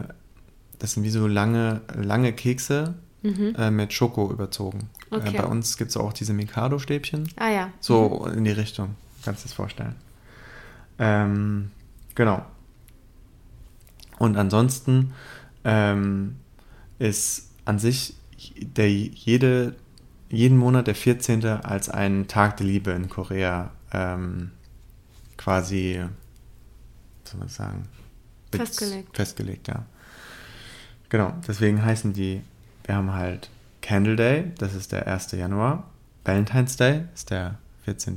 das 0.79 0.93
sind 0.93 1.05
wie 1.05 1.11
so 1.11 1.27
lange, 1.27 1.83
lange 1.95 2.33
Kekse 2.33 2.95
äh, 3.25 3.71
mit 3.71 3.93
Schoko 3.93 4.31
überzogen. 4.31 4.89
Äh, 5.11 5.17
Okay. 5.17 5.37
bei 5.39 5.45
uns 5.45 5.77
gibt 5.77 5.91
es 5.91 5.97
auch 5.97 6.13
diese 6.13 6.33
Mikado-Stäbchen. 6.33 7.29
Ah 7.37 7.51
ja. 7.51 7.71
So 7.81 8.27
in 8.27 8.45
die 8.45 8.51
Richtung, 8.51 8.97
kannst 9.25 9.45
du 9.45 9.49
das 9.49 9.53
vorstellen. 9.55 9.95
Ähm, 10.99 11.71
genau. 12.15 12.45
Und 14.19 14.37
ansonsten 14.37 15.13
ähm, 15.65 16.37
ist 16.99 17.51
an 17.65 17.79
sich 17.79 18.15
der 18.61 18.91
jede, 18.91 19.75
jeden 20.31 20.57
Monat 20.57 20.87
der 20.87 20.95
14. 20.95 21.45
als 21.45 21.89
ein 21.89 22.27
Tag 22.29 22.57
der 22.57 22.67
Liebe 22.67 22.91
in 22.93 23.09
Korea 23.09 23.71
ähm, 23.93 24.51
quasi, 25.37 26.01
soll 27.25 27.39
man 27.41 27.49
sagen? 27.49 27.89
Festgelegt. 28.53 29.17
Festgelegt, 29.17 29.69
ja. 29.69 29.85
Genau, 31.09 31.33
deswegen 31.47 31.85
heißen 31.85 32.13
die, 32.13 32.43
wir 32.85 32.95
haben 32.97 33.13
halt 33.13 33.51
Candle 33.81 34.17
Day, 34.17 34.45
das 34.59 34.75
ist 34.75 34.93
der 34.93 35.07
1. 35.07 35.33
Januar. 35.33 35.85
Valentine's 36.25 36.77
Day 36.77 37.03
ist 37.15 37.31
der 37.31 37.57
14. 37.85 38.17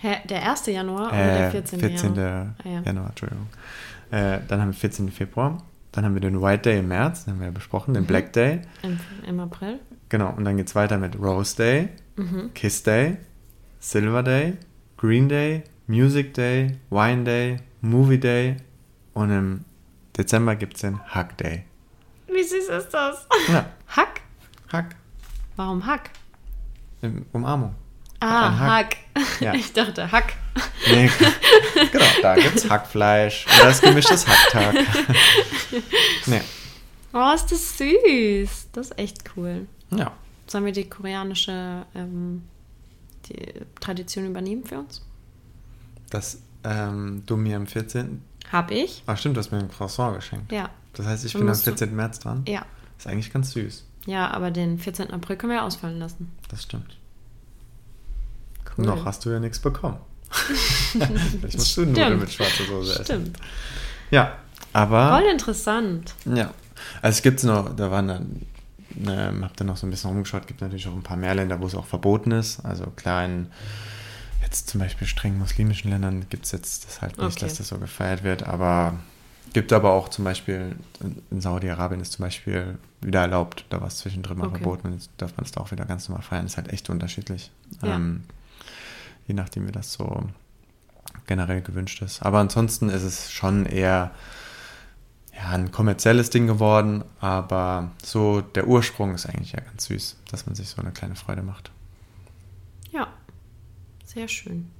Hä, 0.00 0.16
der 0.28 0.50
1. 0.50 0.66
Januar 0.66 1.08
oder 1.08 1.16
Äh, 1.16 1.38
der 1.38 1.50
14. 1.52 1.80
14. 1.80 2.14
Januar? 2.16 2.54
Ah, 2.64 2.68
ja. 2.68 2.80
Januar, 2.82 3.08
Entschuldigung. 3.10 3.46
Äh, 4.10 4.38
dann 4.48 4.60
haben 4.60 4.68
wir 4.68 4.74
14. 4.74 5.10
Februar. 5.10 5.62
Dann 5.92 6.04
haben 6.04 6.14
wir 6.14 6.20
den 6.20 6.42
White 6.42 6.62
Day 6.62 6.80
im 6.80 6.88
März, 6.88 7.24
den 7.24 7.34
haben 7.34 7.40
wir 7.40 7.46
ja 7.46 7.52
besprochen, 7.52 7.92
Mhm. 7.92 7.94
den 7.94 8.06
Black 8.06 8.32
Day. 8.32 8.60
Im, 8.82 8.98
Im 9.26 9.38
April. 9.40 9.78
Genau, 10.08 10.30
und 10.36 10.44
dann 10.44 10.56
geht 10.56 10.66
es 10.66 10.74
weiter 10.74 10.98
mit 10.98 11.16
Rose 11.18 11.56
Day, 11.56 11.88
Mhm. 12.16 12.50
Kiss 12.54 12.82
Day, 12.82 13.16
Silver 13.78 14.22
Day, 14.24 14.54
Green 14.96 15.28
Day, 15.28 15.62
Music 15.86 16.34
Day, 16.34 16.76
Wine 16.90 17.22
Day, 17.24 17.56
Movie 17.80 18.18
Day 18.18 18.56
und 19.12 19.30
im 19.30 19.64
Dezember 20.16 20.56
gibt 20.56 20.74
es 20.74 20.80
den 20.80 20.98
Hug 21.14 21.36
Day. 21.38 21.64
Wie 22.34 22.42
süß 22.42 22.68
ist 22.68 22.90
das? 22.90 23.26
Ja, 23.48 23.66
Hack? 23.88 24.20
Hug, 24.72 24.84
Warum 25.56 25.86
Hack? 25.86 26.10
in 27.02 27.24
Umarmung. 27.32 27.74
Ah, 28.20 28.50
Hack. 28.58 28.96
Hack. 29.14 29.40
Ja. 29.40 29.54
Ich 29.54 29.72
dachte 29.72 30.10
Hack. 30.10 30.34
Nee, 30.88 31.10
genau, 31.92 32.04
da 32.22 32.34
gibt 32.34 32.56
es 32.56 32.68
Hackfleisch 32.70 33.46
und 33.46 33.64
das 33.64 33.80
gemischtes 33.80 34.26
Hacktag. 34.26 34.74
nee, 36.26 36.40
Oh, 37.12 37.32
ist 37.34 37.46
das 37.52 37.78
süß. 37.78 38.68
Das 38.72 38.86
ist 38.90 38.98
echt 38.98 39.18
cool. 39.36 39.66
ja. 39.90 40.10
Sollen 40.46 40.64
wir 40.66 40.72
die 40.72 40.88
koreanische 40.88 41.86
ähm, 41.94 42.42
die 43.26 43.52
Tradition 43.80 44.26
übernehmen 44.26 44.64
für 44.64 44.78
uns? 44.80 45.00
Dass 46.10 46.38
ähm, 46.64 47.22
du 47.26 47.36
mir 47.36 47.56
am 47.56 47.66
14. 47.66 48.22
Hab 48.52 48.70
ich. 48.70 49.02
Ah, 49.06 49.16
stimmt, 49.16 49.36
du 49.36 49.40
hast 49.40 49.52
mir 49.52 49.58
ein 49.58 49.70
Croissant 49.70 50.16
geschenkt. 50.16 50.52
Ja. 50.52 50.68
Das 50.94 51.06
heißt, 51.06 51.24
ich 51.24 51.32
Dann 51.32 51.40
bin 51.42 51.48
am 51.48 51.52
musst 51.52 51.66
du- 51.66 51.70
14. 51.72 51.94
März 51.96 52.18
dran. 52.20 52.44
Ja. 52.48 52.64
Ist 52.98 53.06
eigentlich 53.06 53.32
ganz 53.32 53.52
süß. 53.52 53.84
Ja, 54.06 54.30
aber 54.30 54.50
den 54.50 54.78
14. 54.78 55.10
April 55.12 55.36
können 55.36 55.50
wir 55.52 55.58
ja 55.58 55.64
ausfallen 55.66 55.98
lassen. 55.98 56.30
Das 56.48 56.62
stimmt. 56.62 56.96
Cool. 58.76 58.86
Noch 58.86 59.04
hast 59.04 59.24
du 59.24 59.30
ja 59.30 59.40
nichts 59.40 59.58
bekommen. 59.58 59.98
Vielleicht 60.30 61.56
musst 61.56 61.76
du 61.76 61.82
Nudeln 61.86 62.06
Stimmt. 62.06 62.20
mit 62.20 62.32
schwarzer 62.32 62.64
Soße 62.64 62.92
essen. 62.92 63.04
Stimmt. 63.04 63.38
Ja, 64.10 64.36
aber. 64.72 65.10
Voll 65.18 65.30
interessant. 65.30 66.14
Ja. 66.24 66.52
Also 67.02 67.16
es 67.16 67.22
gibt 67.22 67.44
noch, 67.44 67.74
da 67.76 67.90
waren 67.90 68.08
dann, 68.08 68.42
ne, 68.94 69.32
habt 69.42 69.60
ihr 69.60 69.64
noch 69.64 69.76
so 69.76 69.86
ein 69.86 69.90
bisschen 69.90 70.10
rumgeschaut, 70.10 70.46
gibt 70.46 70.60
natürlich 70.60 70.86
auch 70.88 70.92
ein 70.94 71.02
paar 71.02 71.16
mehr 71.16 71.34
Länder, 71.34 71.60
wo 71.60 71.66
es 71.66 71.74
auch 71.74 71.86
verboten 71.86 72.32
ist. 72.32 72.60
Also 72.64 72.86
klar, 72.96 73.24
in 73.24 73.46
jetzt 74.42 74.68
zum 74.68 74.80
Beispiel 74.80 75.06
streng 75.06 75.38
muslimischen 75.38 75.90
Ländern 75.90 76.26
gibt 76.28 76.44
es 76.46 76.52
jetzt 76.52 76.86
das 76.86 77.00
halt 77.00 77.16
nicht, 77.16 77.26
Okay. 77.36 77.40
dass 77.46 77.54
das 77.58 77.68
so 77.68 77.78
gefeiert 77.78 78.24
wird, 78.24 78.42
aber 78.42 78.98
gibt 79.54 79.72
aber 79.72 79.92
auch 79.92 80.08
zum 80.10 80.24
Beispiel, 80.24 80.76
in- 81.30 81.40
Saudi-Arabien 81.40 82.00
ist 82.02 82.12
zum 82.12 82.24
Beispiel 82.24 82.76
wieder 83.00 83.22
erlaubt, 83.22 83.64
da 83.70 83.80
war 83.80 83.88
es 83.88 83.96
zwischendrin 83.96 84.36
mal 84.36 84.48
Okay. 84.48 84.58
verboten 84.58 84.88
und 84.88 84.92
jetzt 84.94 85.10
darf 85.16 85.34
man 85.36 85.44
es 85.46 85.52
da 85.52 85.62
auch 85.62 85.70
wieder 85.70 85.86
ganz 85.86 86.08
normal 86.08 86.22
feiern. 86.22 86.44
ist 86.44 86.56
halt 86.58 86.70
echt 86.72 86.90
unterschiedlich. 86.90 87.50
Ja. 87.82 87.94
Ähm, 87.96 88.24
je 89.26 89.34
nachdem, 89.34 89.66
wie 89.66 89.72
das 89.72 89.92
so 89.94 90.24
generell 91.26 91.62
gewünscht 91.62 92.02
ist. 92.02 92.20
Aber 92.22 92.38
ansonsten 92.40 92.90
ist 92.90 93.02
es 93.02 93.32
schon 93.32 93.64
eher 93.64 94.10
ja, 95.34 95.48
ein 95.50 95.72
kommerzielles 95.72 96.30
Ding 96.30 96.46
geworden, 96.46 97.02
aber 97.20 97.90
so 98.04 98.40
der 98.42 98.66
Ursprung 98.68 99.14
ist 99.14 99.26
eigentlich 99.26 99.52
ja 99.52 99.60
ganz 99.60 99.86
süß, 99.86 100.16
dass 100.30 100.46
man 100.46 100.54
sich 100.54 100.68
so 100.68 100.80
eine 100.82 100.92
kleine 100.92 101.16
Freude 101.16 101.42
macht. 101.42 101.70
Ja. 102.92 103.08
Sehr 104.04 104.28
schön. 104.28 104.70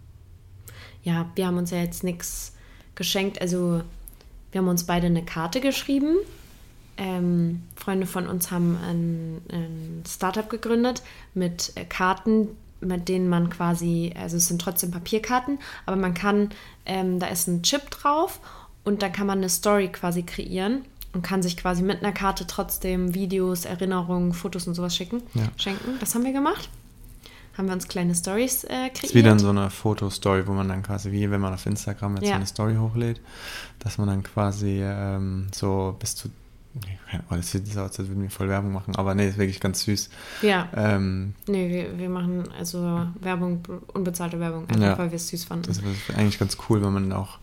Ja, 1.03 1.29
wir 1.35 1.47
haben 1.47 1.57
uns 1.59 1.71
ja 1.71 1.79
jetzt 1.79 2.05
nichts 2.05 2.55
geschenkt. 2.95 3.41
Also, 3.41 3.83
wir 4.55 4.61
haben 4.61 4.69
uns 4.69 4.85
beide 4.85 5.09
eine 5.09 5.25
Karte 5.25 5.61
geschrieben. 5.61 6.15
Ähm, 6.97 7.65
Freunde 7.75 8.07
von 8.07 8.29
uns 8.29 8.53
haben 8.53 8.79
ein, 8.89 9.43
ein 9.51 10.05
Startup 10.07 10.49
gegründet 10.49 11.03
mit 11.35 11.73
äh, 11.75 11.85
Karten, 11.85 12.47
mit 12.81 13.09
denen 13.09 13.29
man 13.29 13.51
quasi, 13.51 14.15
also 14.17 14.37
es 14.37 14.47
sind 14.47 14.61
trotzdem 14.61 14.93
Papierkarten, 14.93 15.59
aber 15.87 15.97
man 15.97 16.15
kann, 16.15 16.51
ähm, 16.87 17.19
da 17.19 17.27
ist 17.27 17.49
ein 17.49 17.65
Chip 17.65 17.91
drauf 17.91 18.39
und 18.85 19.03
dann 19.03 19.11
kann 19.11 19.27
man 19.27 19.39
eine 19.39 19.49
Story 19.49 19.89
quasi 19.89 20.23
kreieren 20.23 20.85
und 21.15 21.23
kann 21.23 21.43
sich 21.43 21.57
quasi 21.57 21.83
mit 21.83 22.05
einer 22.05 22.13
Karte 22.13 22.47
trotzdem 22.47 23.13
Videos, 23.13 23.65
Erinnerungen, 23.65 24.33
Fotos 24.33 24.69
und 24.69 24.75
sowas 24.75 24.95
schicken, 24.95 25.21
Ja. 25.35 25.49
schenken. 25.57 25.97
Das 25.99 26.15
haben 26.15 26.25
wir 26.25 26.33
gemacht. 26.33 26.69
Haben 27.57 27.67
wir 27.67 27.73
uns 27.75 27.87
kleine 27.89 28.15
Stories 28.15 28.65
äh, 28.65 28.69
kreiert. 28.69 28.95
Das 28.97 29.03
ist 29.05 29.15
wie 29.15 29.23
dann 29.23 29.39
so 29.39 29.51
eine 29.51 29.71
Fotostory, 29.71 30.47
wo 30.47 30.53
man 30.53 30.69
dann 30.69 30.83
quasi, 30.83 31.13
wie 31.13 31.31
wenn 31.31 31.41
man 31.41 31.55
auf 31.55 31.65
Instagram 31.67 32.17
jetzt 32.17 32.25
Ja. 32.25 32.31
so 32.31 32.35
eine 32.37 32.47
Story 32.47 32.75
hochlädt, 32.77 33.21
dass 33.79 33.99
man 33.99 34.09
dann 34.09 34.23
quasi 34.23 34.81
ähm, 34.83 35.47
so 35.55 35.95
bis 35.99 36.17
zu, 36.17 36.31
Ahnung, 37.13 37.25
das 37.31 37.53
sieht 37.53 37.67
so 37.69 37.81
aus, 37.81 37.99
als 37.99 38.09
würden 38.09 38.23
wir 38.23 38.31
voll 38.31 38.49
Werbung 38.49 38.73
machen, 38.73 38.97
aber 38.97 39.15
nee, 39.15 39.29
ist 39.29 39.39
wirklich 39.39 39.61
ganz 39.61 39.83
süß. 39.85 40.11
Ja, 40.43 40.69
Ähm, 40.75 41.35
nee, 41.47 41.69
wir, 41.69 41.97
wir 41.99 42.09
machen 42.09 42.45
also 42.59 43.07
Werbung, 43.21 43.61
unbezahlte 43.93 44.41
Werbung, 44.41 44.69
einfach 44.69 44.83
Ja. 44.83 44.99
weil 44.99 45.11
wir 45.13 45.17
es 45.17 45.29
süß 45.29 45.45
fanden. 45.45 45.67
das 45.69 45.79
ist 45.79 46.17
eigentlich 46.17 46.39
ganz 46.41 46.57
cool, 46.69 46.83
wenn 46.83 46.93
man 46.93 47.13
auch 47.13 47.39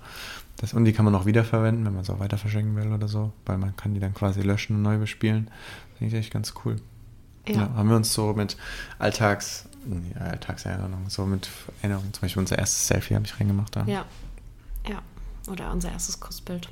das, 0.57 0.74
und 0.74 0.84
die 0.86 0.91
kann 0.93 1.05
man 1.05 1.16
auch 1.16 1.26
wiederverwenden, 1.26 1.86
wenn 1.86 1.93
man 1.93 2.01
es 2.03 2.09
auch 2.09 2.20
weiter 2.20 2.38
verschenken 2.38 2.76
will 2.76 2.91
oder 2.91 3.07
so, 3.07 3.32
weil 3.45 3.57
man 3.57 3.76
kann 3.78 3.93
die 3.93 3.99
dann 4.01 4.14
quasi 4.14 4.41
löschen 4.41 4.76
und 4.76 4.82
neu 4.84 4.97
bespielen. 4.97 5.49
Finde 5.97 6.14
ich 6.14 6.20
echt 6.22 6.34
ganz 6.34 6.53
cool. 6.66 6.76
Ja. 7.47 7.55
ja. 7.55 7.74
haben 7.76 7.89
wir 7.89 7.95
uns 7.95 8.14
so 8.14 8.34
mit 8.34 8.57
Alltags, 8.99 9.66
nee, 9.86 10.13
Alltagserinnerungen, 10.19 11.09
so 11.09 11.25
mit 11.25 11.49
Erinnerungen, 11.82 12.13
zum 12.13 12.21
Beispiel 12.21 12.39
unser 12.39 12.57
erstes 12.57 12.88
Selfie 12.88 13.15
habe 13.15 13.25
ich 13.25 13.39
reingemacht 13.39 13.75
da. 13.75 13.84
Ja. 13.86 14.05
Ja. 14.88 15.01
Oder 15.51 15.71
unser 15.71 15.91
erstes 15.91 16.19
Kussbild. 16.19 16.69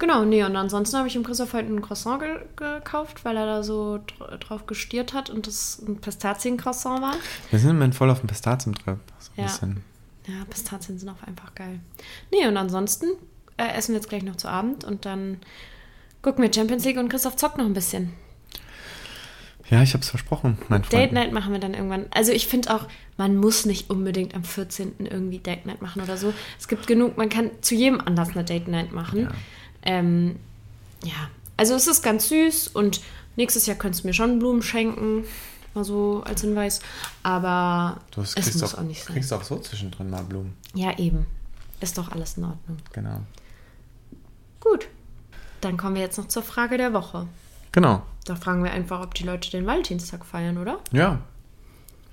Genau, 0.00 0.24
nee, 0.24 0.42
und 0.42 0.56
ansonsten 0.56 0.96
habe 0.96 1.06
ich 1.06 1.14
dem 1.14 1.22
Christoph 1.22 1.52
heute 1.52 1.68
ein 1.68 1.80
Croissant 1.80 2.20
ge 2.20 2.40
gekauft, 2.56 3.24
weil 3.24 3.36
er 3.36 3.46
da 3.46 3.62
so 3.62 3.98
dr 3.98 4.36
drauf 4.38 4.66
gestiert 4.66 5.12
hat 5.12 5.30
und 5.30 5.46
das 5.46 5.80
ein 5.86 5.96
Pistazien-Croissant 6.00 7.00
war. 7.02 7.14
Wir 7.50 7.58
sind 7.60 7.70
im 7.70 7.76
Moment 7.76 7.94
voll 7.94 8.10
auf 8.10 8.18
dem 8.20 8.26
Pistazien-Trip. 8.26 8.98
So 9.20 9.30
Ja. 9.36 9.44
bisschen. 9.44 9.84
Ja, 10.26 10.44
Pistazien 10.48 10.98
sind 10.98 11.08
auch 11.08 11.22
einfach 11.26 11.54
geil. 11.54 11.78
Nee, 12.32 12.46
und 12.48 12.56
ansonsten 12.56 13.06
äh, 13.56 13.68
essen 13.76 13.92
wir 13.92 14.00
jetzt 14.00 14.08
gleich 14.08 14.22
noch 14.24 14.36
zu 14.36 14.48
Abend 14.48 14.84
und 14.84 15.04
dann 15.06 15.38
gucken 16.20 16.42
wir 16.42 16.52
Champions 16.52 16.84
League 16.84 16.98
und 16.98 17.08
Christoph 17.10 17.36
zockt 17.36 17.58
noch 17.58 17.64
ein 17.64 17.74
bisschen. 17.74 18.12
Ja, 19.68 19.82
ich 19.82 19.92
habe 19.92 20.02
es 20.02 20.10
versprochen, 20.10 20.58
mein 20.68 20.82
Freund. 20.82 20.92
Date 20.92 21.12
Night 21.12 21.32
machen 21.32 21.52
wir 21.52 21.60
dann 21.60 21.74
irgendwann. 21.74 22.06
Also 22.10 22.32
ich 22.32 22.46
finde 22.48 22.74
auch, 22.74 22.88
man 23.16 23.36
muss 23.36 23.66
nicht 23.66 23.90
unbedingt 23.90 24.34
am 24.34 24.42
14. 24.44 25.06
irgendwie 25.06 25.38
Date 25.38 25.66
Night 25.66 25.82
machen 25.82 26.02
oder 26.02 26.16
so. 26.16 26.32
Es 26.58 26.66
gibt 26.68 26.86
genug, 26.86 27.16
man 27.16 27.28
kann 27.28 27.50
zu 27.60 27.74
jedem 27.74 28.00
Anlass 28.00 28.30
eine 28.30 28.44
Date 28.44 28.68
Night 28.68 28.92
machen. 28.92 29.20
Ja. 29.20 29.30
Ähm, 29.82 30.36
ja, 31.04 31.28
also 31.56 31.74
es 31.74 31.86
ist 31.86 32.02
ganz 32.02 32.28
süß 32.28 32.68
und 32.68 33.00
nächstes 33.36 33.66
Jahr 33.66 33.76
könntest 33.76 34.04
du 34.04 34.08
mir 34.08 34.14
schon 34.14 34.38
Blumen 34.38 34.62
schenken, 34.62 35.24
mal 35.74 35.84
so 35.84 36.22
als 36.24 36.40
Hinweis. 36.40 36.80
Aber 37.22 38.00
Du 38.10 38.22
hast, 38.22 38.36
es 38.36 38.54
muss 38.54 38.74
auch, 38.74 38.78
auch 38.78 38.82
nicht 38.82 39.04
sein. 39.04 39.14
kriegst 39.14 39.32
auch 39.32 39.42
so 39.44 39.58
zwischendrin 39.58 40.10
mal 40.10 40.22
Blumen. 40.24 40.54
Ja, 40.74 40.98
eben. 40.98 41.26
Ist 41.80 41.96
doch 41.96 42.10
alles 42.10 42.36
in 42.36 42.44
Ordnung. 42.44 42.78
Genau. 42.92 43.20
Gut. 44.60 44.88
Dann 45.60 45.76
kommen 45.76 45.94
wir 45.94 46.02
jetzt 46.02 46.18
noch 46.18 46.28
zur 46.28 46.42
Frage 46.42 46.76
der 46.76 46.92
Woche. 46.92 47.26
Genau. 47.72 48.02
Da 48.24 48.34
fragen 48.36 48.62
wir 48.64 48.72
einfach, 48.72 49.00
ob 49.02 49.14
die 49.14 49.24
Leute 49.24 49.50
den 49.50 49.66
Valentinstag 49.66 50.24
feiern, 50.24 50.58
oder? 50.58 50.78
Ja. 50.92 51.20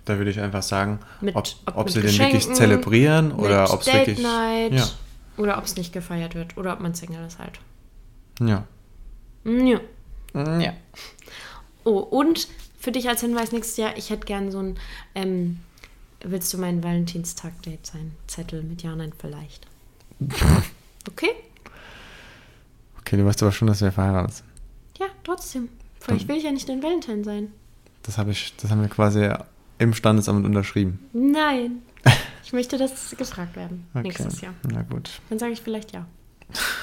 Da 0.05 0.17
würde 0.17 0.31
ich 0.31 0.39
einfach 0.39 0.63
sagen, 0.63 0.99
Mit- 1.19 1.35
ob, 1.35 1.45
ob 1.65 1.77
ob 1.77 1.89
sie 1.89 2.01
den 2.01 2.17
wirklich 2.17 2.51
zelebrieren 2.53 3.31
oder 3.33 3.73
ob 3.73 3.81
es 3.81 3.87
wirklich. 3.93 4.19
Night. 4.19 4.73
Ja. 4.73 4.87
Oder 5.37 5.57
ob 5.57 5.65
es 5.65 5.75
nicht 5.75 5.91
gefeiert 5.93 6.33
wird. 6.35 6.57
Oder 6.57 6.73
ob 6.73 6.79
man 6.79 6.93
Single 6.95 7.25
ist 7.25 7.39
halt. 7.39 7.59
Ja. 8.39 8.63
Mm, 9.43 9.67
Ja. 9.67 9.79
Ja. 10.59 10.73
Oh, 11.83 11.97
und 11.99 12.47
für 12.79 12.91
dich 12.91 13.09
als 13.09 13.21
Hinweis 13.21 13.51
nächstes 13.51 13.77
Jahr, 13.77 13.97
ich 13.97 14.09
hätte 14.09 14.25
gern 14.25 14.51
so 14.51 14.59
ein, 14.59 14.77
ähm, 15.15 15.59
willst 16.21 16.53
du 16.53 16.57
mein 16.57 16.83
Valentinstag-Date 16.83 17.85
sein? 17.85 18.13
Zettel 18.27 18.63
mit 18.63 18.83
Ja, 18.83 18.95
Nein, 18.95 19.11
vielleicht. 19.19 19.67
Okay? 21.09 21.29
Okay, 22.99 23.15
du 23.17 23.25
weißt 23.25 23.41
aber 23.43 23.51
schon, 23.53 23.67
dass 23.69 23.81
wir 23.81 23.91
verheiratet 23.91 24.35
sind. 24.35 24.46
Ja, 24.99 25.07
trotzdem. 25.23 25.69
Vielleicht 25.99 26.27
will 26.27 26.37
ich 26.37 26.43
ja 26.43 26.51
nicht 26.51 26.67
dein 26.69 26.81
Valentine 26.81 27.23
sein. 27.23 27.51
Das 28.03 28.17
habe 28.17 28.31
ich, 28.31 28.55
das 28.57 28.71
haben 28.71 28.81
wir 28.81 28.89
quasi 28.89 29.29
im 29.77 29.93
Standesamt 29.93 30.45
unterschrieben. 30.45 30.99
Nein. 31.13 31.81
Ich 32.43 32.53
möchte, 32.53 32.77
dass 32.77 33.13
gefragt 33.17 33.57
werden. 33.57 33.85
Okay. 33.93 34.03
Nächstes 34.03 34.39
Jahr. 34.39 34.53
Na 34.71 34.81
gut. 34.81 35.19
Dann 35.29 35.37
sage 35.37 35.51
ich 35.51 35.59
vielleicht 35.59 35.91
ja. 35.91 36.05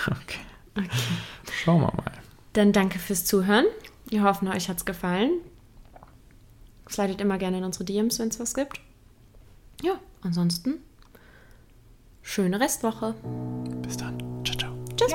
Okay. 0.07 0.41
Okay. 0.77 0.91
Schauen 1.51 1.81
wir 1.81 1.87
mal. 1.87 2.13
Dann 2.53 2.75
danke 2.75 2.99
fürs 2.99 3.25
Zuhören. 3.25 3.65
Wir 4.05 4.25
hoffen, 4.25 4.49
euch 4.49 4.69
hat 4.69 4.77
es 4.77 4.85
gefallen. 4.85 5.31
Slidet 6.91 7.23
immer 7.23 7.39
gerne 7.39 7.57
in 7.57 7.65
unsere 7.65 7.85
DMs, 7.85 8.19
wenn 8.19 8.29
es 8.29 8.39
was 8.39 8.53
gibt. 8.53 8.79
Ja, 9.83 9.99
ansonsten 10.21 10.75
schöne 12.25 12.59
Restwoche. 12.59 13.15
Bis 13.83 13.97
dann. 13.97 14.19
Ciao, 14.45 14.59
ciao. 14.59 14.75
Tschüss. 14.97 15.15